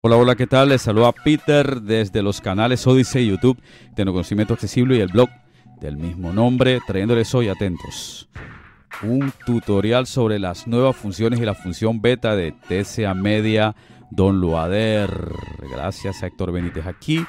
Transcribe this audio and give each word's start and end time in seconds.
Hola, 0.00 0.16
hola, 0.16 0.36
¿qué 0.36 0.46
tal? 0.46 0.68
Les 0.68 0.82
saluda 0.82 1.10
Peter 1.10 1.82
desde 1.82 2.22
los 2.22 2.40
canales 2.40 2.86
Odyssey, 2.86 3.26
YouTube, 3.26 3.60
Tecnoconocimiento 3.96 4.54
Accesible 4.54 4.96
y 4.96 5.00
el 5.00 5.08
blog 5.08 5.28
del 5.80 5.96
mismo 5.96 6.32
nombre, 6.32 6.78
trayéndoles 6.86 7.34
hoy 7.34 7.48
atentos 7.48 8.28
un 9.02 9.32
tutorial 9.44 10.06
sobre 10.06 10.38
las 10.38 10.68
nuevas 10.68 10.96
funciones 10.96 11.40
y 11.40 11.44
la 11.44 11.54
función 11.54 12.00
beta 12.00 12.36
de 12.36 12.52
TCA 12.52 13.14
Media 13.14 13.74
Don 14.10 14.40
Luader. 14.40 15.10
Gracias 15.70 16.22
a 16.22 16.26
Héctor 16.26 16.52
Benítez 16.52 16.86
aquí. 16.86 17.24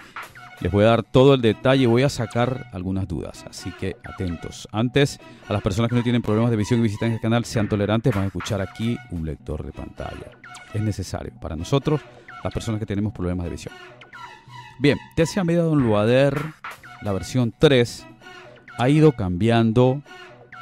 Les 0.62 0.72
voy 0.72 0.84
a 0.84 0.88
dar 0.88 1.04
todo 1.04 1.36
el 1.36 1.42
detalle 1.42 1.88
voy 1.88 2.04
a 2.04 2.10
sacar 2.10 2.68
algunas 2.74 3.08
dudas, 3.08 3.46
así 3.50 3.72
que 3.72 3.96
atentos. 4.04 4.68
Antes, 4.72 5.20
a 5.48 5.54
las 5.54 5.62
personas 5.62 5.90
que 5.90 5.96
no 5.96 6.04
tienen 6.04 6.22
problemas 6.22 6.52
de 6.52 6.58
visión 6.58 6.82
y 6.82 6.84
visitan 6.84 7.14
el 7.14 7.20
canal, 7.20 7.46
sean 7.46 7.70
tolerantes, 7.70 8.14
van 8.14 8.26
a 8.26 8.28
escuchar 8.28 8.62
aquí 8.62 8.98
un 9.12 9.26
lector 9.26 9.66
de 9.66 9.72
pantalla. 9.72 10.32
Es 10.74 10.82
necesario 10.82 11.32
para 11.40 11.56
nosotros, 11.56 12.02
las 12.44 12.54
personas 12.54 12.80
que 12.80 12.86
tenemos 12.86 13.14
problemas 13.14 13.46
de 13.46 13.52
visión. 13.52 13.74
Bien, 14.80 14.98
TCA 15.16 15.44
Media 15.44 15.64
Don 15.64 15.82
Luader, 15.82 16.42
la 17.02 17.12
versión 17.12 17.54
3, 17.58 18.06
ha 18.78 18.90
ido 18.90 19.12
cambiando 19.12 20.02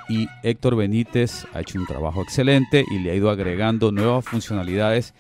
y 0.10 0.28
Héctor 0.44 0.76
Benítez 0.76 1.46
ha 1.54 1.62
hecho 1.62 1.80
un 1.80 1.86
trabajo 1.86 2.22
excelente 2.22 2.84
y 2.90 3.00
le 3.00 3.12
ha 3.12 3.16
ido 3.16 3.30
agregando 3.30 3.92
nuevas 3.92 4.26
funcionalidades 4.26 5.14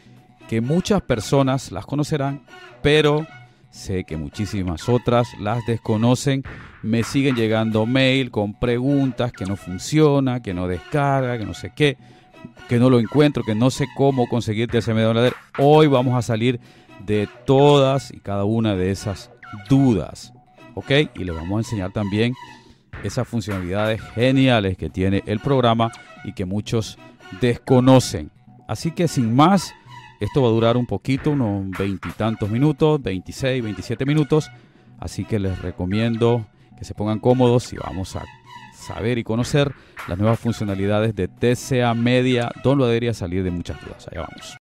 que 0.47 0.61
muchas 0.61 1.01
personas 1.01 1.71
las 1.71 1.85
conocerán, 1.85 2.41
pero 2.81 3.27
sé 3.69 4.05
que 4.05 4.17
muchísimas 4.17 4.87
otras 4.89 5.27
las 5.39 5.65
desconocen. 5.65 6.43
Me 6.81 7.03
siguen 7.03 7.35
llegando 7.35 7.85
mail 7.85 8.31
con 8.31 8.53
preguntas 8.53 9.31
que 9.31 9.45
no 9.45 9.57
funciona, 9.57 10.41
que 10.41 10.53
no 10.53 10.67
descarga, 10.67 11.37
que 11.37 11.45
no 11.45 11.53
sé 11.53 11.73
qué, 11.75 11.97
que 12.67 12.79
no 12.79 12.89
lo 12.89 12.99
encuentro, 12.99 13.43
que 13.43 13.55
no 13.55 13.69
sé 13.69 13.87
cómo 13.95 14.27
conseguir 14.27 14.69
ese 14.75 14.93
dólar. 14.93 15.33
Hoy 15.57 15.87
vamos 15.87 16.15
a 16.15 16.21
salir 16.21 16.59
de 17.05 17.27
todas 17.45 18.11
y 18.13 18.19
cada 18.19 18.43
una 18.43 18.75
de 18.75 18.91
esas 18.91 19.31
dudas, 19.69 20.33
¿ok? 20.75 20.91
Y 21.15 21.23
le 21.23 21.31
vamos 21.31 21.57
a 21.57 21.59
enseñar 21.59 21.91
también 21.91 22.33
esas 23.03 23.27
funcionalidades 23.27 24.01
geniales 24.13 24.77
que 24.77 24.89
tiene 24.89 25.23
el 25.25 25.39
programa 25.39 25.91
y 26.23 26.33
que 26.33 26.45
muchos 26.45 26.97
desconocen. 27.41 28.31
Así 28.67 28.91
que 28.91 29.07
sin 29.07 29.35
más, 29.35 29.73
esto 30.19 30.41
va 30.41 30.49
a 30.49 30.51
durar 30.51 30.77
un 30.77 30.85
poquito, 30.85 31.31
unos 31.31 31.69
veintitantos 31.77 32.49
minutos, 32.49 33.01
26, 33.01 33.63
27 33.63 34.05
minutos. 34.05 34.49
Así 34.99 35.25
que 35.25 35.39
les 35.39 35.61
recomiendo 35.61 36.47
que 36.77 36.85
se 36.85 36.93
pongan 36.93 37.19
cómodos 37.19 37.71
y 37.73 37.77
vamos 37.77 38.15
a 38.15 38.25
saber 38.87 39.17
y 39.17 39.23
conocer 39.23 39.73
las 40.07 40.17
nuevas 40.17 40.39
funcionalidades 40.39 41.13
de 41.15 41.27
TCA 41.27 41.93
Media. 41.93 42.49
Don 42.63 42.77
lo 42.77 42.87
debería 42.87 43.13
salir 43.13 43.43
de 43.43 43.51
muchas 43.51 43.81
dudas. 43.81 44.07
Allá 44.07 44.21
vamos. 44.21 44.55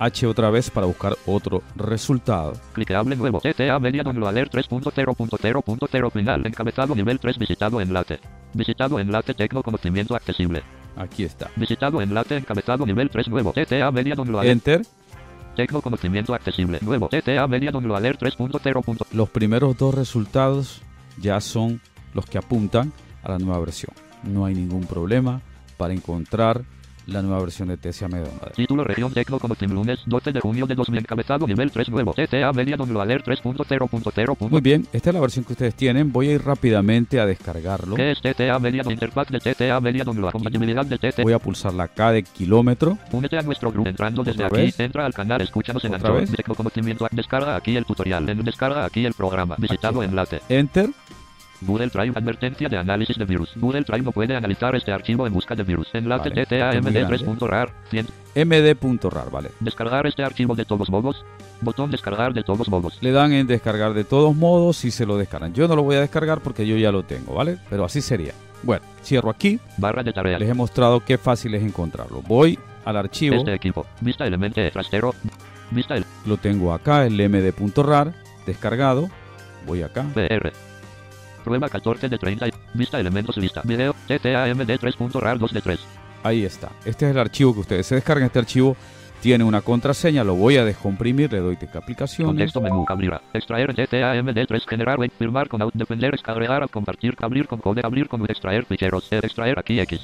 H 0.00 0.26
otra 0.26 0.48
vez 0.48 0.70
para 0.70 0.86
buscar 0.86 1.14
otro 1.26 1.62
resultado. 1.76 2.54
Clicable 2.72 3.16
nuevo. 3.16 3.38
TTA 3.38 3.78
Media 3.78 4.02
Downloader 4.02 4.48
3.0.0.0 4.48 6.10
final. 6.10 6.46
Encabezado 6.46 6.94
nivel 6.94 7.20
3 7.20 7.38
visitado 7.38 7.82
enlace. 7.82 8.18
Visitado 8.54 8.98
enlace 8.98 9.34
tecno 9.34 9.62
conocimiento 9.62 10.16
accesible. 10.16 10.62
Aquí 10.96 11.24
está. 11.24 11.50
Visitado 11.54 12.00
enlace 12.00 12.38
encabezado 12.38 12.86
nivel 12.86 13.10
3 13.10 13.28
nuevo. 13.28 13.52
TTA 13.52 13.90
Media 13.90 14.14
Downloader. 14.14 14.50
Enter. 14.50 14.82
Tecno 15.54 15.82
conocimiento 15.82 16.32
accesible. 16.32 16.78
Nuevo. 16.80 17.08
TTA 17.08 17.46
Media 17.46 17.70
Downloader 17.70 18.16
3.0. 18.18 19.06
Los 19.12 19.28
primeros 19.28 19.76
dos 19.76 19.94
resultados 19.94 20.80
ya 21.18 21.38
son 21.42 21.78
los 22.14 22.24
que 22.24 22.38
apuntan 22.38 22.90
a 23.22 23.32
la 23.32 23.38
nueva 23.38 23.60
versión. 23.60 23.92
No 24.22 24.46
hay 24.46 24.54
ningún 24.54 24.86
problema 24.86 25.42
para 25.76 25.92
encontrar 25.92 26.62
la 27.12 27.22
nueva 27.22 27.40
versión 27.40 27.68
de 27.68 27.76
TCA 27.76 28.08
Media 28.08 28.30
Título 28.54 28.84
Región 28.84 29.12
Tecno 29.12 29.38
Conocim 29.38 29.70
lunes 29.70 30.00
12 30.06 30.32
de 30.32 30.40
junio 30.40 30.66
de 30.66 30.74
2000 30.74 31.00
encabezado 31.00 31.46
nivel 31.46 31.70
3 31.70 31.88
nuevo 31.90 32.14
TCA 32.14 32.52
Media 32.52 32.76
Downloader 32.76 33.22
3.0.0. 33.22 34.48
Muy 34.50 34.60
bien, 34.60 34.86
esta 34.92 35.10
es 35.10 35.14
la 35.14 35.20
versión 35.20 35.44
que 35.44 35.52
ustedes 35.52 35.74
tienen. 35.74 36.12
Voy 36.12 36.28
a 36.28 36.32
ir 36.32 36.44
rápidamente 36.44 37.20
a 37.20 37.26
descargarlo. 37.26 37.96
¿Qué 37.96 38.12
es 38.12 38.20
TTA 38.20 38.58
Media 38.58 38.82
Interfaz 38.88 39.28
de 39.28 39.40
TTA 39.40 39.80
Media? 39.80 40.04
Compatibilidad 40.04 40.84
de 40.84 40.98
TTA. 40.98 41.22
Voy 41.22 41.32
a 41.32 41.38
pulsar 41.38 41.74
la 41.74 41.88
K 41.88 42.12
de 42.12 42.22
kilómetro. 42.22 42.98
Únete 43.12 43.38
a 43.38 43.42
nuestro 43.42 43.70
grupo 43.72 43.88
entrando 43.88 44.22
desde 44.22 44.44
aquí. 44.44 44.56
vez? 44.56 44.80
Entra 44.80 45.06
al 45.06 45.14
canal, 45.14 45.40
escúchanos 45.40 45.84
en 45.84 45.94
Anchor. 45.94 46.24
Tecno. 46.26 46.54
Descarga 47.10 47.56
aquí 47.56 47.76
el 47.76 47.84
tutorial. 47.84 48.26
Descarga 48.44 48.84
aquí 48.84 49.04
el 49.04 49.14
programa. 49.14 49.56
Visitado 49.58 50.02
enlace. 50.02 50.40
Enter. 50.48 50.90
Google 51.62 51.88
Drive 51.88 52.12
advertencia 52.16 52.68
de 52.68 52.76
análisis 52.76 53.16
de 53.16 53.24
virus. 53.24 53.52
Google 53.56 53.82
Drive 53.82 54.02
no 54.02 54.12
puede 54.12 54.34
analizar 54.34 54.74
este 54.74 54.92
archivo 54.92 55.26
en 55.26 55.32
busca 55.32 55.54
de 55.54 55.62
virus. 55.62 55.88
Enlace 55.92 56.30
Vale, 56.30 56.46
TTA 56.46 56.70
es 56.70 56.82
muy 56.82 56.92
md3.rar. 56.92 57.72
md.rar, 58.34 59.30
vale. 59.30 59.50
Descargar 59.60 60.06
este 60.06 60.22
archivo 60.22 60.54
de 60.54 60.64
todos 60.64 60.90
modos. 60.90 61.24
Botón 61.60 61.90
descargar 61.90 62.32
de 62.32 62.42
todos 62.42 62.68
modos. 62.68 62.98
Le 63.02 63.12
dan 63.12 63.32
en 63.32 63.46
descargar 63.46 63.92
de 63.92 64.04
todos 64.04 64.34
modos 64.34 64.84
y 64.84 64.90
se 64.90 65.04
lo 65.04 65.18
descargan. 65.18 65.52
Yo 65.52 65.68
no 65.68 65.76
lo 65.76 65.82
voy 65.82 65.96
a 65.96 66.00
descargar 66.00 66.40
porque 66.40 66.66
yo 66.66 66.76
ya 66.76 66.90
lo 66.90 67.02
tengo, 67.02 67.34
¿vale? 67.34 67.58
Pero 67.68 67.84
así 67.84 68.00
sería. 68.00 68.32
Bueno, 68.62 68.84
cierro 69.02 69.30
aquí. 69.30 69.58
Barra 69.76 70.02
de 70.02 70.12
tareas. 70.12 70.40
Les 70.40 70.48
he 70.48 70.54
mostrado 70.54 71.00
qué 71.00 71.18
fácil 71.18 71.54
es 71.54 71.62
encontrarlo. 71.62 72.22
Voy 72.22 72.58
al 72.84 72.96
archivo. 72.96 73.36
Este 73.36 73.54
equipo. 73.54 73.86
Vista 74.00 74.26
elemento 74.26 74.60
trastero. 74.72 75.14
Vista 75.70 75.96
el 75.96 76.04
Lo 76.26 76.36
tengo 76.36 76.72
acá, 76.72 77.06
el 77.06 77.14
md.rar, 77.28 78.12
descargado. 78.46 79.08
Voy 79.66 79.82
acá. 79.82 80.04
PR. 80.14 80.52
Prueba 81.40 81.68
14 81.68 82.08
de 82.08 82.18
30. 82.18 82.46
Vista 82.74 83.00
elementos 83.00 83.36
lista. 83.36 83.62
Video. 83.64 83.94
TTAMD 84.06 84.70
3.rar 84.70 85.38
2 85.38 85.52
de 85.52 85.60
3. 85.60 85.80
Ahí 86.22 86.44
está. 86.44 86.70
Este 86.84 87.06
es 87.06 87.12
el 87.12 87.18
archivo 87.18 87.54
que 87.54 87.60
ustedes 87.60 87.86
se 87.86 87.94
descargan. 87.94 88.26
Este 88.26 88.38
archivo 88.38 88.76
tiene 89.20 89.44
una 89.44 89.60
contraseña. 89.60 90.24
Lo 90.24 90.34
voy 90.34 90.56
a 90.56 90.64
descomprimir. 90.64 91.32
Le 91.32 91.40
doy 91.40 91.56
tecla 91.56 91.80
aplicaciones. 91.80 92.28
Contexto 92.28 92.60
menú. 92.60 92.84
Abrirá. 92.88 93.22
Extraer 93.32 93.74
TTAMD 93.74 94.46
3. 94.46 94.66
Generar. 94.66 94.98
Firmar 95.18 95.48
con 95.48 95.62
out. 95.62 95.74
Depender. 95.74 96.12
Descargar. 96.12 96.68
Compartir. 96.68 97.16
Abrir 97.20 97.46
con 97.46 97.58
code. 97.60 97.80
Abrir 97.84 98.08
con 98.08 98.22
extraer 98.24 98.64
ficheros. 98.64 99.10
Extraer 99.10 99.58
aquí 99.58 99.80
X. 99.80 100.00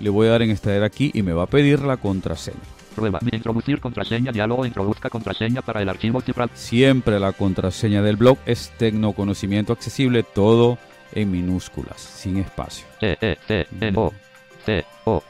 Le 0.00 0.10
voy 0.10 0.26
a 0.26 0.30
dar 0.30 0.42
en 0.42 0.50
extraer 0.50 0.82
aquí 0.82 1.10
y 1.14 1.22
me 1.22 1.32
va 1.32 1.44
a 1.44 1.46
pedir 1.46 1.80
la 1.82 1.96
contraseña. 1.96 2.58
Prueba. 2.94 3.18
Introducir 3.30 3.80
contraseña. 3.80 4.32
Diálogo. 4.32 4.64
Introduzca 4.64 5.10
contraseña 5.10 5.62
para 5.62 5.82
el 5.82 5.88
archivo 5.88 6.20
cifrado. 6.20 6.50
Siempre 6.54 7.20
la 7.20 7.32
contraseña 7.32 8.02
del 8.02 8.16
blog 8.16 8.38
es 8.46 8.72
Tecnoconocimiento 8.78 9.72
Accesible, 9.72 10.22
todo 10.22 10.78
en 11.12 11.30
minúsculas, 11.30 12.00
sin 12.00 12.38
espacio. 12.38 12.86
T 13.00 13.18
E 13.20 13.36
T 13.46 13.66
N 13.80 13.98
O 13.98 14.12
T 14.64 14.84
O 15.04 15.22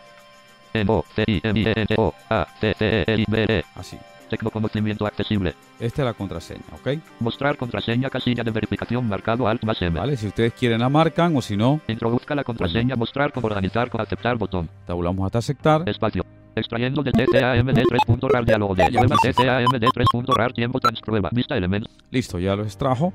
N 0.72 0.90
O 0.90 1.04
C 1.14 1.24
I 1.26 1.40
M 1.42 1.60
I 1.60 1.64
E 1.64 1.72
N 1.76 1.86
O 1.98 2.14
A 2.30 2.46
C 2.60 2.74
C 2.78 3.04
E 3.06 3.14
I 3.20 3.24
B 3.28 3.44
E. 3.48 3.64
Así. 3.74 3.98
Tecnoconocimiento 4.28 5.06
accesible. 5.06 5.54
Esta 5.78 6.02
es 6.02 6.06
la 6.06 6.14
contraseña, 6.14 6.62
¿ok? 6.72 6.98
Mostrar 7.20 7.56
contraseña 7.56 8.08
casilla 8.08 8.42
de 8.42 8.50
verificación 8.50 9.06
marcado 9.06 9.46
Alt 9.46 9.62
más 9.64 9.80
M. 9.82 9.98
Vale, 9.98 10.16
si 10.16 10.26
ustedes 10.26 10.54
quieren 10.54 10.80
la 10.80 10.88
marcan 10.88 11.36
o 11.36 11.42
si 11.42 11.56
no, 11.56 11.80
Introduzca 11.86 12.34
la 12.34 12.42
contraseña, 12.42 12.96
mostrar 12.96 13.32
con 13.32 13.44
organizar 13.44 13.90
con 13.90 14.00
aceptar 14.00 14.36
botón. 14.36 14.68
tabulamos 14.86 15.26
hasta 15.26 15.38
aceptar. 15.38 15.88
Espacio. 15.88 16.24
Extrayendo 16.56 17.02
de 17.02 17.12
TCAMD 17.12 17.78
3.rar 17.78 18.44
diálogo 18.44 18.74
de 18.74 18.84
Ya 18.90 19.00
prueba 19.00 19.16
quise. 19.16 19.32
TCAMD 19.32 19.84
3.rar 19.84 20.52
tiempo 20.52 20.80
trans 20.80 21.00
prueba 21.00 21.30
vista 21.32 21.56
elementos 21.56 21.90
Listo, 22.10 22.38
ya 22.38 22.54
lo 22.56 22.62
extrajo. 22.62 23.12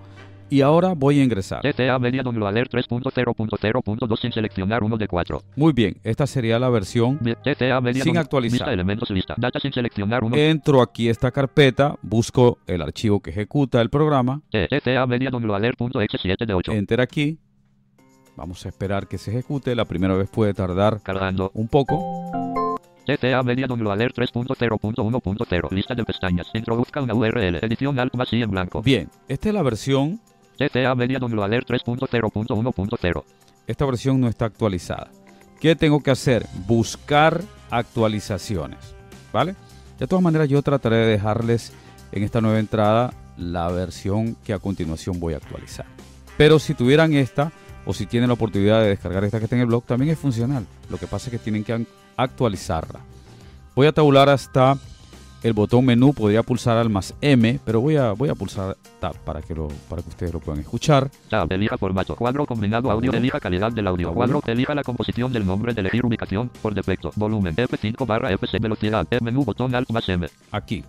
Y 0.51 0.62
ahora 0.62 0.94
voy 0.95 1.19
a 1.19 1.24
ingresar. 1.24 1.62
TCA 1.62 2.00
media 2.00 2.24
download 2.24 2.47
alert 2.47 2.74
3.0.0.2 2.74 4.19
sin 4.19 4.31
seleccionar 4.31 4.83
uno 4.83 4.97
de 4.97 5.07
4 5.07 5.44
Muy 5.56 5.74
bien, 5.74 5.97
esta 6.03 6.25
sería 6.25 6.57
la 6.57 6.69
versión. 6.69 7.19
TCA 7.19 7.80
media 7.81 8.03
Sin 8.03 8.18
actualizar. 8.18 8.59
vista 8.59 8.74
elementos 8.74 9.09
lista 9.12 9.36
data 9.38 9.59
sin 9.59 9.71
seleccionar 9.71 10.24
uno 10.24 10.35
Entro 10.35 10.81
aquí 10.81 11.07
a 11.07 11.12
esta 11.12 11.31
carpeta, 11.31 11.95
busco 12.01 12.57
el 12.65 12.81
archivo 12.81 13.19
que 13.19 13.30
ejecuta 13.30 13.80
el 13.81 13.89
programa, 13.89 14.42
TCA 14.50 15.06
media 15.06 15.30
download 15.30 15.56
alert.exe7 15.57 16.45
de 16.45 16.53
8 16.53 16.71
enter 16.71 17.00
aquí. 17.01 17.38
Vamos 18.35 18.65
a 18.65 18.69
esperar 18.69 19.07
que 19.07 19.18
se 19.18 19.31
ejecute. 19.31 19.75
La 19.75 19.83
primera 19.83 20.15
vez 20.15 20.30
puede 20.30 20.53
tardar 20.53 21.01
cargando 21.03 21.51
un 21.53 21.68
poco. 21.68 22.49
TCA 23.09 23.41
media 23.41 23.65
download 23.65 23.94
alert 23.94 24.15
3.0.1.0 24.15 25.71
lista 25.71 25.95
de 25.95 26.03
pestañas 26.03 26.47
introduzca 26.53 27.01
una 27.01 27.15
URL 27.15 27.56
edición 27.56 27.97
alt 27.97 28.13
más 28.13 28.31
y 28.33 28.44
en 28.44 28.51
blanco 28.51 28.83
Bien, 28.83 29.09
esta 29.27 29.50
es 29.50 29.56
la 29.56 29.63
versión. 29.63 30.21
TCA 30.59 30.94
media 30.94 31.17
download 31.17 31.45
alert 31.45 31.67
3.0.1.0 31.67 33.23
Esta 33.65 33.85
versión 33.85 34.21
no 34.21 34.27
está 34.27 34.45
actualizada. 34.45 35.09
¿Qué 35.59 35.75
tengo 35.75 36.03
que 36.03 36.11
hacer? 36.11 36.45
Buscar 36.67 37.41
actualizaciones. 37.71 38.94
¿Vale? 39.33 39.56
De 39.97 40.06
todas 40.06 40.21
maneras, 40.21 40.47
yo 40.47 40.61
trataré 40.61 40.97
de 40.97 41.07
dejarles 41.07 41.73
en 42.11 42.23
esta 42.23 42.41
nueva 42.41 42.59
entrada 42.59 43.11
la 43.38 43.69
versión 43.69 44.35
que 44.44 44.53
a 44.53 44.59
continuación 44.59 45.19
voy 45.19 45.33
a 45.33 45.38
actualizar. 45.38 45.88
Pero 46.38 46.59
si 46.59 46.75
tuvieran 46.75 47.13
esta, 47.13 47.51
o 47.85 47.94
si 47.94 48.06
tienen 48.06 48.27
la 48.27 48.35
oportunidad 48.35 48.81
de 48.81 48.89
descargar 48.89 49.23
esta 49.23 49.39
que 49.39 49.45
está 49.45 49.56
en 49.56 49.63
el 49.63 49.67
blog, 49.67 49.83
también 49.83 50.11
es 50.11 50.19
funcional. 50.19 50.67
Lo 50.89 50.97
que 50.97 51.07
pasa 51.07 51.27
es 51.27 51.31
que 51.31 51.39
tienen 51.39 51.63
que 51.63 51.73
actualizarla. 52.24 53.00
Voy 53.75 53.88
a 53.88 53.92
tabular 53.92 54.30
hasta 54.30 54.77
el 55.42 55.54
botón 55.54 55.86
menú, 55.86 56.13
podría 56.13 56.44
pulsar 56.44 56.77
al 56.77 56.89
más 56.89 57.13
M, 57.21 57.60
pero 57.63 57.80
voy 57.80 57.95
a, 57.95 58.12
voy 58.12 58.30
a 58.30 58.36
pulsar 58.36 58.75
tab 59.00 59.16
para 59.19 59.42
que, 59.42 59.56
lo, 59.56 59.69
para 59.89 60.01
que 60.01 60.10
ustedes 60.10 60.33
lo 60.33 60.39
puedan 60.39 60.62
escuchar. 60.62 61.10
Tab, 61.30 61.51
elija 61.51 61.77
formato, 61.77 62.16
cuadro 62.16 62.45
combinado 62.45 62.92
audio, 62.92 63.13
elija 63.13 63.39
calidad 63.39 63.71
del 63.71 63.88
audio, 63.88 64.13
cuadro, 64.13 64.42
elija 64.45 64.75
la 64.75 64.83
composición 64.83 65.31
del 65.31 65.45
nombre 65.45 65.74
de 65.74 65.81
elegir 65.81 66.06
ubicación, 66.06 66.50
por 66.62 66.74
defecto, 66.74 67.12
volumen, 67.16 67.56
F5 67.56 68.06
barra 68.06 68.31
FC, 68.33 68.60
velocidad, 68.60 69.07
E 69.10 69.19
menú, 69.21 69.45
botón 69.45 69.74
alt 69.74 69.89
más 69.92 70.07
M, 70.10 70.27
Aquí. 70.51 70.83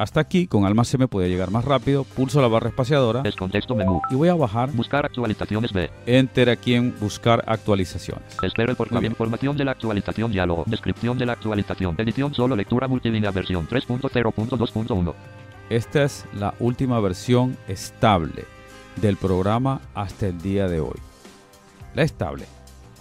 Hasta 0.00 0.18
aquí, 0.18 0.46
con 0.46 0.64
al 0.64 0.74
más 0.74 0.94
M 0.94 1.08
puede 1.08 1.28
llegar 1.28 1.50
más 1.50 1.66
rápido. 1.66 2.04
Pulso 2.04 2.40
la 2.40 2.48
barra 2.48 2.70
espaciadora 2.70 3.20
es 3.26 3.36
contexto 3.36 3.74
menú, 3.74 4.00
y 4.10 4.14
voy 4.14 4.30
a 4.30 4.34
bajar. 4.34 4.72
buscar 4.72 5.04
actualizaciones 5.04 5.74
B, 5.74 5.90
Enter 6.06 6.48
aquí 6.48 6.72
en 6.72 6.98
buscar 6.98 7.44
actualizaciones. 7.46 8.34
espere 8.42 8.74
por 8.74 8.88
bien. 8.88 9.12
información 9.12 9.58
de 9.58 9.66
la 9.66 9.72
actualización, 9.72 10.32
diálogo, 10.32 10.64
descripción 10.66 11.18
de 11.18 11.26
la 11.26 11.34
actualización, 11.34 11.96
edición 11.98 12.32
solo, 12.32 12.56
lectura 12.56 12.88
multilínea, 12.88 13.30
versión 13.30 13.68
3.0.2.1, 13.68 15.14
Esta 15.68 16.04
es 16.04 16.24
la 16.32 16.54
última 16.60 16.98
versión 17.00 17.58
estable 17.68 18.46
del 19.02 19.18
programa 19.18 19.82
hasta 19.92 20.28
el 20.28 20.40
día 20.40 20.66
de 20.66 20.80
hoy. 20.80 20.96
La 21.94 22.04
estable. 22.04 22.46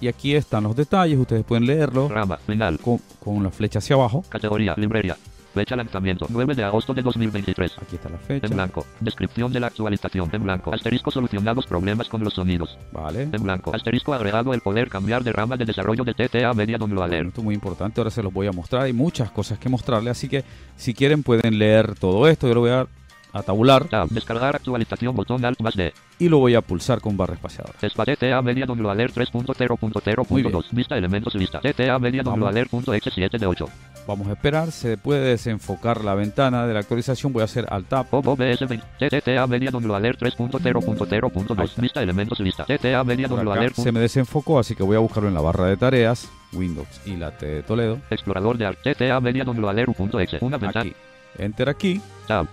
Y 0.02 0.10
aquí 0.10 0.36
están 0.36 0.66
los 0.66 0.76
detalles, 0.76 1.18
ustedes 1.18 1.46
pueden 1.46 1.66
leerlo 1.66 2.10
rama, 2.10 2.36
final, 2.46 2.78
con, 2.78 3.00
con 3.24 3.42
la 3.42 3.52
flecha 3.52 3.80
hacia 3.80 3.96
abajo. 3.96 4.26
categoría, 4.30 4.74
librería, 4.76 5.16
fecha 5.60 5.76
lanzamiento, 5.76 6.26
9 6.30 6.56
de 6.56 6.64
agosto 6.64 6.94
de 6.94 7.02
2023. 7.02 7.78
Aquí 7.82 7.96
está 7.98 8.08
la 8.10 8.18
fecha. 8.18 8.48
En 8.48 8.54
blanco. 8.54 8.86
Descripción 9.02 9.52
de 9.52 9.60
la 9.60 9.68
actualización. 9.68 10.30
En 10.32 10.44
blanco. 10.44 10.74
Asterisco 10.74 11.12
solucionados 11.12 11.66
problemas 11.68 12.08
con 12.08 12.24
los 12.24 12.34
sonidos. 12.34 12.78
Vale. 12.94 13.24
En 13.24 13.44
blanco. 13.44 13.76
Asterisco 13.76 14.14
agregado 14.14 14.54
el 14.54 14.62
poder 14.62 14.88
cambiar 14.90 15.24
de 15.24 15.34
rama 15.34 15.58
de 15.58 15.66
desarrollo 15.66 16.04
de 16.06 16.14
TTA 16.14 16.54
Media 16.54 16.78
Download 16.78 17.00
Bueno, 17.02 17.14
Alert. 17.16 17.28
esto 17.30 17.42
es 17.42 17.46
muy 17.46 17.56
importante, 17.56 18.00
ahora 18.00 18.10
se 18.12 18.24
los 18.24 18.32
voy 18.34 18.48
a 18.48 18.52
mostrar. 18.54 18.84
Hay 18.84 18.94
muchas 18.94 19.32
cosas 19.32 19.60
que 19.60 19.68
mostrarles, 19.70 20.12
así 20.12 20.30
que 20.30 20.44
si 20.78 20.94
quieren 20.94 21.24
pueden 21.24 21.60
leer 21.60 21.96
todo 21.96 22.28
esto. 22.28 22.48
Yo 22.48 22.54
lo 22.54 22.62
voy 22.62 22.72
a, 22.72 22.88
a 23.34 23.44
tabular 23.44 23.84
Tab. 23.86 24.08
Descargar 24.10 24.56
actualización. 24.56 25.16
Botón 25.16 25.44
Alt 25.44 25.60
más 25.62 25.76
D. 25.76 25.94
y 26.20 26.30
lo 26.30 26.40
voy 26.40 26.56
a 26.56 26.62
pulsar 26.62 27.00
con 27.02 27.16
barra 27.18 27.34
espaciadora. 27.36 27.74
Espa 27.82 28.06
TTA 28.06 28.42
Media 28.42 28.66
Download 28.66 28.92
Alert 28.92 29.16
Muy 29.18 29.26
3.0.0.2. 29.26 30.42
bien. 30.52 30.64
Vista 30.72 30.98
elementos 30.98 31.36
lista. 31.36 31.60
TTA 31.60 32.00
Media 32.00 32.24
Vamos. 32.24 32.40
Download 32.40 32.50
Alert.exe7 32.50 33.38
de 33.38 33.46
8. 33.46 33.66
Vamos 34.10 34.28
a 34.28 34.32
esperar, 34.32 34.72
se 34.72 34.98
puede 34.98 35.22
desenfocar 35.22 36.04
la 36.04 36.16
ventana 36.16 36.66
de 36.66 36.74
la 36.74 36.80
actualización. 36.80 37.32
Voy 37.32 37.44
a 37.44 37.46
hacer 37.46 37.68
Alt 37.70 37.90
Tab. 37.90 38.08
OBS 38.10 38.68
20. 38.68 39.08
TTA 39.08 39.46
Media 39.46 39.70
Alert 39.70 40.24
Ahí 40.24 40.32
3.0.0.2. 40.32 41.64
está. 41.64 41.80
Vista 41.80 42.02
elementos 42.02 42.40
lista. 42.40 42.66
TTA 42.66 43.04
Media 43.04 43.28
Alert. 43.28 43.76
se 43.76 43.92
me 43.92 44.00
desenfocó, 44.00 44.58
así 44.58 44.74
que 44.74 44.82
voy 44.82 44.96
a 44.96 45.00
buscarlo 45.00 45.30
en 45.30 45.36
la 45.36 45.42
barra 45.42 45.68
de 45.68 45.78
tareas, 45.78 46.28
Windows 46.54 46.88
y 47.06 47.18
la 47.18 47.38
T 47.38 47.46
de 47.46 47.62
Toledo. 47.62 48.00
Explorador 48.10 48.58
de. 48.58 48.74
TTA 48.74 49.20
Media 49.20 49.44
Alert.exe. 49.44 50.40
Una 50.42 50.58
ventana. 50.58 50.90
Enter 51.38 51.70
aquí 51.70 52.02
Tab. 52.26 52.48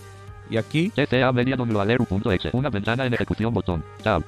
y 0.50 0.58
aquí 0.58 0.90
TTA 0.90 1.32
Media 1.32 1.56
Alert.exe. 1.56 2.50
Una 2.52 2.68
ventana 2.68 3.06
en 3.06 3.14
ejecución. 3.14 3.54
Botón. 3.54 3.82
Tab. 4.02 4.22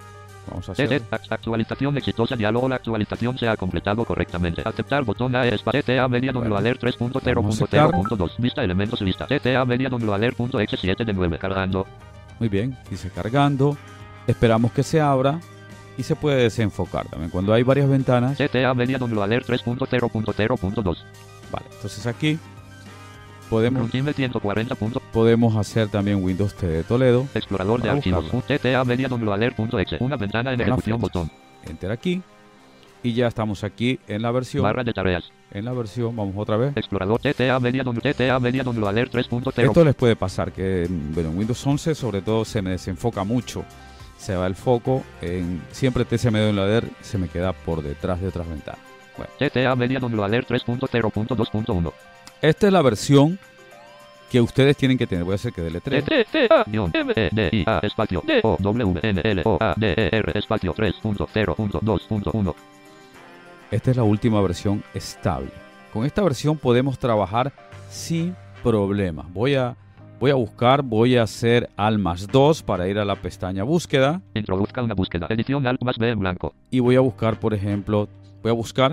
Vamos 0.50 0.68
a 0.68 0.72
hacer. 0.72 1.02
act- 1.10 1.30
actualización 1.32 1.96
exitosa, 1.98 2.36
diálogo, 2.36 2.68
la 2.68 2.76
actualización 2.76 3.36
se 3.38 3.48
ha 3.48 3.56
completado 3.56 4.04
correctamente. 4.04 4.62
Aceptar 4.64 5.04
botón 5.04 5.34
A 5.36 5.46
es 5.46 5.62
para 5.62 5.80
TTA 5.82 6.08
Media 6.08 6.32
Download 6.32 6.58
Alert 6.58 6.82
Vamos 6.82 7.60
a 7.60 7.64
aceptar. 7.64 7.88
3.0.0.2. 7.90 8.30
Vista 8.38 8.62
elementos 8.64 9.00
lista. 9.00 9.26
TTA 9.26 9.64
Media 9.64 9.88
Download 9.88 10.14
Alert.exe7 10.14 11.04
de 11.04 11.12
9. 11.12 11.38
Cargando. 11.38 11.86
Muy 12.38 12.48
bien, 12.48 12.76
dice 12.90 13.10
cargando. 13.10 13.76
Esperamos 14.26 14.72
que 14.72 14.82
se 14.82 15.00
abra 15.00 15.40
y 15.96 16.02
se 16.02 16.14
puede 16.16 16.42
desenfocar 16.42 17.06
también. 17.08 17.30
Cuando 17.30 17.52
hay 17.52 17.62
varias 17.62 17.88
ventanas, 17.88 18.36
TTA 18.38 18.72
Media 18.74 18.98
Download 18.98 19.24
Alert 19.24 19.48
3.0.0.2. 19.48 20.96
vale. 21.50 21.66
Entonces 21.74 22.06
aquí 22.06 22.38
podemos, 23.48 23.82
Runtime 23.82 24.12
140. 24.12 24.74
punto- 24.74 25.02
podemos 25.12 25.56
hacer 25.56 25.88
también 25.88 26.22
Windows 26.22 26.54
T 26.54 26.66
de 26.66 26.84
Toledo. 26.84 27.26
Explorador 27.34 27.82
de 27.82 27.90
archivos. 27.90 28.24
Una 30.00 30.16
ventana 30.16 30.52
en 30.52 30.60
ejecución. 30.60 31.00
Botón. 31.00 31.30
Enter 31.66 31.90
aquí 31.90 32.22
y 33.02 33.12
ya 33.14 33.26
estamos 33.28 33.64
aquí 33.64 33.98
en 34.08 34.22
la 34.22 34.30
versión. 34.30 34.62
Barra 34.62 34.84
de 34.84 34.92
tareas. 34.92 35.30
En 35.50 35.64
la 35.64 35.72
versión, 35.72 36.14
vamos 36.14 36.34
otra 36.36 36.56
vez. 36.56 36.76
Explorador 36.76 37.20
TTA 37.20 37.58
Media 37.60 37.82
Download 37.82 38.02
TTA 38.14 38.38
Media 38.38 38.62
Download 38.62 38.88
Alert 38.90 39.12
3.0. 39.14 39.62
Esto 39.64 39.84
les 39.84 39.94
puede 39.94 40.14
pasar 40.14 40.52
que 40.52 40.86
bueno, 40.90 41.30
en 41.30 41.38
Windows 41.38 41.66
11 41.66 41.94
sobre 41.94 42.20
todo 42.22 42.44
se 42.44 42.60
me 42.62 42.70
desenfoca 42.70 43.24
mucho. 43.24 43.64
Se 44.18 44.36
va 44.36 44.46
el 44.46 44.54
foco. 44.56 45.04
En, 45.22 45.62
siempre 45.70 46.04
TCM 46.04 46.34
de 46.38 46.52
ladder 46.52 46.84
se 47.00 47.18
me 47.18 47.28
queda 47.28 47.52
por 47.52 47.82
detrás 47.82 48.20
de 48.20 48.28
otras 48.28 48.48
ventanas. 48.48 48.80
Bueno, 49.16 49.32
TTA 49.38 49.74
Media 49.76 50.00
Download 50.00 50.24
Alert 50.26 50.48
3.0.2.1. 50.50 51.92
esta 52.42 52.66
es 52.66 52.72
la 52.72 52.82
versión 52.82 53.38
que 54.30 54.40
ustedes 54.40 54.76
tienen 54.76 54.98
que 54.98 55.06
tener. 55.06 55.24
Voy 55.24 55.32
a 55.32 55.34
hacer 55.36 55.52
que 55.52 55.62
deletree. 55.62 56.02
TTA 56.02 56.64
guion 56.66 56.90
M 56.92 57.12
E 57.16 57.30
D 57.32 57.48
I 57.52 57.64
A 57.66 57.80
espacio 57.82 58.22
D 58.26 58.40
O 58.42 58.56
W 58.60 59.00
N 59.02 59.20
L 59.24 59.42
O 59.44 59.58
A 59.60 59.74
D 59.76 59.94
E 59.96 60.08
R 60.12 60.32
espacio 60.38 60.74
3.0.2.1. 60.74 62.54
Esta 63.70 63.90
es 63.90 63.96
la 63.96 64.02
última 64.02 64.40
versión 64.40 64.82
estable. 64.94 65.50
Con 65.92 66.04
esta 66.04 66.22
versión 66.22 66.56
podemos 66.58 66.98
trabajar 66.98 67.52
sin 67.90 68.34
problemas. 68.62 69.32
Voy 69.32 69.54
a, 69.54 69.76
voy 70.20 70.30
a 70.30 70.34
buscar, 70.34 70.82
voy 70.82 71.16
a 71.16 71.22
hacer 71.22 71.70
al 71.76 71.98
más 71.98 72.26
2 72.28 72.62
para 72.62 72.88
ir 72.88 72.98
a 72.98 73.04
la 73.04 73.16
pestaña 73.16 73.62
búsqueda 73.64 74.20
Introduzca 74.34 74.82
una 74.82 74.94
búsqueda. 74.94 75.26
Edición 75.30 75.66
Alt 75.66 75.82
más 75.82 75.96
B 75.98 76.10
en 76.10 76.18
blanco. 76.18 76.54
y 76.70 76.80
voy 76.80 76.96
a 76.96 77.00
buscar, 77.00 77.38
por 77.40 77.54
ejemplo, 77.54 78.08
voy 78.48 78.50
a 78.50 78.52
buscar 78.52 78.92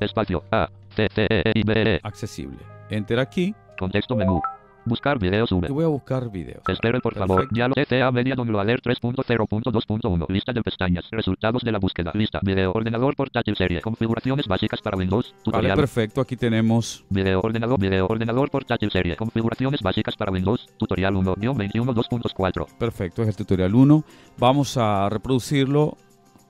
espacio 0.00 0.42
A 0.50 0.68
E 0.96 1.08
E 1.56 2.00
accesible. 2.02 2.58
Enter 2.90 3.18
aquí 3.20 3.54
Contexto 3.78 4.16
menú. 4.16 4.40
Buscar 4.84 5.18
video 5.18 5.44
y 5.44 5.46
sube. 5.46 5.68
voy 5.68 5.84
a 5.84 5.88
buscar 5.88 6.30
videos. 6.30 6.62
Espere 6.66 7.00
por 7.00 7.14
favor. 7.14 7.36
Perfecto. 7.36 7.54
Diálogo 7.54 7.82
TTA 7.82 8.10
Media 8.10 8.34
Download 8.34 8.60
Alert 8.60 8.84
3.0.2.1. 8.84 10.26
Lista 10.28 10.52
de 10.52 10.62
pestañas. 10.62 11.06
Resultados 11.10 11.62
de 11.62 11.70
la 11.72 11.78
búsqueda. 11.78 12.12
Lista. 12.14 12.40
Video. 12.42 12.72
Ordenador 12.72 13.14
portátil 13.14 13.56
serie. 13.56 13.82
Configuraciones 13.82 14.46
básicas 14.48 14.80
para 14.80 14.96
Windows. 14.96 15.32
Vale, 15.32 15.42
Tutorial. 15.44 15.76
perfecto. 15.76 16.20
Aquí 16.22 16.36
tenemos 16.36 17.04
Video 17.10 17.40
ordenador, 17.40 17.78
video 17.78 18.06
ordenador 18.06 18.50
portátil 18.50 18.90
serie. 18.90 19.16
Configuraciones 19.16 19.80
básicas 19.82 20.16
para 20.16 20.32
Windows. 20.32 20.66
Tutorial 20.78 21.14
1-21 21.14 21.94
2.4. 21.94 22.66
Perfecto, 22.78 23.22
es 23.22 23.28
el 23.28 23.36
tutorial 23.36 23.74
1. 23.74 24.04
Vamos 24.38 24.76
a 24.78 25.08
reproducirlo. 25.10 25.96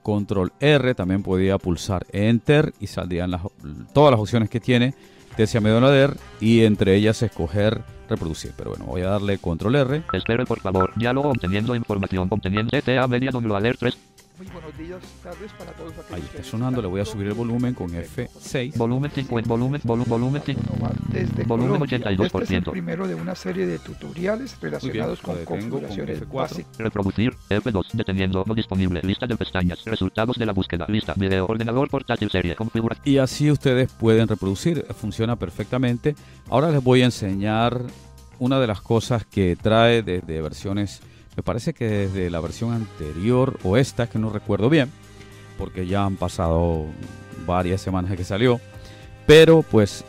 Control 0.02 0.52
R, 0.61 0.95
también 0.95 1.23
podía 1.23 1.59
pulsar 1.59 2.07
Enter 2.12 2.73
y 2.80 2.87
saldrían 2.87 3.33
todas 3.92 4.11
las 4.12 4.21
opciones 4.21 4.50
que 4.50 4.61
tiene 4.61 4.95
Tesia 5.37 5.61
Medonader 5.61 6.16
y 6.40 6.64
entre 6.64 6.95
ellas 6.95 7.23
escoger 7.23 7.83
reproducir. 8.09 8.52
Pero 8.57 8.71
bueno, 8.71 8.87
voy 8.87 9.02
a 9.02 9.11
darle 9.11 9.38
Control 9.38 9.76
R. 9.76 10.02
Espere 10.12 10.45
por 10.45 10.61
favor. 10.61 10.92
Diálogo 10.97 11.30
obteniendo 11.30 11.75
información. 11.75 12.28
Obteniendo 12.30 12.71
TTA 12.71 13.07
Media 13.07 13.30
Download 13.30 13.57
Alert 13.57 13.78
3. 13.78 13.99
Muy 14.40 14.49
buenos 14.54 14.78
días, 14.78 15.02
tardes 15.23 15.52
para 15.52 15.70
todos 15.73 15.92
aquellos 15.92 16.12
Ahí 16.14 16.23
está 16.23 16.42
sonando, 16.42 16.80
le 16.80 16.88
voy 16.88 17.02
a 17.02 17.04
subir 17.04 17.26
el 17.26 17.35
volumen 17.35 17.75
con 17.75 17.90
Perfecto. 17.90 18.38
F6. 18.40 18.75
Volumen 18.75 19.11
50, 19.11 19.47
volumen, 19.47 19.82
volu- 19.82 20.06
volumen 20.06 20.42
5. 20.47 20.62
Innovar 20.62 20.94
desde 21.09 21.44
Volumen 21.44 21.73
Colombia. 21.80 21.97
Este 21.99 22.09
es 22.09 22.18
el 22.18 22.62
82%. 22.62 22.70
primero 22.70 23.06
de 23.06 23.14
una 23.16 23.35
serie 23.35 23.66
de 23.66 23.78
tutoriales 23.78 24.59
relacionados 24.59 25.20
con 25.20 25.35
con 25.37 25.44
configuraciones 25.44 26.23
F4. 26.23 26.32
básicas. 26.32 26.78
Reproducir, 26.78 27.35
F2, 27.50 27.92
deteniendo, 27.92 28.44
no 28.47 28.54
disponible, 28.54 29.02
lista 29.02 29.26
de 29.26 29.37
pestañas, 29.37 29.85
resultados 29.85 30.38
de 30.38 30.47
la 30.47 30.52
búsqueda, 30.54 30.87
lista, 30.88 31.12
video, 31.18 31.44
ordenador 31.44 31.90
portátil, 31.90 32.30
serie, 32.30 32.56
configuración. 32.56 33.06
Y 33.06 33.18
así 33.18 33.50
ustedes 33.50 33.92
pueden 33.92 34.26
reproducir, 34.26 34.87
funciona 34.99 35.37
perfectamente. 35.37 36.14
Ahora 36.49 36.70
les 36.70 36.82
voy 36.82 37.02
a 37.02 37.04
enseñar 37.04 37.82
una 38.38 38.59
de 38.59 38.66
las 38.66 38.80
cosas 38.80 39.26
que 39.26 39.54
trae 39.54 40.02
desde 40.02 40.40
versiones, 40.40 41.02
me 41.37 41.42
parece 41.42 41.72
que 41.75 41.87
desde 41.88 42.30
la 42.30 42.40
versión 42.40 42.72
anterior 42.72 43.58
o 43.62 43.76
esta, 43.76 44.08
que 44.08 44.18
no 44.18 44.30
recuerdo 44.30 44.68
bien, 44.68 44.90
porque 45.58 45.87
ya 45.87 46.04
han 46.04 46.16
pasado 46.16 46.87
varias 47.46 47.80
semanas 47.80 48.16
que 48.16 48.25
salió. 48.25 48.60
Pero 49.26 49.62
pues 49.62 50.04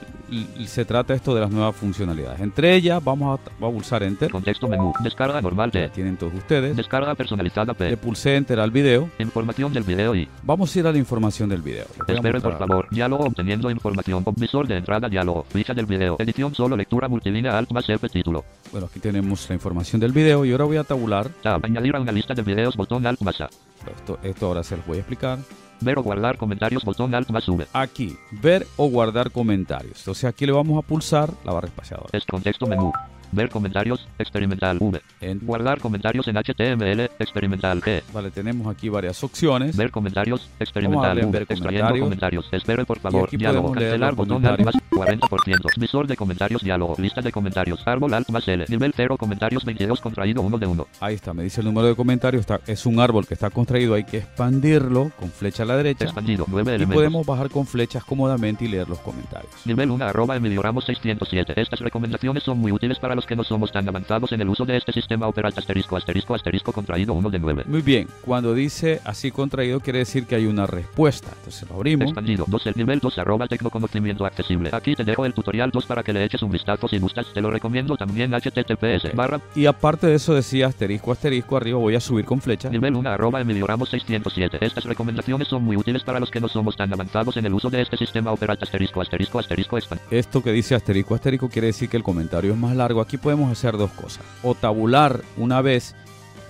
se 0.66 0.86
trata 0.86 1.14
esto 1.14 1.36
de 1.36 1.42
las 1.42 1.52
nuevas 1.52 1.76
funcionalidades. 1.76 2.40
Entre 2.40 2.74
ellas 2.76 3.04
vamos 3.04 3.40
a, 3.40 3.66
a 3.66 3.70
pulsar 3.70 4.04
Enter, 4.04 4.32
Contexto 4.32 4.68
menú, 4.68 4.94
descarga 5.04 5.42
normal 5.42 5.72
de, 5.72 5.90
tienen 5.90 6.18
todos 6.18 6.34
ustedes. 6.34 6.76
descarga 6.78 7.14
personalizada 7.16 7.76
Le 7.78 7.92
P, 7.92 7.98
pulsé 7.98 8.36
Enter 8.36 8.60
al 8.60 8.72
video. 8.72 9.10
información 9.20 9.74
del 9.74 9.84
video 9.84 10.16
y, 10.16 10.28
Vamos 10.44 10.76
a 10.76 10.80
ir 10.80 10.88
a 10.88 10.92
la 10.92 10.98
información 10.98 11.50
del 11.50 11.62
video. 11.62 11.86
Espere 12.08 12.40
por 12.40 12.58
favor, 12.58 12.88
diálogo 12.90 13.26
obteniendo 13.26 13.70
información, 13.70 14.24
visor 14.36 14.68
de 14.68 14.78
entrada, 14.78 15.10
diálogo, 15.10 15.44
ficha 15.50 15.74
del 15.74 15.86
video, 15.86 16.16
edición 16.20 16.56
solo, 16.56 16.78
lectura 16.78 17.08
multilínea, 17.08 17.58
alt 17.58 17.72
más 17.72 17.88
F, 17.90 18.08
título, 18.10 18.44
Bueno, 18.72 18.88
aquí 18.88 19.00
tenemos 19.00 19.48
la 19.50 19.56
información 19.56 20.00
del 20.00 20.12
video 20.12 20.46
y 20.46 20.52
ahora 20.52 20.66
voy 20.66 20.78
a 20.78 20.84
tabular. 20.84 21.30
tab, 21.42 21.66
añadir 21.66 21.96
a 21.96 22.00
una 22.02 22.12
lista 22.12 22.34
de 22.34 22.42
videos, 22.42 22.76
botón 22.76 23.06
alt 23.06 23.22
más 23.22 23.42
A, 23.42 23.50
Esto, 23.98 24.20
esto 24.24 24.46
ahora 24.48 24.64
se 24.64 24.78
los 24.78 24.86
voy 24.86 24.98
a 24.98 25.00
explicar. 25.02 25.40
Ver 25.82 26.00
o 26.00 26.04
guardar 26.04 26.38
comentarios, 26.38 26.84
botón 26.84 27.14
alt 27.14 27.30
más 27.30 27.48
V, 27.48 27.68
Aquí, 27.74 28.16
ver 28.32 28.66
o 28.78 28.88
guardar 28.88 29.32
comentarios. 29.32 30.00
Entonces 30.00 30.26
aquí 30.26 30.46
le 30.46 30.52
vamos 30.52 30.84
a 30.84 30.88
pulsar 30.88 31.30
la 31.44 31.54
barra 31.54 31.68
espaciadora. 31.68 32.10
es 32.14 32.26
contexto 32.26 32.68
menú, 32.68 32.92
ver 33.32 33.50
comentarios, 33.50 34.08
experimental 34.20 34.78
V, 34.80 35.02
En- 35.22 35.40
guardar 35.40 35.80
comentarios 35.80 36.28
en 36.28 36.38
HTML, 36.38 37.10
experimental 37.20 37.82
G, 37.82 38.02
vale, 38.14 38.32
tenemos 38.32 38.68
aquí 38.68 38.90
varias 38.90 39.24
opciones. 39.24 39.76
Ver 39.78 39.92
comentarios, 39.92 40.42
Vamos 40.42 40.60
a 40.60 40.64
experimental, 40.64 41.02
darle 41.10 41.22
en 41.24 41.28
V, 41.30 41.32
ver 41.34 41.42
extrayendo 41.44 41.88
comentarios. 41.90 42.06
comentarios. 42.06 42.50
Espere 42.52 42.86
por 42.86 43.00
favor, 43.00 43.30
diálogo, 43.30 43.72
cancelar, 43.72 44.16
botón 44.16 44.46
alt 44.46 44.62
más 44.62 44.76
comentarios. 44.90 45.22
40%. 45.30 45.68
Visor 45.78 46.08
de 46.08 46.16
comentarios, 46.18 46.62
diálogo, 46.64 46.96
lista 46.98 47.22
de 47.22 47.32
comentarios, 47.32 47.86
árbol 47.88 48.14
alt 48.14 48.30
más 48.30 48.48
L, 48.48 48.66
nivel 48.68 48.94
0, 48.96 49.18
comentarios 49.18 49.64
22, 49.66 50.00
contraído 50.02 50.42
1 50.42 50.58
de 50.58 50.68
1. 50.68 50.88
Ahí 51.00 51.16
está, 51.16 51.34
me 51.34 51.44
dice 51.44 51.62
el 51.62 51.68
número 51.68 51.88
de 51.88 51.96
comentarios. 51.96 52.42
Está, 52.42 52.60
es 52.68 52.86
un 52.86 53.00
árbol 53.00 53.26
que 53.26 53.34
está 53.34 53.50
contraído. 53.50 53.96
Hay 53.96 54.04
que 54.04 54.18
expandirlo 54.18 55.12
con 55.20 55.30
flecha 55.32 55.64
a 55.64 55.66
la 55.66 55.78
derecha. 55.78 56.06
Expandido, 56.06 56.46
9 56.48 56.72
Y 56.72 56.76
elementos. 56.76 56.96
podemos 56.96 57.26
bajar 57.26 57.50
con 57.50 57.66
flechas 57.66 58.04
cómodamente 58.04 58.66
y 58.66 58.68
leer 58.68 58.90
los 58.90 59.00
comentarios. 59.00 59.52
Nivel 59.66 59.92
1 59.92 60.06
arroba 60.06 60.36
Emilioramos 60.36 60.84
607. 60.86 61.54
Estas 61.56 61.80
recomendaciones 61.80 62.44
son 62.44 62.60
muy 62.60 62.72
útiles 62.72 63.00
para 63.00 63.16
los 63.16 63.21
que 63.26 63.36
no 63.36 63.44
somos 63.44 63.72
tan 63.72 63.88
avanzados 63.88 64.32
en 64.32 64.42
el 64.42 64.50
uso 64.50 64.66
de 64.66 64.78
este 64.78 64.92
sistema 64.92 65.28
operante 65.28 65.60
asterisco 65.60 65.98
asterisco 65.98 66.36
asterisco 66.36 66.72
contraído 66.72 67.14
1 67.14 67.30
de 67.30 67.40
9. 67.40 67.64
Muy 67.68 67.82
bien, 67.82 68.08
cuando 68.26 68.54
dice 68.54 69.02
así 69.06 69.32
contraído 69.32 69.80
quiere 69.80 70.00
decir 70.00 70.26
que 70.26 70.36
hay 70.36 70.46
una 70.46 70.66
respuesta. 70.68 71.32
Entonces 71.38 71.70
lo 71.70 71.76
abrimos. 71.76 72.08
Expandido 72.08 72.46
2 72.48 72.68
el 72.68 72.74
nivel 72.76 73.00
2 73.00 73.18
arroba 73.20 73.48
tecnoconocimiento 73.48 74.26
accesible. 74.26 74.70
Aquí 74.74 74.96
te 74.96 75.04
dejo 75.04 75.26
el 75.26 75.34
tutorial 75.34 75.72
2 75.72 75.86
para 75.86 76.04
que 76.04 76.14
le 76.14 76.24
eches 76.24 76.42
un 76.44 76.52
vistazo 76.52 76.88
si 76.88 77.00
gustas. 77.00 77.28
Te 77.34 77.42
lo 77.42 77.52
recomiendo 77.52 77.96
también 77.98 78.32
https 78.32 79.16
barra 79.16 79.42
Y 79.56 79.66
aparte 79.66 80.08
de 80.08 80.16
eso 80.16 80.34
decía 80.34 80.68
asterisco 80.68 81.12
asterisco 81.12 81.58
arriba 81.58 81.78
voy 81.78 81.96
a 81.96 82.00
subir 82.00 82.26
con 82.26 82.42
flecha. 82.42 82.70
Nivel 82.70 82.96
1 82.96 83.10
arroba 83.10 83.42
Emilioramos 83.42 83.90
607. 83.90 84.58
Estas 84.62 84.86
recomendaciones 84.86 85.48
son 85.48 85.64
muy 85.64 85.78
útiles 85.78 86.04
para 86.04 86.20
los 86.20 86.32
que 86.32 86.40
no 86.40 86.48
somos 86.48 86.76
tan 86.76 86.92
avanzados 86.94 87.38
en 87.38 87.46
el 87.46 87.54
uso 87.54 87.70
de 87.70 87.82
este 87.82 87.98
sistema 87.98 88.32
operante 88.32 88.66
asterisco 88.66 89.02
asterisco 89.02 89.40
asterisco 89.40 89.78
expand. 89.78 90.02
Esto 90.12 90.42
que 90.42 90.52
dice 90.52 90.76
asterisco 90.76 91.16
asterisco 91.16 91.50
quiere 91.50 91.68
decir 91.68 91.90
que 91.90 91.98
el 91.98 92.04
comentario 92.04 92.54
es 92.54 92.58
más 92.58 92.76
largo. 92.76 93.02
Aquí 93.02 93.11
podemos 93.18 93.52
hacer 93.52 93.78
dos 93.78 93.92
cosas. 93.92 94.24
O 94.44 94.56
tabular 94.56 95.22
una 95.38 95.62
vez, 95.62 95.96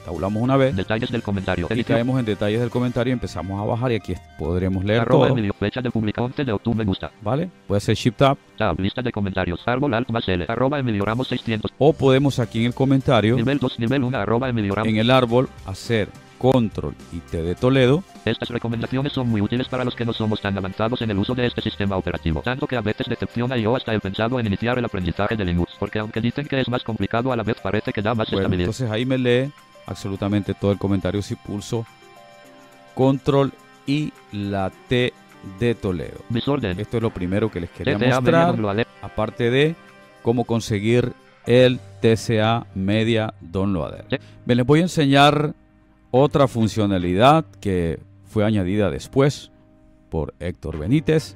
tabulamos 0.06 0.42
una 0.42 0.58
vez, 0.58 0.76
Detalles 0.76 1.12
del 1.12 1.22
comentario. 1.22 1.68
y 1.74 1.84
caemos 1.84 2.20
en 2.20 2.26
detalles 2.26 2.60
del 2.60 2.70
comentario 2.70 3.12
y 3.12 3.14
empezamos 3.14 3.62
a 3.62 3.66
bajar 3.66 3.92
y 3.92 3.96
aquí 3.96 4.16
podremos 4.40 4.84
leer 4.84 5.02
Arroba 5.02 5.28
todo. 5.28 5.34
Emilio. 5.38 5.54
Fecha 5.60 5.82
de 5.82 5.92
publicación 5.92 6.32
11 6.32 6.46
de 6.46 6.52
octubre. 6.52 6.78
Me 6.80 6.86
gusta. 6.86 7.12
¿Vale? 7.22 7.50
Puede 7.68 7.78
hacer 7.78 7.96
Shift 7.96 8.18
Tab 8.18 8.38
Tab. 8.58 8.80
Lista 8.80 9.02
de 9.02 9.12
comentarios. 9.12 9.62
Árbol 9.68 9.94
alt 9.94 10.10
más 10.10 10.28
L. 10.28 10.46
Arroba 10.48 10.80
Emilioramos 10.80 11.28
600. 11.28 11.72
o 11.78 11.94
podemos 11.94 12.40
aquí 12.40 12.60
en 12.62 12.66
el 12.68 12.74
comentario, 12.74 13.36
Nivel 13.36 13.60
2. 13.60 13.80
Nivel 13.80 14.04
1 14.04 14.18
arroba 14.18 14.50
Emilioramos. 14.50 14.88
en 14.88 14.98
el 14.98 15.12
árbol, 15.12 15.50
hacer 15.66 16.10
Control 16.42 16.96
y 17.12 17.20
T 17.20 17.44
de 17.44 17.54
Toledo. 17.54 18.04
Estas 18.26 18.50
recomendaciones 18.50 19.14
son 19.14 19.30
muy 19.30 19.42
útiles 19.42 19.68
para 19.68 19.84
los 19.84 19.96
que 19.96 20.06
no 20.06 20.12
somos 20.12 20.42
tan 20.42 20.58
avanzados 20.58 21.00
en 21.04 21.12
el 21.12 21.20
uso 21.20 21.36
de 21.36 21.46
este 21.46 21.62
sistema 21.62 21.96
operativo. 21.98 22.42
Tanto 22.42 22.66
que 22.66 22.76
a 22.76 22.82
veces 22.82 23.06
decepciona 23.08 23.60
y 23.60 23.62
yo 23.62 23.76
hasta 23.76 23.94
he 23.94 24.00
pensado 24.00 24.40
en 24.40 24.48
iniciar 24.48 24.80
el 24.80 24.86
aprendizaje 24.86 25.36
de 25.36 25.46
Linux. 25.46 25.74
Porque 25.80 26.00
aunque 26.00 26.20
dicen 26.20 26.48
que 26.48 26.60
es 26.60 26.68
más 26.68 26.84
complicado 26.84 27.32
a 27.32 27.36
la 27.36 27.44
vez 27.44 27.58
parece 27.62 27.94
que 27.94 28.02
da 28.02 28.16
más 28.16 28.28
Bueno, 28.28 28.42
estabilidad. 28.42 28.70
entonces 28.70 28.90
ahí 28.90 29.06
me 29.06 29.20
lee 29.20 29.52
absolutamente 29.86 30.56
todo 30.56 30.72
el 30.72 30.80
comentario 30.80 31.22
si 31.22 31.36
pulso 31.36 31.86
Control 32.96 33.54
y 33.86 34.12
la 34.32 34.72
T 34.90 35.14
de 35.60 35.76
Toledo. 35.76 36.22
Esto 36.34 36.98
es 36.98 37.04
lo 37.04 37.12
primero 37.12 37.52
que 37.52 37.62
les 37.62 37.70
quería 37.70 38.00
Media 38.00 38.20
mostrar, 38.20 38.88
aparte 39.04 39.52
de 39.52 39.76
cómo 40.24 40.46
conseguir 40.46 41.14
el 41.46 41.80
TCA 42.02 42.66
Media 42.74 43.36
Downloader. 43.42 44.20
Me 44.46 44.56
les 44.56 44.66
voy 44.66 44.80
a 44.80 44.84
enseñar 44.84 45.54
otra 46.12 46.48
funcionalidad 46.48 47.46
que 47.60 48.02
fue 48.26 48.46
añadida 48.46 48.90
después 48.90 49.52
por 50.10 50.34
Héctor 50.40 50.78
Benítez. 50.78 51.36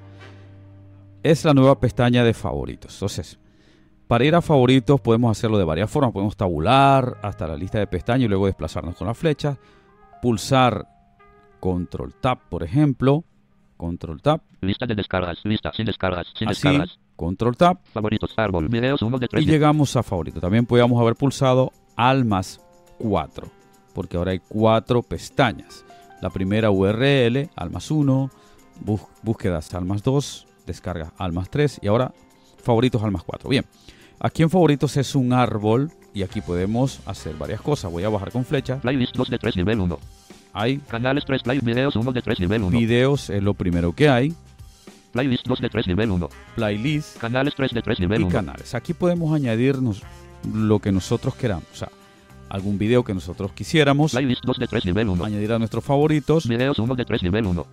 Es 1.23 1.43
la 1.43 1.53
nueva 1.53 1.79
pestaña 1.79 2.23
de 2.23 2.33
favoritos. 2.33 2.93
Entonces, 2.95 3.39
para 4.07 4.25
ir 4.25 4.35
a 4.35 4.41
favoritos 4.41 5.01
podemos 5.01 5.35
hacerlo 5.35 5.57
de 5.57 5.63
varias 5.63 5.89
formas. 5.89 6.11
Podemos 6.11 6.37
tabular 6.37 7.17
hasta 7.23 7.47
la 7.47 7.55
lista 7.55 7.79
de 7.79 7.87
pestañas 7.87 8.25
y 8.25 8.27
luego 8.27 8.45
desplazarnos 8.45 8.95
con 8.95 9.07
la 9.07 9.13
flecha. 9.13 9.57
Pulsar 10.21 10.87
Control 11.59 12.13
Tab, 12.15 12.39
por 12.49 12.61
ejemplo. 12.63 13.23
Control 13.77 14.21
Tab. 14.21 14.41
Lista 14.61 14.85
de 14.85 14.95
descargas. 14.95 15.39
Lista 15.43 15.71
sin 15.73 15.85
descargas. 15.85 16.27
Sin 16.37 16.47
Así, 16.47 16.67
descargas. 16.67 16.99
Control 17.15 17.57
Tab. 17.57 17.79
Favoritos. 17.91 18.33
Árbol. 18.37 18.67
Videos 18.69 19.01
1 19.01 19.17
de 19.17 19.27
3. 19.27 19.43
Y 19.43 19.47
llegamos 19.47 19.95
a 19.95 20.03
favorito. 20.03 20.39
También 20.39 20.65
podíamos 20.65 21.01
haber 21.01 21.15
pulsado 21.15 21.71
Almas 21.95 22.61
4, 22.99 23.47
porque 23.95 24.17
ahora 24.17 24.31
hay 24.31 24.41
cuatro 24.47 25.01
pestañas. 25.01 25.83
La 26.21 26.29
primera 26.29 26.69
URL, 26.69 27.49
Almas 27.55 27.89
1, 27.89 28.29
bus- 28.81 29.01
búsquedas 29.23 29.73
Almas 29.73 30.03
2, 30.03 30.45
descarga 30.67 31.13
Almas 31.17 31.49
3 31.49 31.79
y 31.81 31.87
ahora 31.87 32.13
favoritos 32.63 33.01
Almas 33.03 33.23
4. 33.23 33.49
Bien, 33.49 33.65
aquí 34.19 34.43
en 34.43 34.49
favoritos 34.51 34.95
es 34.97 35.15
un 35.15 35.33
árbol 35.33 35.91
y 36.13 36.21
aquí 36.23 36.41
podemos 36.41 36.99
hacer 37.05 37.35
varias 37.35 37.61
cosas. 37.61 37.91
Voy 37.91 38.03
a 38.03 38.09
bajar 38.09 38.31
con 38.31 38.45
flecha. 38.45 38.77
Playlist 38.77 39.15
2 39.15 39.29
de 39.29 39.37
3 39.39 39.55
nivel 39.57 39.79
1. 39.79 39.99
Hay 40.53 40.77
Canales 40.77 41.25
3 41.25 41.41
play 41.43 41.59
videos 41.59 41.95
1 41.95 42.11
de 42.13 42.21
3 42.21 42.39
nivel 42.39 42.63
1. 42.63 42.77
videos, 42.77 43.29
es 43.29 43.43
lo 43.43 43.53
primero 43.53 43.91
que 43.93 44.07
hay. 44.09 44.33
Playlist 45.11 45.45
2 45.47 45.59
de 45.61 45.69
3 45.69 45.87
nivel 45.87 46.11
1. 46.11 46.29
Playlist 46.55 47.17
Canales 47.17 47.53
3 47.55 47.71
de 47.71 47.81
3 47.81 47.99
nivel 47.99 48.21
y 48.21 48.23
1. 48.25 48.33
canales. 48.33 48.73
Aquí 48.75 48.93
podemos 48.93 49.33
añadirnos 49.35 50.01
lo 50.53 50.79
que 50.79 50.91
nosotros 50.93 51.35
queramos. 51.35 51.65
O 51.73 51.75
sea, 51.75 51.89
algún 52.49 52.77
video 52.77 53.03
que 53.03 53.13
nosotros 53.13 53.51
quisiéramos. 53.53 54.11
Playlist 54.11 54.43
2 54.45 54.57
de 54.59 54.67
3 54.67 54.85
nivel 54.85 55.09
1. 55.09 55.25
añadir 55.25 55.51
a 55.53 55.59
nuestros 55.59 55.83
favoritos 55.83 56.47
Videos 56.47 56.79
1 56.79 56.95
de 56.95 57.05
3 57.05 57.23
nivel 57.23 57.45
1. 57.47 57.65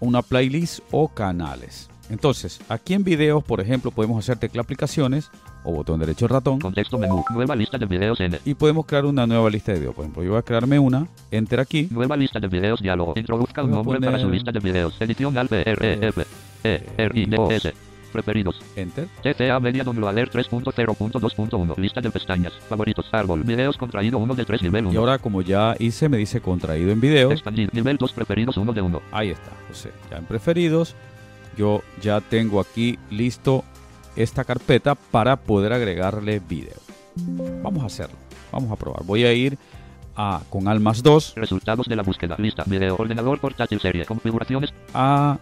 una 0.00 0.22
playlist 0.22 0.80
o 0.90 1.08
canales. 1.08 1.88
Entonces, 2.10 2.58
aquí 2.70 2.94
en 2.94 3.04
videos, 3.04 3.44
por 3.44 3.60
ejemplo, 3.60 3.90
podemos 3.90 4.18
hacer 4.18 4.38
tecla 4.38 4.62
aplicaciones 4.62 5.30
o 5.62 5.72
botón 5.72 6.00
derecho 6.00 6.26
ratón 6.26 6.58
Contexto 6.58 6.96
menú. 6.96 7.22
Nueva 7.30 7.54
lista 7.54 7.76
de 7.76 7.84
videos 7.84 8.18
N. 8.18 8.38
y 8.46 8.54
podemos 8.54 8.86
crear 8.86 9.04
una 9.04 9.26
nueva 9.26 9.50
lista 9.50 9.72
de 9.72 9.80
videos. 9.80 9.94
Por 9.94 10.04
ejemplo, 10.04 10.22
yo 10.22 10.30
voy 10.30 10.38
a 10.38 10.42
crearme 10.42 10.78
una, 10.78 11.06
enter 11.30 11.60
aquí, 11.60 11.86
Nueva 11.90 12.16
lista 12.16 12.40
de 12.40 12.48
videos 12.48 12.80
diálogo. 12.80 13.12
Introduzca 13.14 13.62
un 13.62 13.72
nombre 13.72 14.00
para 14.00 14.18
su 14.18 14.24
poner- 14.24 14.34
lista 14.36 14.52
de 14.52 14.60
videos. 14.60 14.94
Edición 15.00 15.36
al 15.36 15.48
R 15.52 15.92
E 15.92 16.06
F 16.08 16.24
E 16.64 16.86
R 16.96 17.20
I 17.20 17.26
D 17.26 17.36
O 17.38 17.50
S. 17.50 17.74
Preferidos. 18.08 18.60
enter, 18.76 19.06
TCA 19.22 19.60
Media 19.60 19.84
Downloader 19.84 20.30
3.0.2.1. 20.30 21.76
Lista 21.76 22.00
de 22.00 22.10
pestañas. 22.10 22.52
Favoritos. 22.68 23.06
Árbol. 23.12 23.42
Videos 23.42 23.76
contraído 23.76 24.18
1 24.18 24.34
de 24.34 24.44
3 24.44 24.62
nivel 24.62 24.86
1. 24.86 24.94
y 24.94 24.96
ahora 24.96 25.18
como 25.18 25.42
ya 25.42 25.74
hice, 25.78 26.08
me 26.08 26.18
dice 26.18 26.40
contraído 26.40 26.90
en 26.90 27.00
videos, 27.00 27.32
Expandir. 27.32 27.72
Nivel 27.72 27.96
2 27.96 28.12
preferidos 28.12 28.56
1 28.56 28.72
de 28.72 28.82
1. 28.82 29.02
ahí 29.12 29.30
está. 29.30 29.50
Entonces, 29.60 29.92
ya 30.10 30.18
en 30.18 30.24
preferidos, 30.24 30.94
yo 31.56 31.82
ya 32.00 32.20
tengo 32.20 32.60
aquí 32.60 32.98
listo 33.10 33.64
esta 34.16 34.44
carpeta 34.44 34.94
para 34.94 35.36
poder 35.36 35.72
agregarle 35.72 36.40
video. 36.40 36.76
Vamos 37.62 37.82
a 37.82 37.86
hacerlo, 37.86 38.16
vamos 38.52 38.70
a 38.70 38.76
probar. 38.76 39.04
Voy 39.04 39.24
a 39.24 39.32
ir 39.32 39.58
a, 40.16 40.40
con 40.50 40.68
Almas 40.68 41.02
2 41.02 41.34
Resultados 41.36 41.86
de 41.86 41.96
la 41.96 42.02
búsqueda. 42.02 42.36
Lista. 42.38 42.64
Video. 42.66 42.96
Ordenador 42.96 43.40
portátil 43.40 43.80
serie. 43.80 44.04
Configuraciones. 44.04 44.74
a 44.92 45.38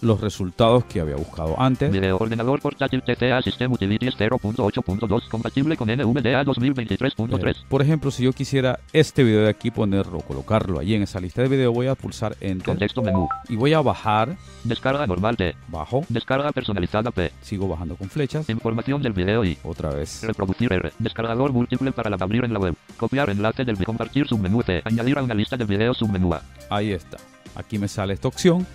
los 0.00 0.20
resultados 0.20 0.84
que 0.84 1.00
había 1.00 1.16
buscado 1.16 1.60
antes. 1.60 1.90
Video 1.90 2.16
ordenador 2.18 2.60
portátil 2.60 3.02
TCA 3.02 3.42
System 3.42 3.72
Utilities 3.72 4.16
0.8.2 4.16 5.28
compatible 5.28 5.76
con 5.76 5.88
NVDA 5.88 6.44
2023.3. 6.44 7.50
Eh, 7.50 7.54
por 7.68 7.82
ejemplo, 7.82 8.10
si 8.10 8.24
yo 8.24 8.32
quisiera 8.32 8.78
este 8.92 9.24
video 9.24 9.42
de 9.42 9.48
aquí 9.48 9.70
ponerlo, 9.70 10.20
colocarlo 10.20 10.78
ahí 10.78 10.94
en 10.94 11.02
esa 11.02 11.20
lista 11.20 11.42
de 11.42 11.48
video, 11.48 11.72
voy 11.72 11.88
a 11.88 11.94
pulsar 11.94 12.36
Enter 12.40 12.66
Contexto 12.66 13.02
menú. 13.02 13.28
y 13.48 13.56
voy 13.56 13.72
a 13.72 13.80
bajar, 13.80 14.36
Descarga 14.64 15.06
normal 15.06 15.36
T. 15.36 15.54
bajo, 15.68 16.04
Descarga 16.08 16.52
personalizada 16.52 17.10
P. 17.10 17.32
sigo 17.40 17.68
bajando 17.68 17.96
con 17.96 18.08
flechas, 18.08 18.48
Información 18.48 19.02
del 19.02 19.12
video 19.12 19.44
y 19.44 19.58
otra 19.64 19.90
vez. 19.90 20.22
reproducir 20.22 20.72
R. 20.72 20.92
Descargador 20.98 21.52
múltiple 21.52 21.92
para 21.92 22.10
la 22.10 22.18
abrir 22.20 22.44
en 22.44 22.52
la 22.52 22.58
web. 22.58 22.74
Copiar 22.96 23.30
enlace 23.30 23.64
del 23.64 23.82
compartir 23.84 24.26
submenú 24.26 24.62
T. 24.62 24.82
Añadir 24.84 25.18
a 25.18 25.22
una 25.22 25.34
lista 25.34 25.56
de 25.56 25.64
videos 25.64 25.96
submenú 25.98 26.34
A. 26.34 26.42
Ahí 26.68 26.92
está. 26.92 27.16
Aquí 27.54 27.78
me 27.78 27.88
sale 27.88 28.14
esta 28.14 28.28
opción. 28.28 28.66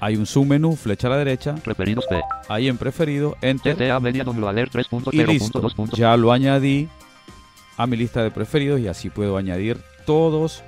Hay 0.00 0.16
un 0.16 0.26
submenú, 0.26 0.76
flecha 0.76 1.06
a 1.06 1.10
la 1.10 1.16
derecha, 1.16 1.54
Preferidos 1.54 2.04
P. 2.06 2.20
ahí 2.48 2.68
en 2.68 2.76
preferido, 2.76 3.36
Enter 3.40 3.76
TCA 3.76 3.98
Media 4.00 4.24
y 5.12 5.24
listo. 5.24 5.62
3.0.2. 5.62 5.96
Ya 5.96 6.16
lo 6.16 6.32
añadí 6.32 6.88
a 7.76 7.86
mi 7.86 7.96
lista 7.96 8.22
de 8.22 8.30
preferidos 8.30 8.80
y 8.80 8.88
así 8.88 9.10
puedo 9.10 9.36
añadir 9.36 9.78
todos 10.04 10.62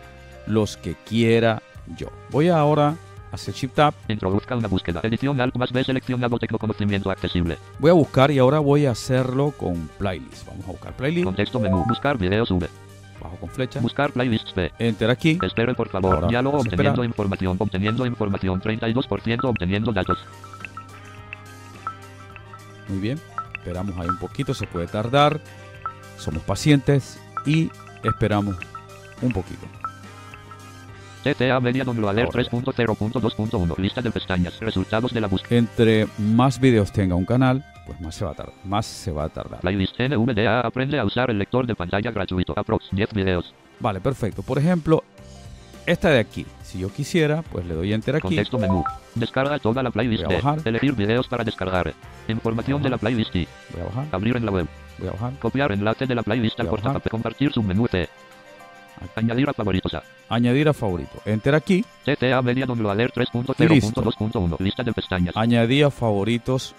los 0.47 0.77
que 0.77 0.95
quiera 0.95 1.63
yo. 1.97 2.09
Voy 2.31 2.49
ahora 2.49 2.97
a 3.31 3.35
hacer 3.35 3.55
Shift 3.55 3.75
Tab, 3.75 3.95
Introduzca 4.09 4.57
una 4.57 4.69
búsqueda. 4.69 5.01
Edición 5.03 5.41
Alt 5.41 5.57
más 5.57 5.73
B 5.73 5.85
seleccionado 5.85 6.39
tecnoconocimiento 6.39 7.11
accesible. 7.11 7.59
voy 7.79 7.91
a 7.91 7.95
buscar 7.95 8.31
y 8.31 8.39
ahora 8.39 8.59
voy 8.59 8.87
a 8.87 8.93
hacerlo 8.93 9.53
con 9.57 9.89
playlist. 9.99 10.47
Vamos 10.47 10.65
a 10.67 10.73
buscar 10.73 10.97
playlist, 10.97 11.25
Contexto 11.25 11.61
menú. 11.61 11.85
Buscar 11.87 12.17
videos 12.17 12.51
V. 12.51 12.67
bajo 13.21 13.37
con 13.37 13.49
flecha, 13.49 13.81
Buscar 13.81 14.13
playlists 14.13 14.53
P. 14.53 14.73
Enter 14.79 15.11
aquí. 15.11 15.39
Espere 15.43 15.75
por 15.75 15.89
favor. 15.89 16.15
Ahora, 16.17 16.29
Diálogo 16.29 16.59
espera. 16.59 16.75
obteniendo 16.75 17.05
información. 17.05 17.57
Obteniendo 17.59 18.07
información. 18.07 18.61
32% 18.61 19.45
obteniendo 19.45 19.93
datos. 19.93 20.19
Muy 22.89 23.01
bien, 23.01 23.21
esperamos 23.55 23.97
ahí 23.99 24.09
un 24.09 24.19
poquito, 24.19 24.55
se 24.55 24.67
puede 24.67 24.87
tardar. 24.87 25.41
Somos 26.17 26.43
pacientes 26.43 27.21
y 27.45 27.71
esperamos 28.03 28.57
un 29.21 29.33
poquito. 29.33 29.67
TTA 31.23 31.61
Media 31.61 31.85
Download 31.85 32.11
Alert 32.11 32.35
Ahora. 32.35 32.45
3.0.2.1. 32.45 33.77
Lista 33.79 34.01
de 34.01 34.11
pestañas. 34.11 34.59
Resultados 34.61 35.13
de 35.13 35.21
la 35.21 35.27
búsqueda. 35.27 35.59
Entre 35.59 36.07
más 36.19 36.61
videos 36.61 36.93
tenga 36.93 37.15
un 37.15 37.25
canal, 37.25 37.65
pues 37.89 38.01
más 38.03 38.15
se 38.15 38.25
va 38.27 38.33
a 38.33 38.35
tardar. 38.35 38.55
Más 38.65 38.85
se 38.85 39.11
va 39.11 39.25
a 39.25 39.29
tardar. 39.31 39.61
Playlist 39.61 39.99
NVDA 39.99 40.61
aprende 40.61 40.99
a 40.99 41.07
usar 41.07 41.31
el 41.31 41.39
lector 41.39 41.67
de 41.67 41.75
pantalla 41.75 42.11
gratuito. 42.11 42.53
Aprox 42.55 42.91
10 42.93 43.15
videos. 43.15 43.55
Vale, 43.81 43.99
perfecto. 43.99 44.43
Por 44.43 44.59
ejemplo, 44.59 45.03
esta 45.87 46.11
de 46.11 46.19
aquí. 46.19 46.45
Si 46.63 46.79
yo 46.79 46.93
quisiera, 46.93 47.41
pues 47.41 47.65
le 47.65 47.73
doy 47.73 47.95
enter 47.95 48.17
aquí. 48.17 48.29
Contexto 48.29 48.59
menú. 48.59 48.85
Descarga 49.15 49.59
toda 49.59 49.83
la 49.83 49.91
playlist. 49.91 50.25
Voy 50.25 50.35
a 50.35 50.37
bajar. 50.37 50.61
Elegir 50.67 50.93
videos 50.93 51.27
para 51.29 51.45
descargar. 51.45 51.95
Información 52.29 52.83
de 52.83 52.91
la 52.91 52.99
playlist 52.99 53.35
y 53.35 53.49
Voy 53.73 53.81
a 53.81 53.85
bajar, 53.87 54.07
abrir 54.13 54.37
en 54.37 54.45
la 54.45 54.53
web. 54.53 54.67
voy 54.99 55.09
a 55.09 55.13
bajar. 55.13 55.33
Copiar 55.39 55.73
enlace 55.73 56.07
de 56.07 56.15
la 56.15 56.23
playlist 56.23 56.61
al 56.61 56.69
portapape. 56.69 57.09
Compartir 57.09 57.53
submenú 57.53 57.89
T. 57.89 58.07
Añadir 59.17 59.49
a 59.49 59.55
favoritos 59.55 59.95
a. 59.95 60.03
Añadir 60.29 60.69
a 60.69 60.75
favorito. 60.75 61.23
Enter 61.25 61.55
aquí. 61.55 61.83
TTA 62.05 62.43
Media 62.43 62.67
Download 62.67 62.93
Alert 62.93 63.17
Y 63.17 63.67
listo. 63.67 64.03
3.0.2.1. 64.03 64.59
Lista 64.59 64.83
de 64.83 64.93
pestañas. 64.93 65.35
Añadí 65.39 65.83
a 65.83 65.91
favoritos 65.91 66.75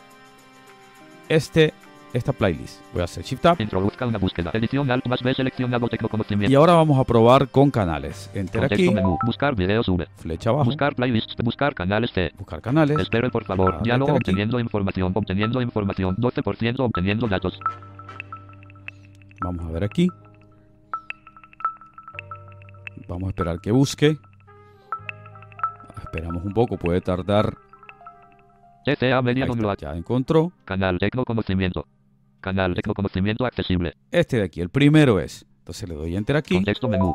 este, 1.30 1.74
esta 2.14 2.34
playlist. 2.34 2.82
Voy 2.92 3.02
a 3.02 3.06
hacer 3.06 3.24
Shift 3.24 3.42
Tab. 3.42 3.62
Introduzca 3.62 4.06
una 4.06 4.18
búsqueda. 4.18 4.52
Edición 4.54 4.90
Alt 4.90 5.06
más 5.08 5.22
B 5.22 5.34
seleccionado 5.34 5.88
tecnoconocimiento. 5.88 6.52
Y 6.52 6.56
ahora 6.56 6.74
vamos 6.74 7.00
a 7.00 7.04
probar 7.04 7.48
con 7.50 7.72
canales. 7.72 8.30
Enter 8.34 8.62
Contexto 8.62 8.90
aquí. 8.90 8.94
menú. 8.94 9.18
Buscar 9.26 9.56
videos 9.56 9.88
V. 9.88 10.08
Flecha 10.16 10.50
abajo. 10.50 10.66
Buscar 10.66 10.96
playlists. 10.96 11.36
Buscar 11.44 11.76
canales 11.76 12.12
T. 12.12 12.32
Buscar 12.38 12.62
canales. 12.62 13.00
Espere 13.00 13.30
por 13.30 13.46
favor. 13.46 13.74
Ahora, 13.74 13.84
Diálogo 13.84 14.12
aquí. 14.12 14.18
obteniendo 14.18 14.60
información. 14.60 15.12
Obteniendo 15.16 15.62
información. 15.62 16.16
12% 16.18 16.80
obteniendo 16.80 17.28
datos. 17.28 17.60
Vamos 19.42 19.66
a 19.66 19.72
ver 19.72 19.84
aquí. 19.84 20.08
Vamos 23.08 23.28
a 23.28 23.30
esperar 23.30 23.60
que 23.60 23.72
busque. 23.72 24.18
Esperamos 26.02 26.44
un 26.44 26.54
poco, 26.54 26.78
puede 26.78 27.02
tardar. 27.02 27.56
TCA 28.96 29.22
Media 29.22 29.48
ya 29.80 29.94
encontró. 29.94 30.52
Canal 30.66 30.98
Tecnoconocimiento. 31.00 31.88
Canal 32.42 32.74
Tecnoconocimiento 32.76 33.46
accesible. 33.46 33.96
Este 34.12 34.38
de 34.38 34.44
aquí, 34.44 34.62
el 34.62 34.70
primero 34.70 35.20
es. 35.20 35.46
Entonces 35.60 35.88
le 35.88 35.96
doy 35.96 36.16
enter 36.16 36.36
aquí, 36.36 36.56
Contexto 36.56 36.88
menú. 36.88 37.14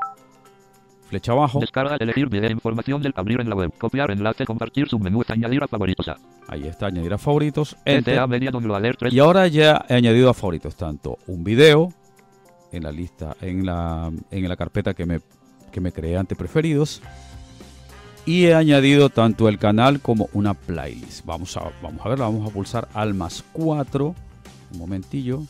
flecha 1.09 1.33
abajo. 1.33 1.59
Descarga, 1.59 1.97
elegir 1.99 2.29
video, 2.29 2.51
información 2.51 3.03
del 3.03 3.13
abrir 3.17 3.41
en 3.41 3.49
la 3.49 3.57
web. 3.57 3.73
Copiar 3.79 4.11
enlace, 4.11 4.45
compartir 4.45 4.89
submenú, 4.89 5.23
añadir 5.29 5.63
a 5.63 5.69
favoritos. 5.69 6.11
Ahí 6.49 6.67
está, 6.67 6.87
añadir 6.87 7.13
a 7.13 7.19
favoritos. 7.19 7.77
Enter. 7.85 8.27
Media 8.29 8.51
Alert 8.51 8.99
3. 9.01 9.13
Y 9.13 9.19
ahora 9.19 9.49
ya 9.49 9.85
he 9.89 9.95
añadido 9.95 10.31
a 10.31 10.35
favoritos 10.35 10.77
tanto 10.77 11.19
un 11.27 11.43
video 11.43 11.93
en 12.71 12.83
la 12.83 12.93
lista, 12.93 13.37
en 13.41 13.65
la, 13.65 14.13
en 14.31 14.49
la 14.49 14.57
carpeta 14.57 14.95
que 14.95 15.07
me, 15.07 15.21
que 15.73 15.81
me 15.81 15.93
creé 15.93 16.17
ante 16.17 16.37
preferidos. 16.37 17.03
Y 18.27 18.47
he 18.47 18.55
añadido 18.55 19.11
tanto 19.11 19.49
el 19.49 19.59
canal 19.59 20.01
como 20.01 20.29
una 20.33 20.55
playlist. 20.55 21.27
Vamos 21.27 21.57
a, 21.59 21.71
vamos 21.83 22.05
a 22.05 22.09
ver, 22.09 22.19
vamos 22.19 22.49
a 22.49 22.53
pulsar 22.53 22.89
al 22.95 23.13
más 23.13 23.45
4. 23.53 24.15
Un 24.73 24.79
momentillo. 24.79 25.43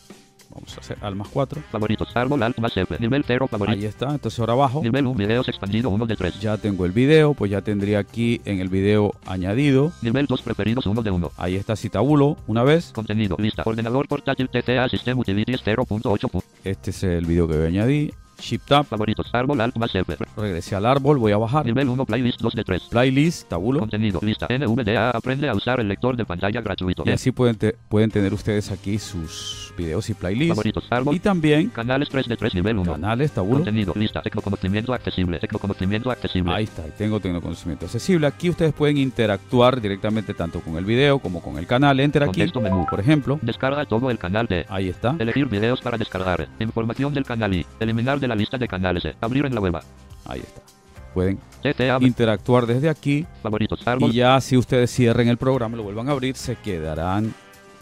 Vamos 0.51 0.77
a 0.77 0.81
hacer 0.81 0.99
al 1.01 1.15
más 1.15 1.29
4. 1.29 1.63
Favoritos. 1.71 2.09
Árbol 2.15 2.43
F. 2.43 2.97
Nivel 2.99 3.25
0 3.27 3.45
Ahí 3.45 3.49
favorito. 3.49 3.87
está. 3.87 4.11
Entonces 4.11 4.39
ahora 4.41 4.53
abajo. 4.55 4.83
Nivel 4.83 5.07
1 5.07 5.17
videos 5.17 5.49
expandido 5.49 5.89
1 5.91 6.07
de 6.07 6.17
3. 6.17 6.41
Ya 6.41 6.57
tengo 6.59 6.85
el 6.85 6.93
video. 6.93 7.35
Pues 7.35 7.51
ya 7.51 7.61
tendría 7.63 8.01
aquí 8.01 8.41
en 8.45 8.61
el 8.61 8.69
video 8.69 9.15
añadido. 9.25 9.93
Nivel 10.03 10.27
2 10.27 10.43
preferidos 10.43 10.87
1 10.87 11.03
de 11.03 11.11
1. 11.13 11.31
Ahí 11.37 11.55
está 11.57 11.77
si 11.77 11.91
tabulo 11.91 12.37
una 12.49 12.65
vez. 12.65 12.91
Contenido. 12.93 13.37
Lista. 13.39 13.63
Ordenador 13.65 14.09
portátil 14.09 14.49
TTA 14.49 14.89
System 14.89 15.19
Utilities 15.19 15.65
0.8. 15.65 16.43
Este 16.65 16.91
es 16.91 17.03
el 17.05 17.25
video 17.25 17.47
que 17.47 17.55
voy 17.55 17.65
a 17.67 17.69
añadir. 17.69 18.15
Shift 18.39 18.67
Tab. 18.69 18.85
Favoritos. 18.87 19.27
Árbol 19.33 19.61
Alt 19.61 19.77
más 19.77 19.95
F. 19.95 20.17
Regresé 20.37 20.75
al 20.77 20.87
árbol. 20.87 21.19
Voy 21.19 21.33
a 21.33 21.39
bajar. 21.39 21.65
Nivel 21.67 21.89
1 21.89 22.05
playlist 22.05 22.41
2 22.41 22.55
de 22.55 22.65
3. 22.65 22.83
Playlist. 22.91 23.49
Tabulo. 23.49 23.81
Contenido. 23.81 24.21
Lista. 24.23 24.47
NVDA 24.49 25.11
aprende 25.11 25.49
a 25.49 25.55
usar 25.55 25.81
el 25.81 25.89
lector 25.89 26.17
de 26.17 26.25
pantalla 26.25 26.61
gratuito. 26.61 27.03
Y 27.07 27.11
así 27.11 27.31
pueden, 27.33 27.57
te- 27.57 27.77
pueden 27.89 28.11
tener 28.11 28.33
ustedes 28.35 28.71
aquí 28.71 28.99
sus 28.99 29.73
videos 29.77 30.09
y 30.11 30.15
playlists. 30.15 30.49
Favoritos. 30.55 30.85
Árbol. 30.91 31.15
Y 31.15 31.19
también 31.21 31.69
Canales 31.71 32.09
3 32.09 32.27
de 32.29 32.37
3 32.37 32.55
nivel 32.55 32.79
1. 32.79 32.93
canales, 32.93 33.33
tabulo. 33.33 33.57
Contenido. 33.57 33.93
Lista. 33.97 34.23
Tecnoconocimiento 34.23 34.93
accesible. 34.95 35.39
Tecnoconocimiento 35.39 36.11
accesible. 36.11 36.53
Ahí 36.55 36.65
está, 36.65 36.83
ahí 36.83 36.93
tengo 36.97 37.21
tecnoconocimiento 37.21 37.87
accesible. 37.87 38.27
Aquí 38.27 38.51
ustedes 38.51 38.73
pueden 38.73 38.99
interactuar 38.99 39.81
directamente 39.81 40.35
tanto 40.35 40.61
con 40.61 40.77
el 40.77 40.85
video 40.85 41.19
como 41.19 41.41
con 41.43 41.59
el 41.59 41.67
canal. 41.67 41.99
Enter 42.01 42.23
aquí, 42.23 42.33
Contexto 42.33 42.61
menú. 42.61 42.87
por 42.89 43.01
ejemplo. 43.01 43.39
Descarga 43.43 43.85
todo 43.87 44.11
el 44.11 44.19
canal 44.19 44.47
de. 44.47 44.67
Ahí 44.69 44.89
está. 44.89 45.17
Elegir 45.19 45.47
videos 45.47 45.81
para 45.81 45.99
descargar. 45.99 46.49
Información 46.61 47.15
del 47.15 47.25
canal 47.25 47.55
y. 47.55 47.67
Eliminar 47.81 48.21
de 48.21 48.29
la 48.29 48.34
lista 48.35 48.59
de 48.59 48.69
canales. 48.69 49.03
Abrir 49.21 49.47
en 49.47 49.55
la 49.55 49.61
web. 49.61 49.77
Ahí 50.27 50.41
está. 50.41 50.63
Pueden 51.13 51.39
TTA. 51.63 51.99
interactuar 52.01 52.67
desde 52.67 52.89
aquí 52.89 53.25
Favoritos. 53.43 53.87
Árbol. 53.87 54.11
y 54.11 54.15
ya 54.15 54.41
si 54.41 54.57
ustedes 54.57 54.91
cierren 54.91 55.29
el 55.29 55.37
programa 55.37 55.77
lo 55.77 55.85
vuelvan 55.85 56.09
a 56.09 56.13
abrir, 56.13 56.35
se 56.37 56.57
quedarán 56.57 57.33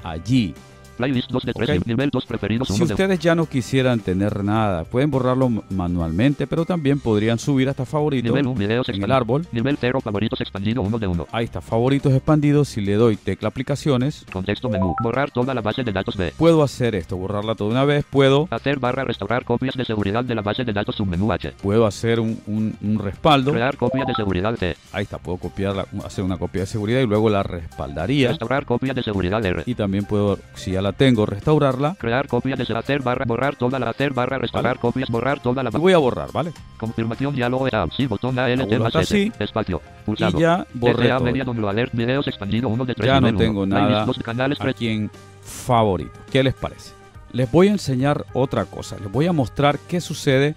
allí. 0.04 0.54
Playlist 0.96 1.30
2 1.30 1.44
de 1.44 1.52
3. 1.52 1.78
Ok. 1.80 1.86
Nivel 1.86 2.10
2 2.10 2.26
preferidos 2.26 2.68
Si 2.68 2.74
1 2.74 2.86
de 2.86 2.92
ustedes 2.94 3.18
ya 3.18 3.34
no 3.34 3.46
quisieran 3.46 4.00
tener 4.00 4.44
nada, 4.44 4.84
pueden 4.84 5.10
borrarlo 5.10 5.48
manualmente, 5.70 6.46
pero 6.46 6.64
también 6.64 7.00
podrían 7.00 7.38
subir 7.38 7.68
hasta 7.68 7.84
favoritos 7.84 8.30
Nivel 8.30 8.46
1 8.46 8.54
videos 8.58 8.88
en 8.88 9.02
el 9.02 9.12
árbol. 9.12 9.46
Nivel 9.52 9.76
0 9.80 10.00
favoritos 10.00 10.40
expandido 10.40 10.82
1 10.82 10.98
de 10.98 11.06
1. 11.06 11.26
Ahí 11.32 11.44
está, 11.44 11.60
favoritos 11.60 12.12
expandidos. 12.12 12.68
Si 12.68 12.80
le 12.80 12.94
doy 12.94 13.16
tecla 13.16 13.48
aplicaciones, 13.48 14.24
Contexto 14.32 14.68
menú. 14.68 14.94
Borrar 15.02 15.30
toda 15.30 15.54
la 15.54 15.60
base 15.60 15.82
de 15.82 15.92
datos 15.92 16.16
de. 16.16 16.32
puedo 16.36 16.62
hacer 16.62 16.94
esto, 16.94 17.16
borrarla 17.16 17.54
toda 17.54 17.70
una 17.70 17.84
vez. 17.84 18.04
Puedo, 18.10 18.48
Hacer 18.50 18.78
barra 18.78 19.04
restaurar 19.04 19.44
copias 19.44 19.74
de 19.74 19.84
seguridad 19.84 20.24
de 20.24 20.34
la 20.34 20.42
base 20.42 20.64
de 20.64 20.72
datos 20.72 20.96
submenú 20.96 21.32
H. 21.32 21.52
puedo 21.62 21.86
hacer 21.86 22.20
un, 22.20 22.40
un- 22.46 22.76
un 22.82 22.98
respaldo. 22.98 23.52
Crear 23.52 23.76
copia 23.76 24.04
de 24.04 24.14
seguridad 24.14 24.54
T. 24.54 24.76
Ahí 24.92 25.04
está, 25.04 25.18
puedo 25.18 25.38
copiarla, 25.38 25.86
hacer 26.04 26.24
una 26.24 26.36
copia 26.36 26.62
de 26.62 26.66
seguridad 26.66 27.00
y 27.00 27.06
luego 27.06 27.28
la 27.30 27.42
respaldaría. 27.42 28.28
Restaurar 28.28 28.64
copia 28.66 28.92
de 28.94 29.02
seguridad 29.02 29.44
R. 29.44 29.62
Y 29.66 29.74
también 29.74 30.04
puedo, 30.04 30.38
si 30.54 30.72
ya 30.72 30.81
la 30.82 30.92
tengo, 30.92 31.24
restaurarla. 31.24 31.94
Crear 31.98 32.26
copia 32.28 32.56
de 32.56 32.64
hacer 32.76 33.02
barra 33.02 33.24
borrar 33.24 33.56
toda 33.56 33.78
la 33.78 33.90
hacer 33.90 34.12
barra 34.12 34.38
restaurar 34.38 34.78
copias 34.78 35.08
borrar 35.08 35.40
toda 35.40 35.62
la 35.62 35.70
Y 35.72 35.78
voy 35.78 35.92
a 35.92 35.98
borrar, 35.98 36.30
¿vale? 36.32 36.52
confirmación 36.78 37.34
diálogo 37.34 37.68
tab 37.68 37.90
sí 37.92 38.06
botón 38.06 38.36
S 38.38 38.98
así. 38.98 39.32
espacio 39.38 39.80
pulsado 40.04 40.36
Y 40.38 40.42
ya 40.42 40.66
borré 40.74 41.08
todo. 41.08 41.20
media 41.20 41.44
alert 41.68 41.92
videos 41.94 42.26
expandido 42.26 42.68
1 42.68 42.84
de 42.84 42.94
3 42.94 43.06
Ya 43.06 43.20
no 43.20 43.28
uno. 43.28 43.38
tengo 43.38 43.66
nada 43.66 44.04
dos 44.04 44.18
canales 44.18 44.58
tres. 44.58 44.74
aquí 44.74 44.88
en 44.88 45.10
favorito. 45.42 46.18
¿Qué 46.30 46.42
les 46.42 46.54
parece? 46.54 46.92
Les 47.32 47.50
voy 47.50 47.68
a 47.68 47.72
enseñar 47.72 48.26
otra 48.34 48.64
cosa. 48.64 48.96
Les 48.98 49.10
voy 49.10 49.26
a 49.26 49.32
mostrar 49.32 49.78
qué 49.88 50.00
sucede 50.00 50.54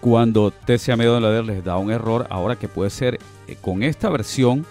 cuando 0.00 0.50
TCA 0.50 0.96
Medio 0.96 1.12
Downloader 1.12 1.44
les 1.44 1.64
da 1.64 1.76
un 1.76 1.90
error 1.90 2.26
ahora 2.30 2.56
que 2.56 2.68
puede 2.68 2.90
ser 2.90 3.18
eh, 3.48 3.56
con 3.60 3.82
esta 3.82 4.08
versión 4.08 4.64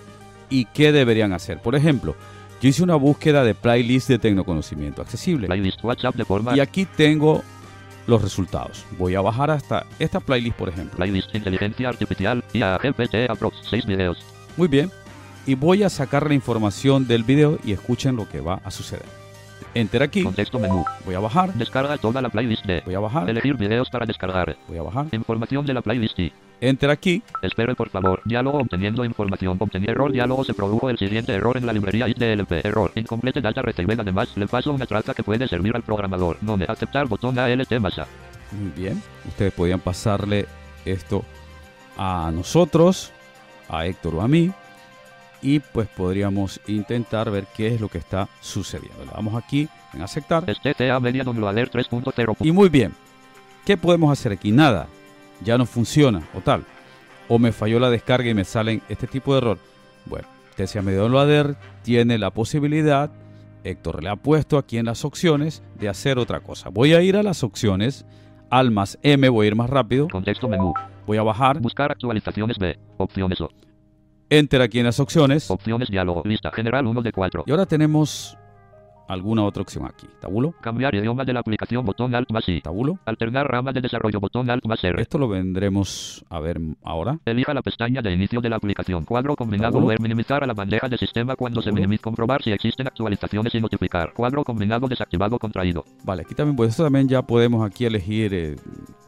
y 0.50 0.66
qué 0.66 0.92
deberían 0.92 1.34
hacer. 1.34 1.60
Por 1.60 1.76
ejemplo, 1.76 2.16
yo 2.64 2.70
hice 2.70 2.82
una 2.82 2.96
búsqueda 2.96 3.44
de 3.44 3.56
playlist 3.56 4.08
de 4.08 4.20
tecnoconocimiento 4.20 5.02
accesible 5.02 5.48
playlist 5.48 5.84
WhatsApp 5.84 6.16
de 6.16 6.24
forma 6.24 6.56
y 6.56 6.62
aquí 6.62 6.86
tengo 6.86 7.44
los 8.08 8.22
resultados. 8.22 8.86
Voy 8.98 9.16
a 9.16 9.22
bajar 9.22 9.52
hasta 9.52 9.86
esta 10.00 10.22
playlist, 10.22 10.56
por 10.58 10.70
ejemplo. 10.70 10.96
playlist 10.96 11.36
inteligencia 11.36 11.90
artificial 11.90 12.42
IA 12.54 12.78
GPT 12.78 13.30
aprox 13.30 13.58
6 13.70 13.86
videos 13.86 14.18
Muy 14.56 14.70
bien. 14.70 14.90
y 15.46 15.56
voy 15.56 15.84
a 15.84 15.90
sacar 15.90 16.26
la 16.26 16.36
información 16.36 17.06
del 17.06 17.26
video 17.26 17.60
y 17.66 17.74
escuchen 17.74 18.16
lo 18.16 18.30
que 18.30 18.40
va 18.40 18.62
a 18.64 18.72
suceder. 18.72 19.23
Enter 19.74 20.04
aquí, 20.04 20.24
Contexto 20.24 20.60
menú. 20.60 20.84
voy 21.06 21.16
a 21.16 21.20
bajar, 21.20 21.54
Descarga 21.54 21.98
toda 21.98 22.22
la 22.22 22.30
playlist 22.30 22.66
de. 22.66 22.82
voy 22.86 22.96
a 22.96 23.00
bajar, 23.00 23.30
Elegir 23.30 23.56
videos 23.56 23.90
para 23.90 24.06
descargar. 24.06 24.56
voy 24.68 24.78
a 24.78 24.82
bajar, 24.84 25.08
Información 25.12 25.66
de 25.66 25.74
la 25.74 25.82
playlist 25.82 26.18
y. 26.20 26.32
enter 26.62 26.90
aquí, 26.90 27.22
Espere 27.42 27.76
por 27.76 27.90
favor. 27.90 28.22
Diálogo 28.26 28.60
obteniendo 28.60 29.04
información. 29.06 29.58
Obtener 29.60 29.90
error. 29.92 30.12
Diálogo 30.12 30.44
se 30.44 30.54
produjo 30.54 30.90
el 30.90 30.98
siguiente 30.98 31.34
error 31.34 31.58
en 31.58 31.66
la 31.66 31.74
librería 31.74 32.08
IDLP. 32.08 32.66
Error. 32.66 32.92
Incomplete 32.96 33.42
data 33.42 33.62
reciben. 33.62 34.00
Además, 34.00 34.36
le 34.38 34.48
paso 34.48 34.72
una 34.72 34.86
traza 34.86 35.14
que 35.14 35.24
puede 35.24 35.48
servir 35.48 35.76
al 35.76 35.84
programador. 35.84 36.38
No 36.42 36.56
me 36.58 36.66
aceptar 36.66 37.08
botón 37.08 37.38
ALT 37.38 37.72
masa. 37.80 38.08
muy 38.52 38.72
bien, 38.72 39.02
ustedes 39.28 39.52
podían 39.54 39.80
pasarle 39.80 40.46
esto 40.86 41.24
a 41.98 42.32
nosotros, 42.34 43.12
a 43.70 43.86
Héctor 43.86 44.16
o 44.16 44.22
a 44.22 44.28
mí, 44.28 44.52
y 45.44 45.60
pues 45.60 45.88
podríamos 45.90 46.60
intentar 46.68 47.30
ver 47.30 47.46
qué 47.56 47.68
es 47.68 47.82
lo 47.82 47.90
que 47.90 47.98
está 47.98 48.30
sucediendo. 48.40 49.06
Le 49.06 49.12
damos 49.12 49.36
aquí 49.36 49.68
en 49.94 50.02
aceptar. 50.02 50.46
TA 50.46 51.00
Media 51.00 51.24
Downloader 51.24 51.70
3.0. 51.70 52.38
Y 52.40 52.52
muy 52.52 52.70
bien, 52.70 52.94
¿qué 53.66 53.78
podemos 53.78 54.12
hacer 54.12 54.32
aquí? 54.32 54.52
Nada, 54.52 54.88
ya 55.44 55.58
no 55.58 55.66
funciona 55.66 56.24
o 56.34 56.42
tal. 56.42 56.64
O 57.28 57.38
me 57.38 57.52
falló 57.52 57.80
la 57.80 57.90
descarga 57.90 58.30
y 58.30 58.34
me 58.34 58.46
salen 58.46 58.82
este 58.90 59.08
tipo 59.08 59.34
de 59.34 59.40
error. 59.40 59.58
Bueno, 60.06 60.28
Tesia 60.56 60.82
Medio 60.82 61.02
Downloader 61.02 61.56
tiene 61.84 62.18
la 62.18 62.32
posibilidad, 62.32 63.12
Héctor 63.64 64.04
le 64.04 64.10
ha 64.10 64.16
puesto 64.16 64.58
aquí 64.58 64.78
en 64.78 64.86
las 64.86 65.06
opciones, 65.06 65.64
de 65.80 65.90
hacer 65.90 66.18
otra 66.18 66.40
cosa. 66.40 66.70
Voy 66.70 66.94
a 66.94 67.02
ir 67.02 67.16
a 67.16 67.24
las 67.24 67.44
opciones, 67.44 68.06
al 68.50 68.72
más 68.72 69.00
M, 69.04 69.28
voy 69.30 69.46
a 69.46 69.48
ir 69.48 69.56
más 69.56 69.70
rápido, 69.70 70.08
Contexto 70.10 70.48
menú. 70.48 70.74
voy 71.06 71.18
a 71.18 71.24
bajar, 71.24 71.60
Buscar 71.60 71.92
actualizaciones 71.92 72.58
B. 72.58 72.78
Opciones 72.98 73.40
O. 73.42 73.50
Enter 74.34 74.62
aquí 74.64 74.80
en 74.80 74.86
las 74.86 75.00
opciones. 75.00 75.52
Opciones 75.52 75.90
diálogo. 75.90 76.24
Lista 76.26 76.50
general 76.52 76.88
1 76.88 77.02
de 77.04 77.12
4. 77.12 77.44
Y 77.46 77.52
ahora 77.52 77.68
tenemos 77.68 78.36
alguna 79.08 79.44
otra 79.44 79.62
opción 79.62 79.86
aquí. 79.86 80.08
Tabulo, 80.20 80.56
Cambiar 80.60 80.96
idioma 80.96 81.24
de 81.24 81.34
la 81.34 81.42
aplicación 81.42 81.86
botón 81.86 82.16
Alt 82.16 82.32
más 82.32 82.50
I. 82.50 82.60
tabulo. 82.62 82.98
Alternar 83.06 83.48
rama 83.48 83.72
de 83.72 83.82
desarrollo 83.82 84.20
botón 84.20 84.50
Alt 84.50 84.66
más 84.66 84.84
R. 84.84 85.00
Esto 85.00 85.20
lo 85.20 85.28
vendremos 85.28 86.26
a 86.32 86.40
ver 86.40 86.60
ahora. 86.84 87.20
Elija 87.26 87.54
la 87.54 87.62
pestaña 87.62 88.02
de 88.02 88.12
inicio 88.12 88.42
de 88.42 88.50
la 88.50 88.56
aplicación. 88.56 89.06
Cuadro 89.06 89.36
combinado. 89.36 89.86
Ver 89.86 90.02
minimizar 90.02 90.44
a 90.44 90.48
la 90.48 90.54
bandeja 90.56 90.90
de 90.90 90.98
sistema 90.98 91.36
cuando 91.36 91.62
se 91.62 91.72
minimiza. 91.72 92.02
Comprobar 92.02 92.42
si 92.42 92.52
existen 92.52 92.88
actualizaciones 92.88 93.54
y 93.54 93.62
notificar. 93.62 94.14
Cuadro 94.14 94.44
combinado 94.44 94.88
desactivado 94.88 95.38
contraído. 95.38 95.86
Vale, 96.04 96.24
aquí 96.24 96.34
también, 96.34 96.56
pues 96.56 96.72
esto 96.72 96.84
también 96.84 97.08
ya 97.08 97.22
podemos 97.22 97.64
aquí 97.64 97.86
elegir 97.86 98.34
eh, 98.34 98.56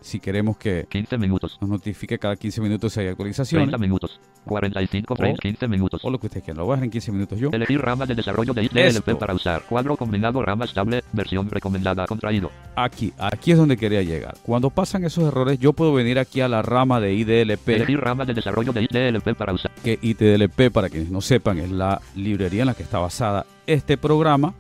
si 0.02 0.20
queremos 0.20 0.58
que 0.58 0.86
15 0.88 1.18
minutos. 1.18 1.58
nos 1.62 1.70
notifique 1.72 2.20
cada 2.20 2.36
15 2.36 2.62
minutos 2.62 2.94
si 2.94 3.00
hay 3.00 3.08
actualizaciones 3.08 3.70
30 3.70 3.78
minutos. 3.80 4.20
45 4.46 5.16
frames. 5.16 5.40
15 5.40 5.68
minutos. 5.68 6.02
o 6.04 6.10
lo 6.10 6.20
que 6.20 6.28
ustedes 6.28 6.44
quieran. 6.44 6.60
Lo 6.60 6.66
voy 6.66 6.74
a 6.74 6.76
dejar 6.76 6.86
en 6.86 6.92
15 6.92 7.12
minutos 7.12 7.40
yo. 7.40 7.50
Elegir 7.52 7.82
rama 7.82 8.06
de 8.06 8.16
desarrollo 8.16 8.54
de 8.54 8.64
IDLP 8.64 9.18
para 9.18 9.34
usar. 9.34 9.64
Cuadro 9.68 9.98
combinado 9.98 10.42
rama 10.42 10.66
estable. 10.66 11.04
Versión 11.12 11.50
recomendada 11.50 12.06
contraído. 12.06 12.52
Aquí, 12.76 13.14
aquí 13.18 13.52
es 13.52 13.58
donde 13.58 13.78
quería 13.78 14.02
llegar. 14.04 14.36
Cuando 14.44 14.70
pasan 14.70 15.04
esos 15.06 15.26
errores, 15.26 15.60
yo 15.60 15.74
puedo 15.74 15.94
venir 15.94 16.20
aquí 16.20 16.42
a 16.42 16.48
la 16.48 16.62
rama 16.62 17.00
de 17.00 17.14
IDLP, 17.14 17.70
Elegir 17.70 18.00
rama 18.00 18.26
de 18.26 18.34
desarrollo 18.34 18.72
de 18.74 18.84
IDLP 18.84 19.36
para 19.36 19.54
usar. 19.54 19.72
que 19.84 19.98
IDLP, 20.02 20.72
para 20.72 20.90
quienes 20.90 21.10
no 21.10 21.22
sepan, 21.22 21.60
es 21.60 21.72
la 21.72 22.02
librería 22.16 22.62
en 22.62 22.68
la 22.68 22.74
que 22.74 22.84
está 22.84 23.00
basada 23.00 23.46
este 23.68 23.98
programa. 23.98 24.54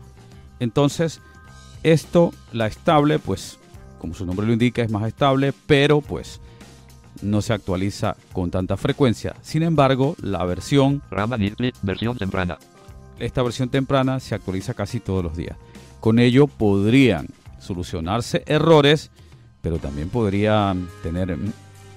Entonces, 0.59 1.21
esto, 1.83 2.31
la 2.53 2.67
estable, 2.67 3.19
pues, 3.19 3.59
como 3.99 4.13
su 4.13 4.25
nombre 4.25 4.47
lo 4.47 4.53
indica, 4.53 4.81
es 4.81 4.89
más 4.91 5.07
estable, 5.07 5.53
pero 5.67 6.01
pues 6.01 6.41
no 7.21 7.41
se 7.41 7.53
actualiza 7.53 8.15
con 8.33 8.51
tanta 8.51 8.77
frecuencia. 8.77 9.35
Sin 9.41 9.63
embargo, 9.63 10.15
la 10.21 10.43
versión 10.45 11.01
Rama. 11.09 11.37
Versión 11.81 12.17
temprana. 12.17 12.57
esta 13.19 13.43
versión 13.43 13.69
temprana 13.69 14.19
se 14.19 14.35
actualiza 14.35 14.73
casi 14.73 14.99
todos 14.99 15.23
los 15.23 15.35
días. 15.35 15.57
Con 15.99 16.19
ello 16.19 16.47
podrían 16.47 17.27
solucionarse 17.59 18.43
errores, 18.45 19.11
pero 19.61 19.79
también 19.79 20.09
podrían 20.09 20.87
tener 21.01 21.35
mm, 21.35 21.51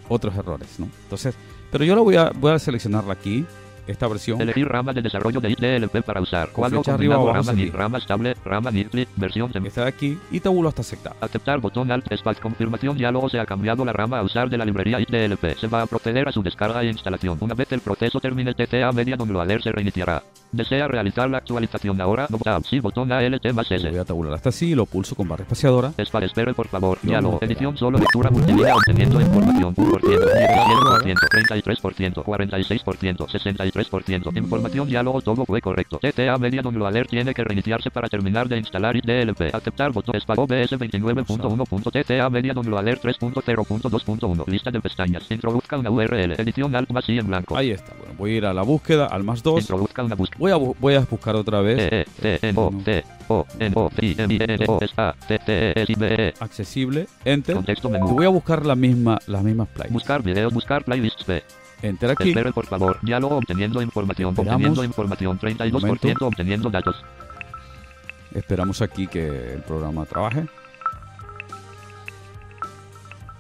otros 0.09 0.35
errores, 0.37 0.69
¿no? 0.79 0.89
Entonces, 1.03 1.35
pero 1.71 1.85
yo 1.85 1.95
lo 1.95 2.05
voy 2.05 2.17
a, 2.17 2.31
voy 2.31 2.53
a 2.53 2.59
seleccionarla 2.59 3.13
aquí, 3.13 3.45
esta 3.89 4.07
versión. 4.09 4.41
Elegir 4.41 4.69
rama 4.69 4.93
de 4.93 5.03
desarrollo 5.03 5.41
de 5.41 5.51
IDLP 5.51 6.03
para 6.03 6.21
usar. 6.21 6.51
Cuadro 6.51 6.83
arriba 6.87 7.15
abajo 7.17 7.33
rama, 7.33 7.43
seguir. 7.45 7.65
ni- 7.67 7.71
rama 7.71 7.99
estable, 7.99 8.35
rama 8.45 8.71
Nitli, 8.71 9.07
versión 9.17 9.51
de 9.53 9.83
aquí 9.87 10.19
y 10.31 10.41
tabulo 10.41 10.69
hasta 10.69 10.83
aceptar. 10.83 11.15
Aceptar 11.21 11.61
botón 11.61 11.91
Alt 11.91 12.11
Espacio 12.13 12.43
confirmación 12.43 12.97
diálogo 12.97 13.29
se 13.29 13.39
ha 13.39 13.47
cambiado 13.47 13.85
la 13.85 13.93
rama 13.93 14.19
a 14.19 14.23
usar 14.23 14.49
de 14.51 14.59
la 14.59 14.65
librería 14.65 15.01
IDLP. 15.01 15.57
Se 15.59 15.67
va 15.67 15.83
a 15.83 15.87
proceder 15.87 16.29
a 16.29 16.33
su 16.33 16.43
descarga 16.43 16.83
e 16.83 16.87
instalación. 16.87 17.39
Una 17.41 17.55
vez 17.55 17.71
el 17.73 17.81
proceso 17.81 18.21
termine 18.21 18.51
el 18.51 18.57
TTA 18.57 18.93
media 18.93 19.17
downloader 19.17 19.63
se 19.63 19.73
reiniciará. 19.73 20.23
¿Desea 20.53 20.89
realizar 20.89 21.29
la 21.29 21.39
actualización 21.39 22.01
ahora? 22.01 22.27
No 22.31 22.39
tab. 22.39 22.65
Sí, 22.65 22.81
botón 22.81 23.13
ALT 23.13 23.53
más 23.53 23.71
S. 23.71 23.89
voy 23.91 23.99
a 23.99 24.05
tabular 24.05 24.35
hasta 24.35 24.49
así, 24.49 24.75
lo 24.75 24.87
pulso 24.87 25.15
con 25.15 25.29
barra 25.29 25.43
espaciadora. 25.43 25.93
Espera, 25.97 26.27
espere 26.27 26.55
por 26.55 26.69
favor. 26.69 26.99
Diálogo. 27.03 27.39
no. 27.41 27.47
Edición 27.47 27.77
solo 27.77 27.99
lectura 27.99 28.31
multimedia 28.31 28.75
obteniendo 28.75 29.21
información. 29.21 29.75
1%, 29.75 30.01
17%, 30.01 31.15
33%, 31.73 32.25
46%, 32.25 33.27
63%. 33.27 34.37
Información 34.37 34.89
diálogo 34.89 35.21
todo 35.21 35.45
fue 35.45 35.61
correcto. 35.61 35.99
TTA 35.99 36.37
media 36.39 36.63
downloader 36.63 37.07
tiene 37.07 37.35
que 37.35 37.45
reiniciarse 37.45 37.91
para 37.91 38.09
terminar 38.09 38.49
de 38.49 38.59
instalar 38.59 38.97
IDLP. 38.97 39.55
Aceptar 39.55 39.93
botón 39.93 40.17
espacio 40.17 40.45
OBS 40.45 40.73
29.1.TTA 40.73 42.31
media 42.31 42.55
downloader 42.55 43.01
3.0.2.1. 43.01 44.47
Lista 44.47 44.71
de 44.71 44.81
pestañas. 44.81 45.31
Introduzca 45.31 45.77
una 45.77 45.91
URL. 45.91 46.33
Edición 46.33 46.75
alt 46.75 46.91
más 46.91 47.09
I 47.09 47.19
en 47.19 47.27
blanco. 47.27 47.57
Ahí 47.57 47.71
está. 47.71 47.93
Bueno, 47.99 48.15
voy 48.17 48.31
a 48.33 48.37
ir 48.37 48.47
a 48.47 48.55
la 48.55 48.63
búsqueda, 48.63 49.07
al 49.07 49.25
más 49.25 49.43
2. 49.43 49.61
Introduzca 49.61 50.03
una 50.03 50.15
búsqueda. 50.15 50.38
Voy 50.39 50.53
a, 50.53 50.57
voy 50.57 50.95
a 50.95 51.01
buscar 51.01 51.35
otra 51.35 51.61
vez 51.61 52.07
accesible, 56.41 57.09
enter. 57.25 57.57
Voy 57.83 58.25
a 58.25 58.29
buscar 58.29 58.65
la 58.65 58.77
misma, 58.77 59.19
las 59.27 59.43
mismas 59.43 59.69
playlists. 59.69 59.93
Buscar 59.93 60.23
videos, 60.23 60.55
buscar 60.55 60.85
playlists. 60.85 61.27
Enter 61.83 62.11
aquí. 62.11 62.31
Espere 62.31 62.53
por 62.53 62.67
favor. 62.67 62.99
Diálogo 63.03 63.37
obteniendo 63.37 63.83
información. 63.83 64.35
Obteniendo 64.37 64.85
información. 64.85 65.39
32% 65.39 65.73
Momento. 65.81 66.27
obteniendo 66.27 66.71
datos. 66.71 67.05
Esperamos 68.35 68.83
aquí 68.83 69.07
que 69.07 69.55
el 69.55 69.63
programa 69.63 70.05
trabaje. 70.05 70.47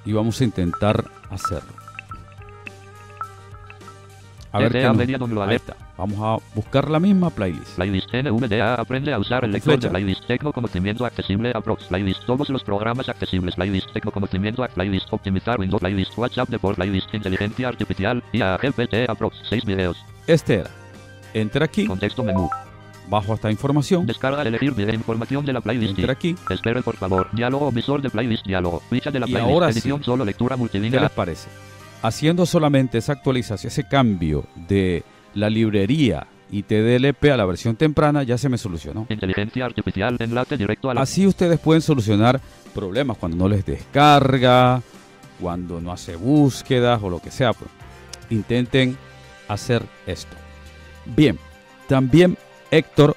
Y 0.05 0.13
vamos 0.13 0.41
a 0.41 0.45
intentar 0.45 1.05
hacerlo. 1.31 1.78
A 4.53 4.59
ver 4.61 4.73
qué 4.73 4.83
nos- 4.83 5.51
está. 5.51 5.77
Vamos 5.99 6.19
a 6.21 6.45
buscar 6.55 6.89
la 6.91 6.99
misma 7.01 7.29
playlist. 7.31 7.75
Playlist 7.77 8.09
NVDA 8.15 8.75
aprende 8.75 9.13
a 9.13 9.19
usar 9.19 9.45
el 9.45 9.53
lector 9.53 9.75
flecha. 9.75 9.89
de 9.89 9.91
playlist. 9.91 10.27
Tecnoconocimiento 10.27 11.05
accesible 11.05 11.53
Aprox 11.55 11.85
Playlist. 11.85 12.25
Todos 12.25 12.49
los 12.49 12.63
programas 12.65 13.09
accesibles. 13.09 13.57
Playlist. 13.57 13.93
Tecnoconocimiento 13.93 14.65
a 14.65 14.69
Playlist. 14.69 15.13
Optimizar 15.13 15.59
Windows 15.61 15.81
Playlist. 15.81 16.17
WhatsApp 16.17 16.49
de 16.49 16.59
por 16.59 16.77
Playlist. 16.77 17.13
Inteligencia 17.13 17.69
artificial. 17.69 18.23
IA 18.33 18.57
GPT 18.59 19.09
Aprox. 19.09 19.37
6 19.49 19.65
videos. 19.65 19.97
Este 20.27 20.55
era. 20.61 20.71
Enter 21.35 21.63
aquí. 21.63 21.87
Contexto 21.87 22.23
menú. 22.25 22.49
Bajo 23.11 23.35
esta 23.35 23.51
información. 23.51 24.07
Descarga 24.07 24.43
elegir 24.43 24.73
video 24.75 24.95
información 24.95 25.45
de 25.45 25.53
la 25.53 25.61
playlist. 25.63 25.91
Enter 25.99 26.11
aquí. 26.11 26.37
Espere 26.51 26.83
por 26.83 26.97
favor. 26.97 27.29
Diálogo 27.33 27.73
visor 27.73 28.01
de 28.03 28.11
playlist. 28.11 28.47
Diálogo. 28.47 28.83
Ficha 28.89 29.11
de 29.11 29.21
la 29.21 29.27
Y 29.27 29.33
playlist. 29.33 29.53
ahora 29.55 29.73
sí. 29.73 29.79
Edición 29.79 30.03
solo 30.05 30.25
lectura 30.25 30.55
¿Qué 30.57 30.61
multilínea. 30.61 31.01
les 31.01 31.11
parece? 31.11 31.49
Haciendo 32.03 32.47
solamente 32.47 32.99
esa 32.99 33.13
actualización, 33.13 33.69
ese 33.69 33.85
cambio 33.89 34.45
de 34.69 35.03
la 35.35 35.51
librería 35.51 36.27
y 36.51 36.63
TDLP 36.63 37.25
a 37.33 37.37
la 37.37 37.45
versión 37.45 37.77
temprana, 37.77 38.23
ya 38.23 38.39
se 38.39 38.49
me 38.49 38.57
solucionó. 38.57 39.07
Inteligencia 39.09 39.65
artificial. 39.67 40.17
Enlace 40.21 40.57
directo 40.57 40.91
a 40.91 40.95
la 40.95 41.03
Así 41.03 41.27
ustedes 41.27 41.59
pueden 41.59 41.83
solucionar 41.83 42.41
problemas 42.75 43.17
cuando 43.19 43.37
no 43.37 43.49
les 43.49 43.67
descarga, 43.67 44.81
cuando 45.41 45.81
no 45.81 45.93
hace 45.93 46.17
búsquedas 46.17 47.03
o 47.03 47.11
lo 47.11 47.19
que 47.21 47.31
sea. 47.31 47.53
pues, 47.53 47.71
intenten 48.31 48.97
hacer 49.49 49.83
esto. 50.07 50.37
Bien, 51.05 51.39
también 51.89 52.37
Héctor 52.71 53.17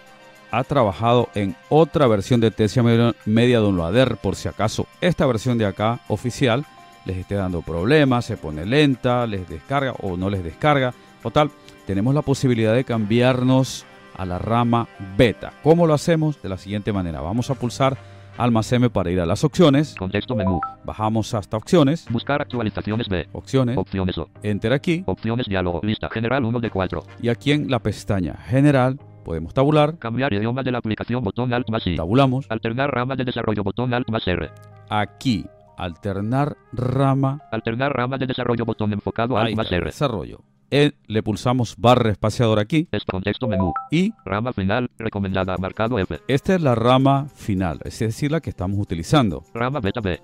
ha 0.50 0.63
trabajado 0.63 1.30
en 1.36 1.56
otra 1.70 2.08
versión 2.08 2.41
de 2.41 2.52
Tesia 2.52 2.84
Media- 2.84 3.13
Media 3.26 3.60
Downloader, 3.60 4.17
por 4.17 4.36
si 4.36 4.48
acaso 4.48 4.88
esta 5.02 5.26
versión 5.26 5.58
de 5.58 5.65
acá 5.65 6.02
oficial 6.08 6.65
les 7.06 7.18
esté 7.18 7.36
dando 7.36 7.62
problemas, 7.62 8.26
se 8.26 8.38
pone 8.38 8.66
lenta, 8.66 9.26
les 9.28 9.48
descarga 9.48 9.94
o 10.02 10.18
no 10.18 10.30
les 10.30 10.44
descarga 10.44 10.94
o 11.24 11.32
tal. 11.32 11.52
Tenemos 11.86 12.14
la 12.14 12.22
posibilidad 12.22 12.74
de 12.74 12.84
cambiarnos 12.84 13.86
a 14.16 14.26
la 14.26 14.38
rama 14.38 14.88
beta. 15.18 15.54
¿Cómo 15.64 15.88
lo 15.88 15.94
hacemos? 15.94 16.42
De 16.42 16.50
la 16.50 16.58
siguiente 16.58 16.94
manera. 16.94 17.22
Vamos 17.22 17.50
a 17.50 17.56
pulsar 17.56 17.98
almacén 18.38 18.90
para 18.90 19.12
ir 19.12 19.20
a 19.20 19.26
las 19.26 19.44
opciones. 19.44 19.96
Contexto 19.98 20.36
menú. 20.36 20.60
Bajamos 20.84 21.34
hasta 21.34 21.58
opciones. 21.58 22.06
Buscar 22.10 22.42
actualizaciones 22.42 23.08
B. 23.10 23.28
Opciones. 23.32 23.78
Opciones 23.78 24.18
O. 24.18 24.30
Enter 24.44 24.74
aquí. 24.74 25.04
Opciones 25.06 25.48
diálogo. 25.48 25.82
Lista 25.84 26.10
general 26.10 26.46
1 26.46 26.60
de 26.60 26.70
4. 26.70 27.04
Y 27.22 27.30
aquí 27.30 27.52
en 27.52 27.70
la 27.70 27.80
pestaña 27.80 28.36
general 28.46 29.00
podemos 29.24 29.54
tabular. 29.54 29.98
Cambiar 29.98 30.34
idioma 30.34 30.64
de 30.64 30.72
la 30.72 30.80
aplicación 30.80 31.24
botón 31.24 31.54
Alt 31.54 31.70
más 31.70 31.86
I. 31.86 31.96
Tabulamos. 31.96 32.46
Alternar 32.50 32.92
rama 32.92 33.16
de 33.16 33.26
desarrollo 33.26 33.64
botón 33.64 33.94
Alt 33.94 34.10
más 34.10 34.28
R. 34.28 34.50
Aquí 34.90 35.46
alternar 35.82 36.58
rama. 36.72 37.41
Alternar 37.52 37.91
rama 37.94 38.17
de 38.17 38.28
desarrollo 38.28 38.65
botón 38.65 38.94
enfocado 38.94 39.39
R. 39.39 39.82
desarrollo. 39.84 40.41
le 40.70 41.24
pulsamos 41.24 41.76
barra 41.78 42.12
espaciadora 42.12 42.62
aquí 42.62 42.88
Es 42.91 43.04
contexto 43.04 43.48
menú. 43.48 43.74
y 43.89 44.13
Rama 44.24 44.54
final. 44.54 44.89
Recomendada. 44.98 45.58
Marcado 45.58 45.98
F. 46.00 46.20
esta 46.28 46.56
es 46.56 46.62
la 46.62 46.76
rama 46.76 47.28
final, 47.34 47.80
es 47.84 48.00
decir, 48.00 48.32
la 48.32 48.39
que 48.41 48.52
estamos 48.52 48.78
utilizando. 48.80 49.44
Rama 49.54 49.80
beta 49.80 50.02
B. 50.02 50.22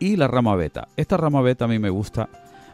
y 0.00 0.16
la 0.16 0.26
rama 0.28 0.56
beta. 0.56 0.88
Esta 0.96 1.16
rama 1.16 1.40
beta 1.42 1.64
a 1.64 1.68
mí 1.68 1.78
me 1.78 1.90
gusta 1.90 2.28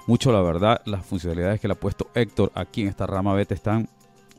mucho, 0.06 0.32
la 0.32 0.40
verdad. 0.40 0.80
Las 0.86 1.04
funcionalidades 1.04 1.60
que 1.60 1.68
le 1.68 1.72
ha 1.72 1.80
puesto 1.80 2.08
Héctor 2.14 2.52
aquí 2.54 2.82
en 2.82 2.88
esta 2.88 3.06
rama 3.06 3.34
beta 3.34 3.54
están 3.54 3.88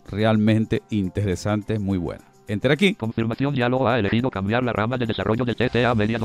realmente 0.09 0.81
interesantes, 0.89 1.79
muy 1.79 1.97
buenas. 1.97 2.34
Enter 2.47 2.71
aquí. 2.71 2.93
Confirmación 2.93 3.55
diálogo 3.55 3.87
ha 3.87 3.97
elegido 3.97 4.29
cambiar 4.29 4.63
la 4.63 4.71
rama 4.73 4.97
de 4.97 5.05
desarrollo 5.05 5.45
de 5.45 5.55
TTA 5.55 5.95
Media. 5.95 6.19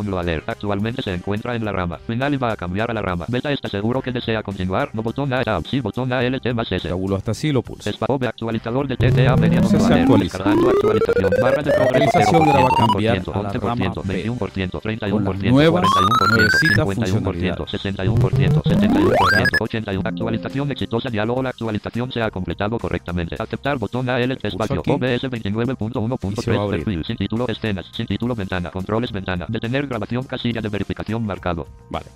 Actualmente 0.46 1.02
se 1.02 1.14
encuentra 1.14 1.54
en 1.54 1.64
la 1.64 1.72
rama 1.72 1.98
final 1.98 2.34
y 2.34 2.36
va 2.36 2.52
a 2.52 2.56
cambiar 2.56 2.90
a 2.90 2.94
la 2.94 3.02
rama. 3.02 3.24
Beta 3.28 3.50
está 3.52 3.68
seguro 3.68 4.02
que 4.02 4.12
desea 4.12 4.42
continuar. 4.42 4.90
No 4.92 5.02
botón 5.02 5.32
A 5.32 5.42
Tab. 5.42 5.64
Sí, 5.66 5.80
botón 5.80 6.12
ALT 6.12 6.54
más 6.54 6.70
S. 6.70 6.88
Tabulo 6.88 7.16
hasta 7.16 7.30
así, 7.30 7.52
lo. 7.52 7.62
Espaobe 7.84 8.26
actualizador 8.26 8.86
de 8.88 8.96
TTA 8.96 9.36
Media 9.36 9.62
Se 9.62 9.76
Download 9.76 9.92
Alert. 9.92 10.02
actualiza. 10.02 10.38
Descargando 10.38 10.70
actualización. 10.70 11.30
Barra 11.40 11.62
de 11.62 11.70
progreso 11.70 12.18
actualización 12.18 12.48
ahora 12.48 12.52
va 12.52 12.68
a 12.68 12.70
0%, 12.70 12.76
cambiar 12.76 13.16
a 13.16 13.18
la 13.18 13.52
11%, 13.52 13.60
rama 13.60 13.92
B. 14.04 14.24
21%, 14.24 14.38
Con 14.38 15.24
las 15.24 15.40
31%, 15.40 15.50
nuevas, 15.50 15.84
41%, 15.84 16.28
nuevecitas 16.28 16.86
51%, 16.86 17.66
61%, 17.66 18.62
71%, 18.62 19.58
81%. 19.58 20.06
Actualización 20.06 20.70
exitosa. 20.70 21.10
Diálogo. 21.10 21.42
La 21.42 21.50
actualización 21.50 22.12
se 22.12 22.22
ha 22.22 22.30
completado 22.30 22.78
correctamente. 22.78 23.36
Aceptar 23.38 23.78
botón 23.78 24.08
ALT 24.08 24.44
espacio. 24.44 24.82
OBS 24.86 25.24
Y 25.32 26.09
se 26.18 26.50
va 26.52 26.58
a 26.58 26.60
29.1.3 26.60 26.62
abrir. 26.62 26.84
perfil. 26.84 27.04
Sin 27.04 27.16
título 27.16 27.48
escenas. 27.48 27.86
Sin 27.94 28.06
título 28.06 28.34
ventana. 28.34 28.70
Controles 28.70 29.12
ventana. 29.12 29.46
Detener 29.48 29.86
grabación 29.86 30.24
casilla 30.24 30.60
de 30.60 30.68
verificación 30.68 31.24
marcado. 31.24 31.66
Vale. 31.90 32.06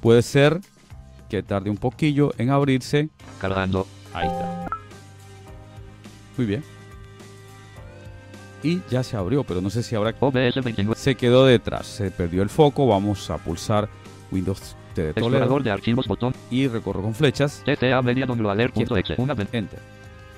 Puede 0.00 0.22
ser 0.22 0.60
que 1.28 1.42
tarde 1.42 1.70
un 1.70 1.76
poquillo 1.76 2.32
en 2.38 2.50
abrirse. 2.50 3.08
Cargando. 3.40 3.86
Ahí 4.14 4.26
está. 4.28 4.68
Muy 6.36 6.46
bien. 6.46 6.62
Y 8.62 8.80
ya 8.90 9.02
se 9.02 9.16
abrió, 9.16 9.44
pero 9.44 9.60
no 9.60 9.70
sé 9.70 9.82
si 9.82 9.94
ahora 9.94 10.14
OBS 10.18 10.56
29. 10.64 10.94
se 10.96 11.14
quedó 11.14 11.46
detrás. 11.46 11.86
Se 11.86 12.10
perdió 12.10 12.42
el 12.42 12.48
foco. 12.48 12.86
Vamos 12.86 13.30
a 13.30 13.38
pulsar 13.38 13.88
Windows 14.30 14.74
T 14.94 15.02
de 15.02 15.12
Toledo 15.14 15.28
Explorador 15.28 15.62
de 15.62 15.70
archivos 15.70 16.06
botón. 16.06 16.34
y 16.50 16.66
recorro 16.66 17.02
con 17.02 17.14
flechas. 17.14 17.62
TTA 17.64 18.02
Media 18.02 18.26
Enter. 19.52 19.80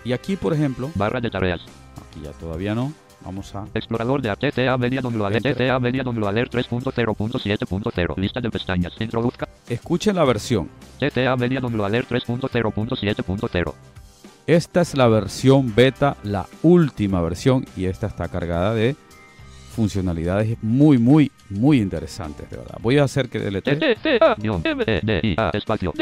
Y 0.04 0.12
aquí, 0.12 0.36
por 0.36 0.52
ejemplo, 0.52 0.90
barra 0.94 1.20
de 1.20 1.30
tareas. 1.30 1.60
Aquí 1.98 2.20
ya 2.22 2.32
todavía 2.32 2.74
no. 2.74 2.92
Vamos 3.24 3.54
a 3.54 3.66
Explorador 3.74 4.22
de 4.22 4.34
TTA 4.34 4.78
Media. 4.78 5.00
Enter. 5.00 5.56
TTA 5.56 5.78
Media 5.80 6.02
Alert 6.02 6.54
3.0.7.0. 6.54 8.16
Lista 8.16 8.40
de 8.40 8.50
pestañas. 8.50 8.92
Introduzca. 9.00 9.48
escuchen 9.68 10.16
la 10.16 10.24
versión. 10.24 10.68
TTA 10.98 11.36
Media 11.36 11.60
Alert 11.60 12.10
3.0.7.0. 12.10 13.74
Esta 14.46 14.80
es 14.80 14.96
la 14.96 15.08
versión 15.08 15.74
beta, 15.74 16.16
la 16.22 16.46
última 16.62 17.20
versión, 17.20 17.66
y 17.76 17.84
esta 17.84 18.06
está 18.06 18.28
cargada 18.28 18.72
de 18.72 18.96
funcionalidades 19.76 20.56
muy, 20.62 20.96
muy, 20.96 21.30
muy 21.50 21.80
interesantes, 21.80 22.48
de 22.48 22.56
verdad. 22.56 22.78
Voy 22.80 22.96
a 22.98 23.04
hacer 23.04 23.28
que 23.28 23.40
deletree. 23.40 23.94
TTA 23.96 24.36
guion 24.36 24.62
M 24.64 24.84
E 24.86 25.00
D 25.02 25.20
I 25.22 25.34
A 25.36 25.50
espacio 25.52 25.92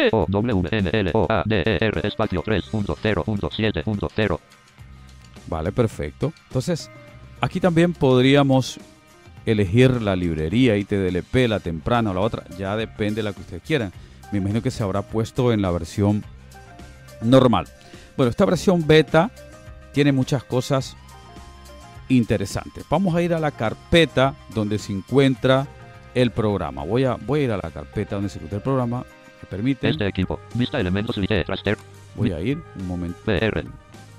Vale, 5.49 5.73
perfecto. 5.73 6.33
Entonces, 6.49 6.91
aquí 7.41 7.61
también 7.61 7.93
podríamos 7.93 8.79
elegir 9.45 10.03
la 10.03 10.17
librería 10.17 10.77
ITDLP, 10.77 11.49
la 11.49 11.61
temprana 11.61 12.11
o 12.11 12.15
la 12.15 12.21
otra. 12.21 12.45
Ya 12.59 12.77
depende 12.77 13.17
de 13.17 13.23
la 13.23 13.33
que 13.33 13.41
ustedes 13.41 13.63
quieran. 13.63 13.93
Me 14.33 14.39
imagino 14.39 14.61
que 14.61 14.71
se 14.71 14.83
habrá 14.83 15.03
puesto 15.03 15.53
en 15.53 15.63
la 15.63 15.71
versión 15.71 16.25
normal. 17.23 17.69
Bueno, 18.17 18.31
esta 18.31 18.45
versión 18.45 18.87
beta 18.87 19.31
tiene 19.93 20.13
muchas 20.13 20.43
cosas 20.45 20.97
interesantes. 22.09 22.85
Vamos 22.91 23.15
a 23.15 23.23
ir 23.23 23.35
a 23.35 23.41
la 23.41 23.51
carpeta 23.51 24.35
donde 24.55 24.79
se 24.79 24.93
encuentra 24.93 25.67
el 26.15 26.31
programa. 26.31 26.85
Voy 26.85 27.05
a, 27.05 27.15
voy 27.15 27.41
a 27.41 27.45
ir 27.45 27.53
a 27.53 27.57
la 27.57 27.71
carpeta 27.71 28.17
donde 28.17 28.31
se 28.31 28.39
encuentra 28.39 28.59
el 28.59 28.63
programa. 28.63 29.05
¿Me 29.43 29.49
permiten? 29.49 29.91
Este 29.91 30.07
equipo. 30.07 30.41
Vista 30.55 30.81
elementos. 30.81 31.17
Voy 32.17 32.33
a 32.33 32.41
ir. 32.41 32.63
Un 32.81 32.87
momento. 32.87 33.19
PR. 33.25 33.65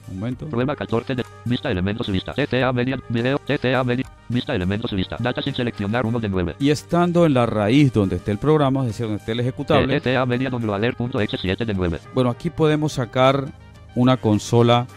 Un 0.09 0.19
momento. 0.19 0.47
Prueba 0.47 0.75
14 0.75 1.15
de 1.15 1.25
vista 1.45 1.71
elementos 1.71 2.07
lista. 2.09 2.33
TTA 2.33 2.71
media 2.73 2.99
video. 3.09 3.39
TTA 3.39 3.83
media. 3.83 4.05
Vista 4.29 4.53
elementos 4.55 4.91
lista. 4.91 5.17
Data 5.19 5.41
sin 5.41 5.55
seleccionar 5.55 6.05
1 6.05 6.19
de 6.19 6.29
9. 6.29 6.55
Y 6.59 6.69
estando 6.69 7.25
en 7.25 7.33
la 7.33 7.45
raíz 7.45 7.93
donde 7.93 8.17
esté 8.17 8.31
el 8.31 8.37
programa, 8.37 8.81
es 8.81 8.87
decir, 8.87 9.05
donde 9.05 9.19
esté 9.19 9.31
el 9.33 9.39
ejecutable, 9.39 9.99
TTA 9.99 10.25
media 10.25 10.49
download 10.49 10.75
alert.exe 10.75 11.37
7 11.37 11.65
de 11.65 11.73
9. 11.73 11.99
bueno, 12.13 12.29
aquí 12.29 12.49
podemos 12.49 12.93
sacar 12.93 13.45
una 13.95 14.17
consola 14.17 14.87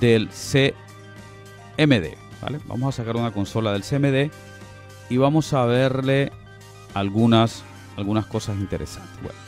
del 0.00 0.28
CMD, 0.28 0.66
¿vale? 2.42 2.60
Vamos 2.66 2.94
a 2.94 3.02
sacar 3.02 3.16
una 3.16 3.30
consola 3.30 3.72
del 3.72 3.82
CMD 3.82 4.30
y 5.08 5.16
vamos 5.16 5.52
a 5.52 5.64
verle 5.64 6.32
algunas, 6.94 7.62
algunas 7.96 8.26
cosas 8.26 8.56
interesantes. 8.56 9.14
Bueno, 9.22 9.38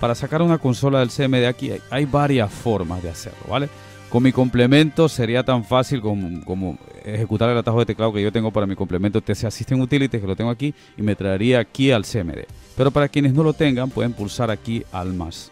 para 0.00 0.14
sacar 0.14 0.42
una 0.42 0.58
consola 0.58 1.00
del 1.00 1.10
CMD 1.10 1.46
aquí 1.46 1.70
hay, 1.70 1.80
hay 1.90 2.04
varias 2.04 2.52
formas 2.52 3.02
de 3.02 3.10
hacerlo, 3.10 3.46
¿vale? 3.48 3.68
Con 4.14 4.22
mi 4.22 4.30
complemento 4.30 5.08
sería 5.08 5.42
tan 5.42 5.64
fácil 5.64 6.00
como, 6.00 6.44
como 6.44 6.78
ejecutar 7.04 7.50
el 7.50 7.58
atajo 7.58 7.80
de 7.80 7.86
teclado 7.86 8.12
que 8.12 8.22
yo 8.22 8.30
tengo 8.30 8.52
para 8.52 8.64
mi 8.64 8.76
complemento 8.76 9.20
TC 9.20 9.50
System 9.50 9.80
Utilities, 9.80 10.20
que 10.20 10.26
lo 10.28 10.36
tengo 10.36 10.50
aquí, 10.50 10.72
y 10.96 11.02
me 11.02 11.16
traería 11.16 11.58
aquí 11.58 11.90
al 11.90 12.04
CMD. 12.04 12.44
Pero 12.76 12.92
para 12.92 13.08
quienes 13.08 13.34
no 13.34 13.42
lo 13.42 13.54
tengan, 13.54 13.90
pueden 13.90 14.12
pulsar 14.12 14.52
aquí 14.52 14.84
al 14.92 15.14
más. 15.14 15.50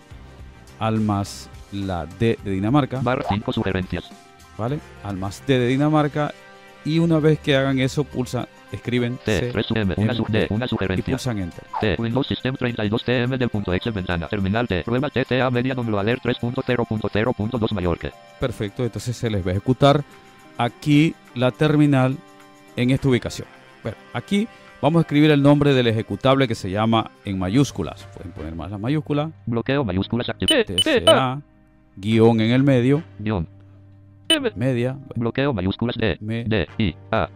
Al 0.78 1.00
más 1.00 1.50
la 1.72 2.06
D 2.06 2.38
de 2.44 2.52
Dinamarca, 2.52 3.00
Barra 3.02 3.24
5 3.28 3.52
sugerencias. 3.52 4.04
¿vale? 4.56 4.78
Al 5.02 5.16
más 5.16 5.42
D 5.44 5.58
de 5.58 5.66
Dinamarca. 5.66 6.32
Y 6.84 7.00
una 7.00 7.18
vez 7.18 7.40
que 7.40 7.56
hagan 7.56 7.80
eso, 7.80 8.04
pulsan, 8.04 8.46
escriben 8.72 9.18
T. 9.24 9.38
C 9.40 9.46
3 9.52 9.66
M. 9.74 9.94
Una. 9.96 10.12
Una 10.50 10.64
y 10.64 10.68
sugerencia. 10.68 11.12
pulsan 11.14 11.38
Enter. 11.38 11.64
T. 11.80 11.96
Windows 11.98 12.26
System 12.26 12.56
32 12.56 13.04
TM 13.04 13.36
del 13.38 13.48
punto 13.48 13.72
exe 13.72 13.90
ventana. 13.90 14.28
Terminal 14.28 14.66
T. 14.68 14.82
Prueba 14.84 15.08
TTA 15.10 15.50
media 15.50 15.74
download 15.74 16.00
alert 16.00 16.22
3.0.0.2 16.24 17.72
mayor 17.72 17.98
que. 17.98 18.10
Perfecto, 18.40 18.84
entonces 18.84 19.16
se 19.16 19.30
les 19.30 19.44
va 19.46 19.50
a 19.50 19.52
ejecutar 19.52 20.02
aquí 20.58 21.14
la 21.34 21.50
terminal 21.50 22.16
en 22.76 22.90
esta 22.90 23.08
ubicación. 23.08 23.48
Bueno, 23.82 23.96
aquí 24.12 24.48
vamos 24.80 25.00
a 25.00 25.02
escribir 25.02 25.30
el 25.30 25.42
nombre 25.42 25.74
del 25.74 25.86
ejecutable 25.86 26.46
que 26.48 26.54
se 26.54 26.70
llama 26.70 27.10
en 27.24 27.38
mayúsculas. 27.38 28.06
Pueden 28.14 28.32
poner 28.32 28.54
más 28.54 28.70
la 28.70 28.78
mayúscula. 28.78 29.30
Bloqueo 29.46 29.84
mayúsculas 29.84 30.28
activo. 30.28 30.48
TCA, 30.64 31.40
guion 31.96 32.40
en 32.40 32.50
el 32.52 32.62
medio, 32.62 33.02
Guión. 33.18 33.48
Media, 34.56 34.96
Bloqueo 35.14 35.52
mayúsculas 35.52 35.96
D. 35.96 36.16
Me- 36.20 36.44
D. 36.44 36.66
I. 36.78 36.94
A. 37.10 37.28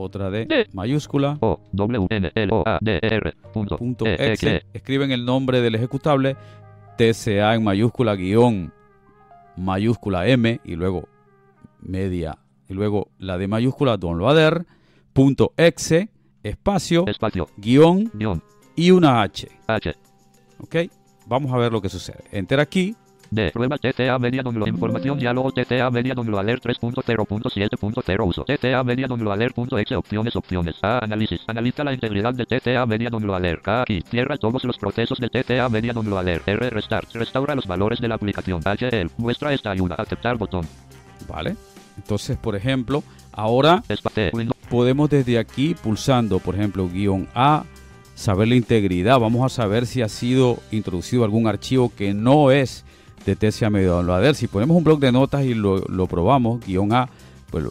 otra 0.00 0.30
D, 0.30 0.46
D. 0.46 0.66
mayúscula, 0.72 1.38
O. 1.40 1.60
W. 1.72 2.06
N. 2.10 2.30
L. 2.34 2.52
O. 2.52 2.62
A. 2.66 2.78
D. 2.80 2.98
E, 3.00 3.00
R. 3.02 3.32
Punto. 3.52 3.76
punto 3.76 4.06
E, 4.06 4.14
X, 4.14 4.42
exe. 4.44 4.66
Escriben 4.72 5.10
el 5.12 5.24
nombre 5.24 5.60
del 5.60 5.74
ejecutable, 5.74 6.36
TCA 6.96 7.54
en 7.54 7.64
mayúscula, 7.64 8.14
guion, 8.16 8.72
mayúscula 9.56 10.26
M 10.26 10.60
y 10.64 10.74
luego 10.76 11.08
media 11.80 12.38
y 12.68 12.74
luego 12.74 13.08
la 13.18 13.38
de 13.38 13.48
mayúscula 13.48 13.96
downloader, 13.96 14.66
punto 15.12 15.52
exe, 15.56 16.10
espacio, 16.42 17.06
Espacio. 17.06 17.48
guion 17.56 18.10
Guión. 18.14 18.42
y 18.76 18.90
una 18.90 19.22
H. 19.22 19.48
H. 19.66 19.94
¿Ok? 20.60 20.76
Vamos 21.26 21.52
a 21.52 21.56
ver 21.58 21.72
lo 21.72 21.80
que 21.80 21.88
sucede. 21.88 22.24
Enter 22.32 22.60
aquí. 22.60 22.96
D. 23.30 23.50
Prueba 23.52 23.78
TTA 23.78 24.18
media 24.18 24.42
download 24.42 24.68
información 24.68 25.18
diálogo 25.18 25.52
TTA 25.52 25.90
media 25.90 26.14
download 26.14 26.40
alert 26.40 26.64
3.0.7.0 26.64 28.26
uso 28.26 28.44
TTA 28.44 28.82
media 28.84 29.06
download 29.06 29.32
alert.exe 29.32 29.96
opciones 29.96 30.36
opciones 30.36 30.76
A 30.82 30.98
análisis 31.04 31.40
analiza 31.46 31.84
la 31.84 31.92
integridad 31.92 32.34
de 32.34 32.46
TTA 32.46 32.86
media 32.86 33.10
download 33.10 33.36
alert 33.36 33.62
K 33.62 33.82
aquí 33.82 34.02
cierra 34.08 34.36
todos 34.36 34.64
los 34.64 34.78
procesos 34.78 35.18
de 35.18 35.28
TTA 35.28 35.68
media 35.68 35.92
download 35.92 36.18
alert 36.18 36.48
R 36.48 36.70
restart 36.70 37.12
restaura 37.14 37.54
los 37.54 37.66
valores 37.66 38.00
de 38.00 38.08
la 38.08 38.14
aplicación 38.14 38.60
H 38.64 38.88
el 38.88 39.10
muestra 39.16 39.52
esta 39.52 39.70
ayuda 39.70 39.96
aceptar 39.98 40.36
botón 40.36 40.66
¿Vale? 41.26 41.56
Entonces, 41.96 42.36
por 42.36 42.54
ejemplo, 42.54 43.02
ahora 43.32 43.82
podemos 44.70 45.10
desde 45.10 45.38
aquí 45.38 45.74
pulsando, 45.74 46.38
por 46.38 46.54
ejemplo, 46.54 46.88
guion 46.88 47.28
A, 47.34 47.64
saber 48.14 48.48
la 48.48 48.54
integridad. 48.54 49.18
Vamos 49.18 49.44
a 49.44 49.54
saber 49.54 49.86
si 49.86 50.02
ha 50.02 50.08
sido 50.08 50.58
introducido 50.70 51.24
algún 51.24 51.46
archivo 51.46 51.92
que 51.94 52.14
no 52.14 52.50
es 52.50 52.84
de 53.24 53.36
TCA 53.36 53.70
Medio 53.70 53.92
Downloader. 53.94 54.34
Si 54.34 54.46
ponemos 54.46 54.76
un 54.76 54.84
blog 54.84 55.00
de 55.00 55.12
notas 55.12 55.44
y 55.44 55.54
lo, 55.54 55.78
lo 55.78 56.06
probamos, 56.06 56.64
guion 56.64 56.92
A, 56.92 57.08
pues 57.50 57.64
lo, 57.64 57.70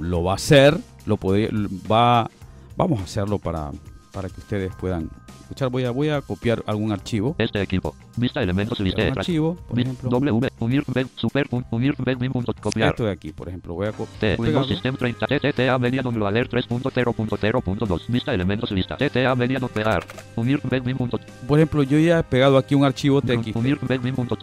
lo 0.00 0.22
va 0.22 0.32
a 0.32 0.36
hacer. 0.36 0.78
Lo 1.06 1.16
podría, 1.16 1.48
va, 1.90 2.30
vamos 2.76 3.00
a 3.00 3.04
hacerlo 3.04 3.38
para, 3.38 3.70
para 4.12 4.28
que 4.28 4.40
ustedes 4.40 4.72
puedan 4.74 5.08
escuchar. 5.48 5.70
Voy 5.70 5.84
a, 5.84 5.90
voy 5.90 6.08
a 6.10 6.20
copiar 6.20 6.62
algún 6.66 6.92
archivo. 6.92 7.34
este 7.38 7.60
equipo 7.62 7.94
vista 8.16 8.42
elementos 8.42 8.78
liste 8.80 9.10
Un 9.10 9.18
archivo, 9.18 9.54
por 9.68 9.80
ejemplo, 9.80 10.10
W 10.10 10.48
unir 10.60 10.84
super 11.16 11.46
unir 11.70 11.94
web 12.04 12.18
bin 12.18 12.32
punto 12.32 12.52
copiar 12.60 12.90
esto 12.90 13.04
de 13.04 13.12
aquí, 13.12 13.32
por 13.32 13.48
ejemplo. 13.48 13.74
Voy 13.74 13.86
a 13.88 13.92
co- 13.92 14.06
T. 14.20 14.36
pegarlo. 14.36 14.44
Windows 14.44 14.68
System 14.68 14.96
30 14.96 15.26
TTA 15.26 15.78
media 15.78 16.02
download 16.02 16.28
alert 16.28 16.52
3.0.0.2 16.52 18.00
vista 18.08 18.34
elementos 18.34 18.70
lista 18.70 18.96
TTA 18.96 19.34
media 19.34 19.58
download 19.58 19.68
pegar 19.74 20.04
unir 20.36 20.60
web 20.70 20.82
bin 20.82 20.96
punto 20.96 21.18
Por 21.46 21.58
ejemplo, 21.58 21.82
yo 21.82 21.98
ya 21.98 22.18
he 22.20 22.22
pegado 22.22 22.58
aquí 22.58 22.74
un 22.74 22.84
archivo 22.84 23.20
TX. 23.22 23.54
unir 23.56 23.78
bin 24.02 24.14
punto 24.14 24.36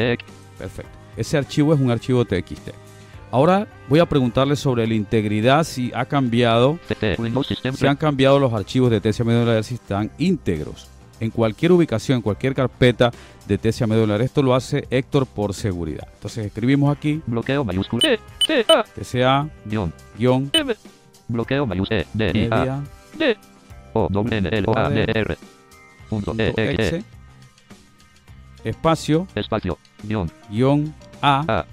Perfecto. 0.57 0.91
Ese 1.17 1.37
archivo 1.37 1.73
es 1.73 1.79
un 1.79 1.91
archivo 1.91 2.23
TXT. 2.25 2.69
Ahora 3.31 3.67
voy 3.89 3.99
a 3.99 4.05
preguntarle 4.05 4.55
sobre 4.55 4.87
la 4.87 4.93
integridad 4.93 5.63
si 5.65 5.91
ha 5.93 6.05
cambiado, 6.05 6.79
si 7.77 7.87
han 7.87 7.97
cambiado 7.97 8.39
los 8.39 8.53
archivos 8.53 8.89
de 8.91 9.01
Medular 9.25 9.63
si 9.63 9.75
están 9.75 10.11
íntegros. 10.17 10.87
En 11.19 11.29
cualquier 11.29 11.71
ubicación, 11.71 12.17
en 12.17 12.21
cualquier 12.21 12.53
carpeta 12.53 13.11
de 13.47 13.57
TCA 13.57 13.87
Medular. 13.87 14.21
Esto 14.21 14.41
lo 14.41 14.55
hace 14.55 14.87
Héctor 14.89 15.25
por 15.25 15.53
seguridad. 15.53 16.07
Entonces 16.13 16.45
escribimos 16.45 16.95
aquí. 16.95 17.21
Bloqueo 17.25 17.63
mayúsculo. 17.63 18.01
T, 18.01 18.19
T, 18.45 18.65
A, 18.67 18.83
TCA 18.83 19.49
guion, 19.65 19.93
guion. 20.17 20.49
M, 20.53 20.75
bloqueo 21.27 21.65
mayúsculo. 21.65 22.01
E, 22.01 22.07
D, 22.13 22.31
I, 22.33 22.47
A, 22.51 22.57
media. 22.57 22.83
D, 23.17 23.37
O, 23.93 24.07
W, 24.09 24.37
N, 24.37 24.49
L, 24.51 24.65
O, 24.67 24.77
A, 24.77 24.89
D, 24.89 25.05
R, 25.07 25.37
punto, 26.09 26.35
E, 26.37 26.53
E, 26.57 27.03
E, 28.63 28.69
espacio. 28.69 29.27
Espacio, 29.35 29.77
guion, 30.03 30.29
guion 30.49 30.93
A. 31.21 31.43
A. 31.47 31.65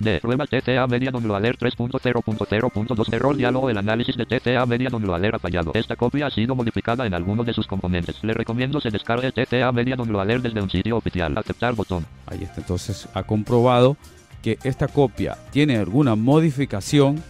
D. 0.00 0.18
Prueba 0.20 0.46
TCA 0.46 0.86
Media 0.86 1.10
Downloader 1.10 1.58
3.0.0.2 1.58 3.12
Error 3.12 3.36
diálogo 3.36 3.68
El 3.68 3.76
análisis 3.76 4.16
de 4.16 4.24
TCA 4.24 4.64
Media 4.64 4.88
Downloader 4.88 5.34
ha 5.34 5.38
fallado. 5.38 5.72
Esta 5.74 5.94
copia 5.94 6.26
ha 6.26 6.30
sido 6.30 6.54
modificada 6.54 7.06
en 7.06 7.12
algunos 7.12 7.44
de 7.44 7.52
sus 7.52 7.66
componentes. 7.66 8.16
Le 8.24 8.32
recomiendo 8.32 8.80
se 8.80 8.90
descargue 8.90 9.30
TCA 9.30 9.70
Media 9.72 9.96
Downloader 9.96 10.40
desde 10.40 10.62
un 10.62 10.70
sitio 10.70 10.96
oficial. 10.96 11.36
Aceptar 11.36 11.74
botón. 11.74 12.06
Ahí 12.26 12.42
está. 12.42 12.62
Entonces 12.62 13.08
ha 13.12 13.24
comprobado 13.24 13.98
que 14.42 14.58
esta 14.64 14.88
copia 14.88 15.36
tiene 15.50 15.76
alguna 15.76 16.14
modificación 16.14 17.22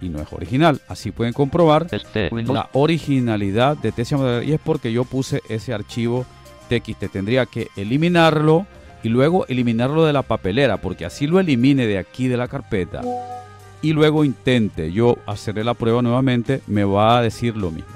y 0.00 0.08
no 0.08 0.20
es 0.20 0.32
original. 0.32 0.80
Así 0.86 1.10
pueden 1.10 1.32
comprobar 1.32 1.88
Este 1.90 2.30
la 2.30 2.70
originalidad 2.74 3.76
de 3.76 3.90
TCA 3.90 4.18
Medular 4.18 4.44
y 4.44 4.52
es 4.52 4.60
porque 4.60 4.92
yo 4.92 5.04
puse 5.04 5.42
ese 5.48 5.74
archivo 5.74 6.26
TXT. 6.68 7.10
Tendría 7.10 7.46
que 7.46 7.70
eliminarlo 7.74 8.68
y 9.04 9.10
luego 9.10 9.46
eliminarlo 9.48 10.06
de 10.06 10.14
la 10.14 10.22
papelera, 10.22 10.78
porque 10.78 11.04
así 11.04 11.26
lo 11.26 11.38
elimine 11.38 11.86
de 11.86 11.98
aquí 11.98 12.26
de 12.26 12.38
la 12.38 12.48
carpeta 12.48 13.02
y 13.82 13.92
luego 13.92 14.24
intente 14.24 14.92
yo 14.92 15.18
hacerle 15.26 15.62
la 15.62 15.74
prueba 15.74 16.00
nuevamente, 16.00 16.62
me 16.66 16.84
va 16.84 17.18
a 17.18 17.22
decir 17.22 17.54
lo 17.54 17.70
mismo. 17.70 17.92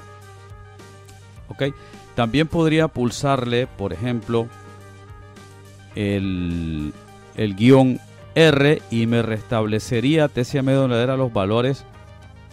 ¿Ok? 1.47 1.73
También 2.13 2.47
podría 2.47 2.87
pulsarle, 2.87 3.65
por 3.65 3.91
ejemplo, 3.91 4.47
el, 5.95 6.93
el 7.35 7.55
guion 7.55 7.99
R 8.35 8.79
y 8.91 9.07
me 9.07 9.23
restablecería 9.23 10.27
TCA 10.27 10.61
Medular 10.61 11.17
los 11.17 11.33
valores 11.33 11.85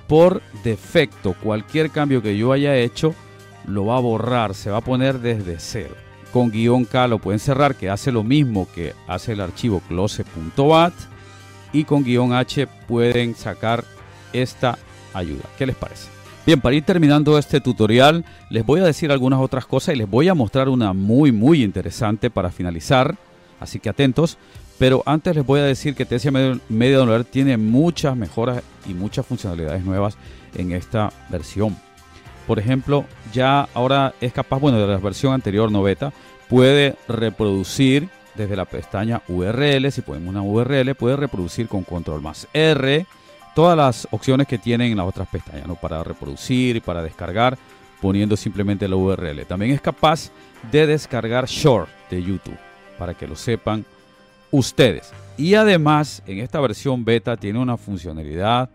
por 0.07 0.40
defecto. 0.64 1.35
Cualquier 1.42 1.90
cambio 1.90 2.23
que 2.23 2.38
yo 2.38 2.53
haya 2.53 2.75
hecho 2.75 3.14
lo 3.66 3.85
va 3.85 3.99
a 3.99 4.01
borrar, 4.01 4.55
se 4.55 4.71
va 4.71 4.79
a 4.79 4.81
poner 4.81 5.19
desde 5.19 5.57
cero. 5.59 6.06
Con 6.37 6.51
guion 6.51 6.85
K 6.85 7.09
lo 7.09 7.18
pueden 7.18 7.38
cerrar, 7.38 7.77
que 7.77 7.88
hace 7.88 8.12
lo 8.12 8.22
mismo 8.22 8.68
que 8.75 8.92
hace 9.09 9.33
el 9.33 9.40
archivo 9.40 9.81
close.bat. 9.88 10.92
Y 11.72 11.85
con 11.85 12.05
guion 12.05 12.35
H 12.35 12.66
pueden 12.87 13.35
sacar 13.35 13.85
esta 14.35 14.77
ayuda. 15.14 15.44
¿Qué 15.57 15.64
les 15.64 15.77
parece? 15.77 16.11
Bien, 16.44 16.61
para 16.61 16.77
ir 16.77 16.85
terminando 16.85 17.38
este 17.38 17.62
tutorial, 17.62 18.22
les 18.51 18.66
voy 18.66 18.81
a 18.81 18.85
decir 18.85 19.11
algunas 19.11 19.40
otras 19.40 19.64
cosas 19.64 19.94
y 19.94 19.99
les 19.99 20.11
voy 20.11 20.29
a 20.29 20.35
mostrar 20.35 20.68
una 20.68 20.92
muy, 20.92 21.33
muy 21.33 21.62
interesante 21.62 22.29
para 22.29 22.51
finalizar. 22.51 23.16
Así 23.59 23.81
que 23.81 23.88
atentos. 23.88 24.37
Pero 24.79 25.03
antes 25.07 25.35
les 25.37 25.46
voy 25.46 25.61
a 25.61 25.64
decir 25.64 25.94
que 25.94 26.05
TCA 26.05 26.59
Media 26.68 27.25
tiene 27.25 27.57
muchas 27.57 28.14
mejoras 28.14 28.62
y 28.87 28.92
muchas 28.92 29.25
funcionalidades 29.25 29.83
nuevas 29.87 30.18
en 30.55 30.72
esta 30.72 31.11
versión. 31.31 31.79
Por 32.46 32.59
ejemplo, 32.59 33.05
ya 33.33 33.68
ahora 33.75 34.14
es 34.20 34.33
capaz, 34.33 34.61
bueno, 34.61 34.79
de 34.79 34.87
la 34.87 34.99
versión 34.99 35.33
anterior, 35.33 35.72
no 35.72 35.83
beta, 35.83 36.12
puede 36.49 36.97
reproducir 37.09 38.09
desde 38.35 38.57
la 38.57 38.65
pestaña 38.65 39.23
URL, 39.29 39.91
si 39.91 40.03
ponemos 40.03 40.29
una 40.29 40.43
URL, 40.43 40.95
puede 40.95 41.17
reproducir 41.17 41.69
con 41.69 41.83
control 41.85 42.21
más 42.21 42.47
R, 42.53 43.07
todas 43.55 43.77
las 43.77 44.07
opciones 44.11 44.47
que 44.47 44.59
tienen 44.59 44.93
en 44.93 44.99
las 44.99 45.07
otras 45.07 45.29
pestañas, 45.29 45.67
¿no? 45.67 45.75
Para 45.75 46.05
reproducir, 46.05 46.83
para 46.83 47.03
descargar, 47.03 47.57
poniendo 48.01 48.37
simplemente 48.37 48.87
la 48.87 48.97
URL. 48.97 49.47
También 49.47 49.73
es 49.73 49.81
capaz 49.81 50.31
de 50.71 50.87
descargar 50.87 51.47
short 51.47 51.89
de 52.11 52.23
YouTube, 52.23 52.59
para 52.99 53.15
que 53.15 53.27
lo 53.27 53.37
sepan 53.37 53.85
ustedes. 54.51 55.13
Y 55.39 55.55
además, 55.55 56.23
en 56.27 56.39
esta 56.39 56.61
versión 56.61 57.05
beta 57.05 57.37
tiene 57.37 57.59
una 57.59 57.77
funcionalidad 57.77 58.69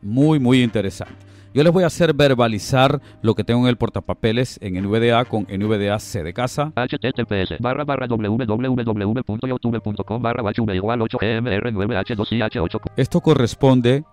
muy, 0.00 0.38
muy 0.38 0.62
interesante. 0.62 1.27
Yo 1.58 1.64
les 1.64 1.72
voy 1.72 1.82
a 1.82 1.88
hacer 1.88 2.14
verbalizar 2.14 3.02
lo 3.20 3.34
que 3.34 3.42
tengo 3.42 3.62
en 3.62 3.66
el 3.66 3.76
portapapeles 3.76 4.60
en 4.62 4.80
NVDA 4.80 5.24
con 5.24 5.42
NVDA 5.42 5.98
C 5.98 6.22
de 6.22 6.32
casa. 6.32 6.72
https 6.76 7.58
barra 7.58 7.84
barra 7.84 8.06
www.youtube.com 8.06 10.22
barra 10.22 10.52
igual 10.72 11.02
8 11.02 11.18
gmr 11.20 11.72
9 11.72 11.96
h 11.96 12.14
2 12.14 12.32
h 12.32 12.60
8 12.60 12.80
Esto 12.96 13.20
corresponde 13.20 14.04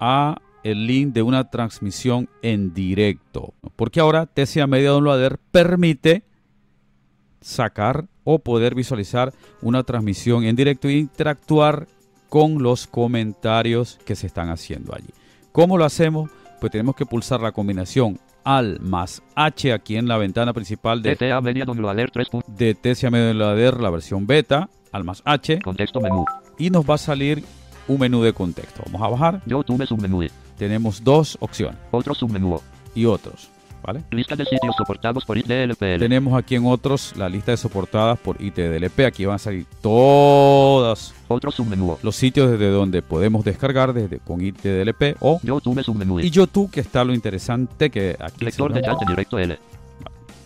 a 0.00 0.40
el 0.64 0.86
link 0.86 1.12
de 1.12 1.20
una 1.20 1.50
transmisión 1.50 2.30
en 2.40 2.72
directo. 2.72 3.52
Porque 3.76 4.00
ahora 4.00 4.24
TCA 4.24 4.66
Media 4.66 4.92
Downloader 4.92 5.36
permite 5.50 6.22
sacar 7.42 8.06
o 8.24 8.38
poder 8.38 8.74
visualizar 8.74 9.34
una 9.60 9.82
transmisión 9.82 10.44
en 10.44 10.56
directo 10.56 10.88
e 10.88 10.94
interactuar 10.94 11.86
con 12.30 12.62
los 12.62 12.86
comentarios 12.86 13.98
que 14.06 14.16
se 14.16 14.26
están 14.26 14.48
haciendo 14.48 14.94
allí. 14.94 15.10
¿Cómo 15.52 15.76
lo 15.76 15.84
hacemos? 15.84 16.30
Pues 16.62 16.70
tenemos 16.70 16.94
que 16.94 17.04
pulsar 17.04 17.40
la 17.40 17.50
combinación 17.50 18.20
al 18.44 18.78
más 18.78 19.20
H 19.34 19.72
aquí 19.72 19.96
en 19.96 20.06
la 20.06 20.16
ventana 20.16 20.52
principal 20.52 21.02
de, 21.02 21.16
TCA 21.16 21.40
Media 21.40 21.64
Downloader 21.64 22.12
3. 22.12 22.28
de 22.46 22.76
TCA 22.76 23.10
Media 23.10 23.26
Downloader, 23.30 23.80
la 23.80 23.90
versión 23.90 24.28
beta, 24.28 24.70
al 24.92 25.02
más 25.02 25.22
H, 25.24 25.58
Contexto 25.58 26.00
menú. 26.00 26.24
y 26.58 26.70
nos 26.70 26.88
va 26.88 26.94
a 26.94 26.98
salir 26.98 27.42
un 27.88 27.98
menú 27.98 28.22
de 28.22 28.32
contexto. 28.32 28.84
Vamos 28.86 29.02
a 29.02 29.08
bajar, 29.08 29.42
YouTube 29.44 29.84
submenú. 29.88 30.24
tenemos 30.56 31.02
dos 31.02 31.36
opciones 31.40 31.80
Otro 31.90 32.14
submenú. 32.14 32.60
y 32.94 33.06
otros, 33.06 33.50
¿vale? 33.82 34.02
Lista 34.10 34.36
de 34.36 34.44
sitios 34.44 34.74
soportados 34.76 35.24
por 35.24 35.36
IDLPL. 35.38 35.98
Tenemos 35.98 36.38
aquí 36.38 36.54
en 36.54 36.66
otros 36.66 37.14
la 37.16 37.28
lista 37.28 37.50
de 37.50 37.56
soportadas 37.56 38.18
por 38.18 38.40
ITDLP. 38.40 39.00
Aquí 39.06 39.24
van 39.24 39.36
a 39.36 39.38
salir 39.38 39.66
todos 39.80 41.14
Otro 41.28 41.50
submenú. 41.50 41.96
los 42.02 42.16
sitios 42.16 42.50
desde 42.50 42.70
donde 42.70 43.02
podemos 43.02 43.44
descargar 43.44 43.92
desde 43.92 44.18
con 44.18 44.40
ITDLP 44.40 45.16
o 45.20 45.40
YouTube 45.42 45.82
submenú. 45.82 46.20
y 46.20 46.30
YouTube, 46.30 46.70
que 46.70 46.80
está 46.80 47.04
lo 47.04 47.12
interesante 47.14 47.90
que 47.90 48.16
aquí, 48.20 48.44
Lector 48.44 48.72
de 48.72 48.82
chat 48.82 48.98
directo 49.06 49.38
L. 49.38 49.58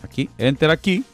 aquí 0.03 0.29
enter 0.38 0.70
aquí. 0.70 1.05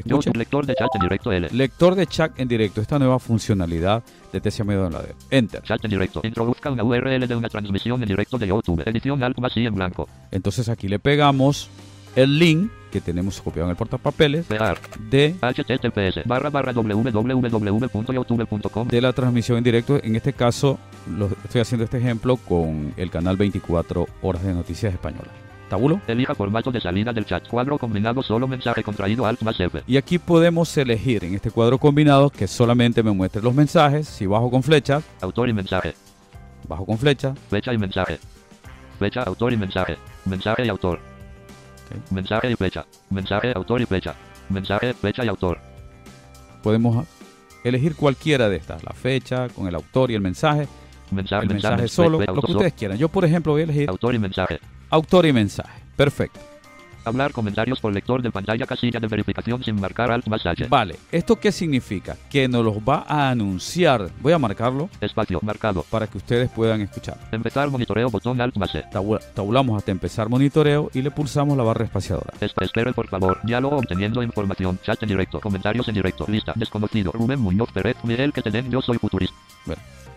Escuchen. 0.00 0.32
Lector 0.36 0.66
de 0.66 0.74
chat 0.74 0.88
en 0.94 1.00
directo 1.00 1.32
L. 1.32 1.48
Lector 1.50 1.94
de 1.94 2.06
chat 2.06 2.38
en 2.38 2.48
directo, 2.48 2.80
esta 2.80 2.98
nueva 2.98 3.18
funcionalidad 3.18 4.02
de 4.32 4.64
Media 4.64 4.82
Downloader. 4.82 5.14
Enter. 5.30 5.62
Chat 5.62 5.84
en 5.84 5.90
directo. 5.90 6.20
Introduzca 6.24 6.70
una 6.70 6.84
URL 6.84 7.26
de 7.26 7.36
una 7.36 7.48
transmisión 7.48 8.02
en 8.02 8.08
directo 8.08 8.38
de 8.38 8.48
YouTube. 8.48 8.82
Edición 8.86 9.22
Alt 9.22 9.38
I 9.56 9.66
en 9.66 9.74
blanco. 9.74 10.08
Entonces 10.30 10.68
aquí 10.68 10.88
le 10.88 10.98
pegamos 10.98 11.70
el 12.16 12.38
link 12.38 12.70
que 12.90 13.00
tenemos 13.00 13.40
copiado 13.40 13.68
en 13.68 13.70
el 13.70 13.76
portapapeles 13.76 14.46
Pegar. 14.46 14.78
de, 15.10 15.36
https 15.40 16.26
barra 16.26 16.50
barra 16.50 16.72
www.youtube.com 16.72 18.88
de 18.88 19.00
la 19.00 19.12
transmisión 19.12 19.58
en 19.58 19.64
directo. 19.64 20.00
En 20.02 20.16
este 20.16 20.32
caso, 20.32 20.80
lo, 21.08 21.26
estoy 21.44 21.60
haciendo 21.60 21.84
este 21.84 21.98
ejemplo 21.98 22.36
con 22.36 22.92
el 22.96 23.10
canal 23.10 23.36
24 23.36 24.08
Horas 24.22 24.42
de 24.42 24.54
Noticias 24.54 24.92
Españolas. 24.92 25.49
¿Tabulo? 25.70 26.00
Elija 26.06 26.34
formato 26.34 26.70
de 26.70 26.80
salida 26.80 27.12
del 27.12 27.24
chat. 27.24 27.48
Cuadro 27.48 27.78
combinado 27.78 28.22
solo 28.22 28.46
mensaje 28.46 28.82
contraído 28.82 29.24
Alt 29.24 29.40
más 29.42 29.58
F. 29.58 29.82
Y 29.86 29.96
aquí 29.96 30.18
podemos 30.18 30.76
elegir 30.76 31.24
en 31.24 31.34
este 31.34 31.50
cuadro 31.50 31.78
combinado 31.78 32.28
que 32.28 32.46
solamente 32.46 33.02
me 33.02 33.12
muestre 33.12 33.40
los 33.40 33.54
mensajes. 33.54 34.06
Si 34.08 34.26
bajo 34.26 34.50
con 34.50 34.62
flechas, 34.62 35.02
Autor 35.22 35.48
y 35.48 35.52
mensaje. 35.54 35.94
bajo 36.68 36.84
con 36.84 36.98
flechas, 36.98 37.38
Fecha 37.48 37.72
y 37.72 37.78
mensaje. 37.78 38.18
Fecha, 38.98 39.22
autor 39.22 39.52
y 39.52 39.56
mensaje. 39.56 39.96
Mensaje 40.26 40.66
y 40.66 40.68
autor. 40.68 40.98
Mensaje 42.10 42.50
y 42.50 42.54
fecha. 42.56 42.84
Mensaje, 43.08 43.52
autor 43.54 43.80
y 43.80 43.86
fecha. 43.86 44.14
Mensaje, 44.50 44.92
fecha 44.92 45.24
y 45.24 45.28
autor. 45.28 45.58
podemos 46.62 47.06
elegir 47.64 47.94
cualquiera 47.96 48.48
de 48.48 48.56
estas. 48.56 48.82
La 48.84 48.92
fecha, 48.92 49.48
con 49.48 49.66
el 49.68 49.74
autor 49.74 50.10
y 50.10 50.14
el 50.14 50.20
mensaje. 50.20 50.66
Mensaje, 51.10 51.44
El 51.46 51.52
mensaje 51.52 51.76
mensaje, 51.76 51.88
solo, 51.88 52.18
fe- 52.18 52.26
lo 52.26 52.42
que 52.42 52.52
ustedes 52.52 52.72
quieran. 52.74 52.98
Yo, 52.98 53.08
por 53.08 53.24
ejemplo, 53.24 53.52
voy 53.52 53.62
a 53.62 53.64
elegir 53.64 53.88
Autor 53.88 54.14
y 54.14 54.18
mensaje. 54.18 54.60
Autor 54.90 55.26
y 55.26 55.32
mensaje. 55.32 55.80
Perfecto. 55.96 56.40
Hablar 57.02 57.32
comentarios 57.32 57.80
por 57.80 57.94
lector 57.94 58.20
de 58.20 58.30
pantalla 58.30 58.66
casilla 58.66 59.00
de 59.00 59.06
verificación 59.06 59.64
sin 59.64 59.80
marcar 59.80 60.10
Alt 60.10 60.26
más 60.28 60.44
H. 60.44 60.66
Vale, 60.68 60.96
¿esto 61.10 61.36
qué 61.36 61.50
significa? 61.50 62.14
Que 62.28 62.46
nos 62.46 62.62
los 62.62 62.76
va 62.76 63.06
a 63.08 63.30
anunciar. 63.30 64.10
Voy 64.20 64.34
a 64.34 64.38
marcarlo 64.38 64.90
Espacio 65.00 65.40
marcado. 65.42 65.82
para 65.88 66.06
que 66.06 66.18
ustedes 66.18 66.50
puedan 66.50 66.82
escuchar. 66.82 67.16
Empezar 67.32 67.70
monitoreo 67.70 68.10
botón 68.10 68.38
Alt 68.38 68.54
más 68.58 68.74
E. 68.74 68.84
Tabu- 68.92 69.18
Tabulamos 69.32 69.78
hasta 69.78 69.90
empezar 69.90 70.28
monitoreo 70.28 70.90
y 70.92 71.00
le 71.00 71.10
pulsamos 71.10 71.56
la 71.56 71.62
barra 71.64 71.86
espaciadora. 71.86 72.34
Esp- 72.38 72.62
Espere 72.62 72.92
por 72.92 73.08
favor. 73.08 73.38
Diálogo 73.44 73.78
obteniendo 73.78 74.22
información. 74.22 74.78
Chat 74.84 75.02
en 75.02 75.08
directo. 75.08 75.40
Comentarios 75.40 75.88
en 75.88 75.94
directo. 75.94 76.26
Lista. 76.28 76.52
Desconocido. 76.54 77.12
Rubén 77.12 77.40
Muñoz 77.40 77.72
Pérez. 77.72 77.96
Miguel 78.04 78.34
que 78.34 78.42
den. 78.50 78.70
Yo 78.70 78.82
soy 78.82 78.98
futurista. 78.98 79.34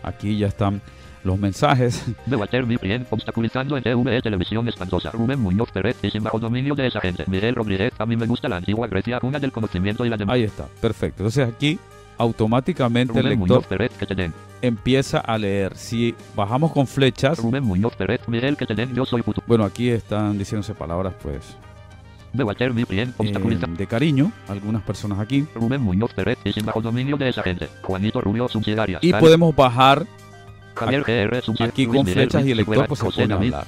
Aquí 0.02 0.36
ya 0.36 0.48
están 0.48 0.82
los 1.24 1.38
mensajes. 1.38 2.04
Debater 2.26 2.66
mi 2.66 2.76
bien. 2.76 3.06
Obstaculizando 3.10 3.76
en 3.76 3.82
TVE 3.82 4.22
Televisión 4.22 4.68
Espantosa. 4.68 5.10
Rubén 5.10 5.40
Muñoz 5.40 5.70
Pérez. 5.70 5.96
Sin 6.00 6.22
bajo 6.22 6.38
dominio 6.38 6.74
de 6.74 6.86
esa 6.86 7.00
gente. 7.00 7.24
Miguel 7.26 7.54
Rodríguez. 7.54 7.92
A 7.98 8.06
mí 8.06 8.16
me 8.16 8.26
gusta 8.26 8.48
la 8.48 8.56
antigua 8.56 8.86
Grecia. 8.86 9.20
Cuna 9.20 9.38
del 9.38 9.52
conocimiento 9.52 10.04
y 10.04 10.10
la 10.10 10.16
demás. 10.16 10.34
Ahí 10.34 10.44
está, 10.44 10.66
perfecto. 10.80 11.22
Entonces 11.22 11.48
aquí 11.48 11.78
automáticamente 12.18 13.12
el 13.18 13.24
Rubén 13.24 13.40
lector 13.40 13.48
Muñoz 13.48 13.66
Pérez, 13.66 13.92
que 13.98 14.06
tienen. 14.06 14.32
empieza 14.62 15.18
a 15.18 15.36
leer. 15.36 15.76
Si 15.76 16.14
bajamos 16.36 16.72
con 16.72 16.86
flechas, 16.86 17.38
Rubén 17.38 17.64
Muñoz 17.64 17.96
Pérez, 17.96 18.20
Miguel, 18.28 18.56
que 18.56 18.66
tienen. 18.66 18.94
Yo 18.94 19.04
soy 19.04 19.22
puto. 19.22 19.42
bueno, 19.46 19.64
aquí 19.64 19.88
están 19.88 20.38
diciéndose 20.38 20.74
palabras 20.74 21.14
pues 21.22 21.56
Bewater, 22.34 22.74
mi 22.74 22.82
bien, 22.84 23.14
eh, 23.20 23.58
de 23.68 23.86
cariño, 23.86 24.32
algunas 24.48 24.82
personas 24.82 25.20
aquí. 25.20 25.46
Rubén 25.54 25.80
Muñoz 25.80 26.12
Pérez, 26.14 26.38
sin 26.52 26.66
bajo 26.66 26.80
dominio 26.80 27.16
de 27.16 27.28
esa 27.28 27.42
gente. 27.44 27.68
Juanito 27.82 28.20
Rubio, 28.20 28.48
subsidiaria. 28.48 28.98
Y 29.00 29.12
podemos 29.12 29.54
bajar. 29.54 30.04
Aquí 31.60 31.86
con 31.86 32.06
flechas 32.06 32.44
y 32.46 32.50
el 32.50 32.58
lector, 32.58 32.86
pues, 32.86 33.00
se 33.00 33.10
pone 33.10 33.34
a 33.34 33.36
hablar. 33.36 33.64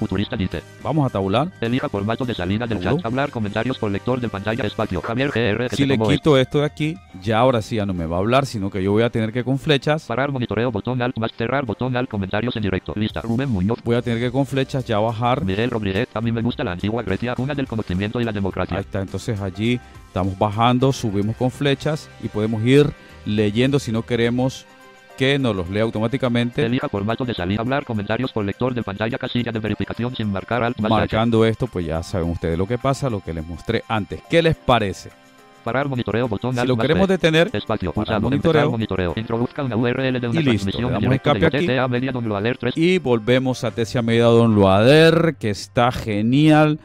vamos 0.83 1.05
a 1.05 1.09
tabular. 1.09 1.51
Elija 1.61 1.89
formato 1.89 2.25
de 2.25 2.33
salida 2.33 2.67
del 2.67 2.81
chat. 2.81 3.05
Hablar 3.05 3.31
comentarios 3.31 3.77
por 3.77 3.91
lector 3.91 4.19
de 4.19 4.29
pantalla 4.29 4.65
espacio. 4.65 5.01
Javier 5.01 5.31
GR, 5.31 5.75
Si 5.75 5.85
le 5.85 5.97
quito 5.97 6.37
esto 6.37 6.59
de 6.59 6.65
aquí, 6.65 6.97
ya 7.21 7.39
ahora 7.39 7.61
sí 7.61 7.77
ya 7.77 7.85
no 7.85 7.93
me 7.93 8.05
va 8.05 8.17
a 8.17 8.19
hablar, 8.19 8.45
sino 8.45 8.69
que 8.69 8.83
yo 8.83 8.91
voy 8.91 9.03
a 9.03 9.09
tener 9.09 9.31
que 9.31 9.43
con 9.43 9.59
flechas, 9.59 10.05
Parar 10.05 10.31
monitoreo 10.31 10.71
botón 10.71 11.01
alt 11.01 11.17
más 11.17 11.31
cerrar 11.33 11.65
botón 11.65 11.95
alt 11.95 12.09
comentarios 12.09 12.55
en 12.55 12.63
directo. 12.63 12.93
Lista. 12.95 13.21
Rubén 13.21 13.49
Muñoz. 13.49 13.79
voy 13.83 13.95
a 13.95 14.01
tener 14.01 14.19
que 14.19 14.31
con 14.31 14.45
flechas 14.45 14.85
ya 14.85 14.99
bajar. 14.99 15.43
Miguel 15.43 15.69
Rodríguez. 15.69 16.07
A 16.13 16.21
mí 16.21 16.31
me 16.31 16.41
gusta 16.41 16.63
la 16.63 16.71
antigua 16.73 17.03
Grecia, 17.03 17.35
una 17.37 17.53
del 17.53 17.67
conocimiento 17.67 18.19
y 18.19 18.23
la 18.23 18.31
Ahí 18.31 18.35
democracia. 18.35 18.79
está, 18.79 19.01
entonces 19.01 19.39
allí 19.41 19.79
estamos 20.07 20.37
bajando, 20.37 20.91
subimos 20.91 21.35
con 21.35 21.51
flechas 21.51 22.09
y 22.23 22.27
podemos 22.27 22.63
ir 22.63 22.91
leyendo 23.25 23.79
si 23.79 23.91
no 23.91 24.03
queremos 24.03 24.65
que 25.17 25.37
nos 25.39 25.55
los 25.55 25.69
lea 25.69 25.83
automáticamente, 25.83 26.65
Elija 26.65 26.87
formato 26.87 27.25
de 27.25 27.33
salida. 27.33 27.59
Hablar 27.61 27.83
comentarios 27.83 28.31
por 28.31 28.45
lector 28.45 28.73
de 28.73 28.83
pantalla 28.83 29.17
casilla 29.17 29.51
de 29.51 29.59
verificación 29.59 30.15
sin 30.15 30.31
marcar 30.31 30.63
alt 30.63 30.79
más 30.79 30.91
H. 30.91 30.99
marcando 30.99 31.43
esto, 31.43 31.67
pues 31.67 31.85
ya 31.85 32.01
saben 32.03 32.29
ustedes 32.29 32.57
lo 32.57 32.67
que 32.67 32.77
pasa, 32.77 33.09
lo 33.09 33.19
que 33.19 33.33
les 33.33 33.45
mostré 33.45 33.83
antes. 33.87 34.21
¿Qué 34.29 34.41
les 34.41 34.55
parece? 34.55 35.09
Parar 35.63 35.89
monitoreo 35.89 36.29
botón 36.29 36.55
Si 36.55 36.65
lo 36.65 36.77
queremos 36.77 37.09
detener, 37.09 37.49
Espacio. 37.51 37.91
Pulsado. 37.91 38.21
monitoreo. 38.21 38.71
Monitoreo. 38.71 39.13
Introduzca 39.17 39.63
una 39.63 39.75
URL 39.75 40.21
de 40.21 40.27
una 40.29 40.39
Y 40.39 40.43
listo, 40.43 40.71
transmisión 40.71 40.85
le 40.85 40.99
damos 40.99 41.15
escape 41.15 41.45
aquí. 41.45 42.57
3. 42.59 42.77
y 42.77 42.99
volvemos 42.99 43.65
a 43.65 43.71
Tesia 43.71 44.01
Media 44.01 44.25
Don 44.25 44.55
Loader, 44.55 45.35
que 45.37 45.49
está 45.49 45.91
genial 45.91 46.79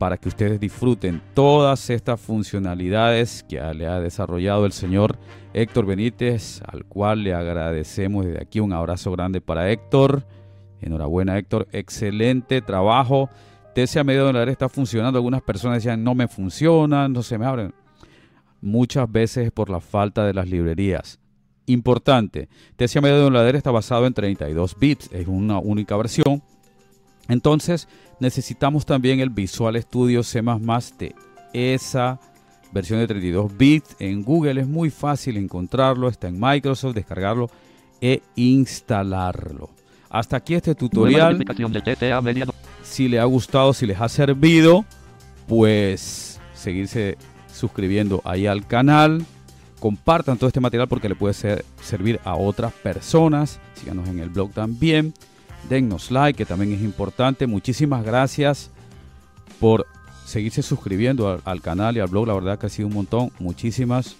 para 0.00 0.16
que 0.16 0.30
ustedes 0.30 0.58
disfruten 0.58 1.20
todas 1.34 1.90
estas 1.90 2.18
funcionalidades 2.18 3.44
que 3.46 3.60
le 3.74 3.86
ha 3.86 4.00
desarrollado 4.00 4.64
el 4.64 4.72
señor 4.72 5.18
Héctor 5.52 5.84
Benítez, 5.84 6.62
al 6.66 6.86
cual 6.86 7.22
le 7.22 7.34
agradecemos 7.34 8.24
desde 8.24 8.40
aquí 8.40 8.60
un 8.60 8.72
abrazo 8.72 9.12
grande 9.12 9.42
para 9.42 9.70
Héctor. 9.70 10.24
Enhorabuena 10.80 11.36
Héctor, 11.36 11.68
excelente 11.72 12.62
trabajo. 12.62 13.28
Tesia 13.74 14.02
Media 14.02 14.22
Don 14.22 14.32
Loader 14.32 14.48
está 14.48 14.70
funcionando. 14.70 15.18
Algunas 15.18 15.42
personas 15.42 15.76
decían 15.76 16.02
no 16.02 16.14
me 16.14 16.28
funciona, 16.28 17.06
no 17.06 17.22
se 17.22 17.36
me 17.36 17.44
abren. 17.44 17.74
Muchas 18.62 19.12
veces 19.12 19.44
es 19.44 19.52
por 19.52 19.68
la 19.68 19.80
falta 19.80 20.24
de 20.24 20.32
las 20.32 20.48
librerías. 20.48 21.20
Importante, 21.66 22.48
Tesia 22.76 23.02
Media 23.02 23.18
Don 23.18 23.34
Loader 23.34 23.54
está 23.54 23.70
basado 23.70 24.06
en 24.06 24.14
32 24.14 24.78
bits, 24.80 25.10
es 25.12 25.28
una 25.28 25.58
única 25.58 25.94
versión. 25.98 26.42
Entonces 27.28 27.88
necesitamos 28.18 28.84
también 28.86 29.20
el 29.20 29.30
Visual 29.30 29.80
Studio 29.80 30.22
C++ 30.22 30.42
de 30.98 31.14
esa 31.52 32.18
versión 32.72 32.98
de 33.00 33.06
32 33.06 33.56
bits. 33.56 33.96
En 33.98 34.22
Google 34.22 34.60
es 34.60 34.66
muy 34.66 34.90
fácil 34.90 35.36
encontrarlo, 35.36 36.08
está 36.08 36.28
en 36.28 36.38
Microsoft, 36.40 36.94
descargarlo 36.94 37.50
e 38.00 38.22
instalarlo. 38.36 39.70
Hasta 40.08 40.36
aquí 40.38 40.54
este 40.54 40.74
tutorial. 40.74 41.36
Si 42.82 43.08
les 43.08 43.20
ha 43.20 43.24
gustado, 43.24 43.72
si 43.72 43.86
les 43.86 44.00
ha 44.00 44.08
servido, 44.08 44.84
pues 45.46 46.40
seguirse 46.54 47.16
suscribiendo 47.52 48.20
ahí 48.24 48.46
al 48.46 48.66
canal. 48.66 49.24
Compartan 49.78 50.36
todo 50.36 50.48
este 50.48 50.60
material 50.60 50.88
porque 50.88 51.08
le 51.08 51.14
puede 51.14 51.34
ser- 51.34 51.64
servir 51.82 52.20
a 52.24 52.34
otras 52.34 52.72
personas. 52.72 53.60
Síganos 53.74 54.08
en 54.08 54.18
el 54.18 54.28
blog 54.28 54.50
también. 54.52 55.14
Dennos 55.68 56.10
like, 56.10 56.36
que 56.36 56.46
también 56.46 56.72
es 56.72 56.82
importante. 56.82 57.46
Muchísimas 57.46 58.04
gracias 58.04 58.70
por 59.58 59.86
seguirse 60.24 60.62
suscribiendo 60.62 61.28
al, 61.28 61.40
al 61.44 61.60
canal 61.60 61.96
y 61.96 62.00
al 62.00 62.08
blog. 62.08 62.26
La 62.26 62.34
verdad 62.34 62.58
que 62.58 62.66
ha 62.66 62.70
sido 62.70 62.88
un 62.88 62.94
montón. 62.94 63.30
Muchísimas, 63.38 64.16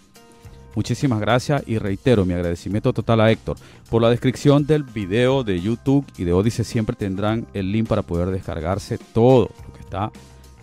muchísimas 0.74 1.20
gracias. 1.20 1.62
Y 1.66 1.78
reitero 1.78 2.24
mi 2.24 2.34
agradecimiento 2.34 2.92
total 2.92 3.20
a 3.20 3.30
Héctor. 3.30 3.56
Por 3.88 4.02
la 4.02 4.10
descripción 4.10 4.66
del 4.66 4.82
video 4.82 5.44
de 5.44 5.60
YouTube 5.60 6.04
y 6.18 6.24
de 6.24 6.32
Odise 6.32 6.64
siempre 6.64 6.96
tendrán 6.96 7.46
el 7.54 7.72
link 7.72 7.88
para 7.88 8.02
poder 8.02 8.30
descargarse 8.30 8.98
todo 8.98 9.50
lo 9.66 9.72
que 9.72 9.80
está 9.80 10.10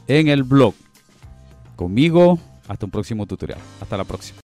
en 0.08 0.28
el 0.28 0.44
blog. 0.44 0.74
Conmigo, 1.76 2.40
hasta 2.68 2.86
un 2.86 2.92
próximo 2.92 3.26
tutorial. 3.26 3.60
Hasta 3.80 3.96
la 3.98 4.04
próxima. 4.04 4.36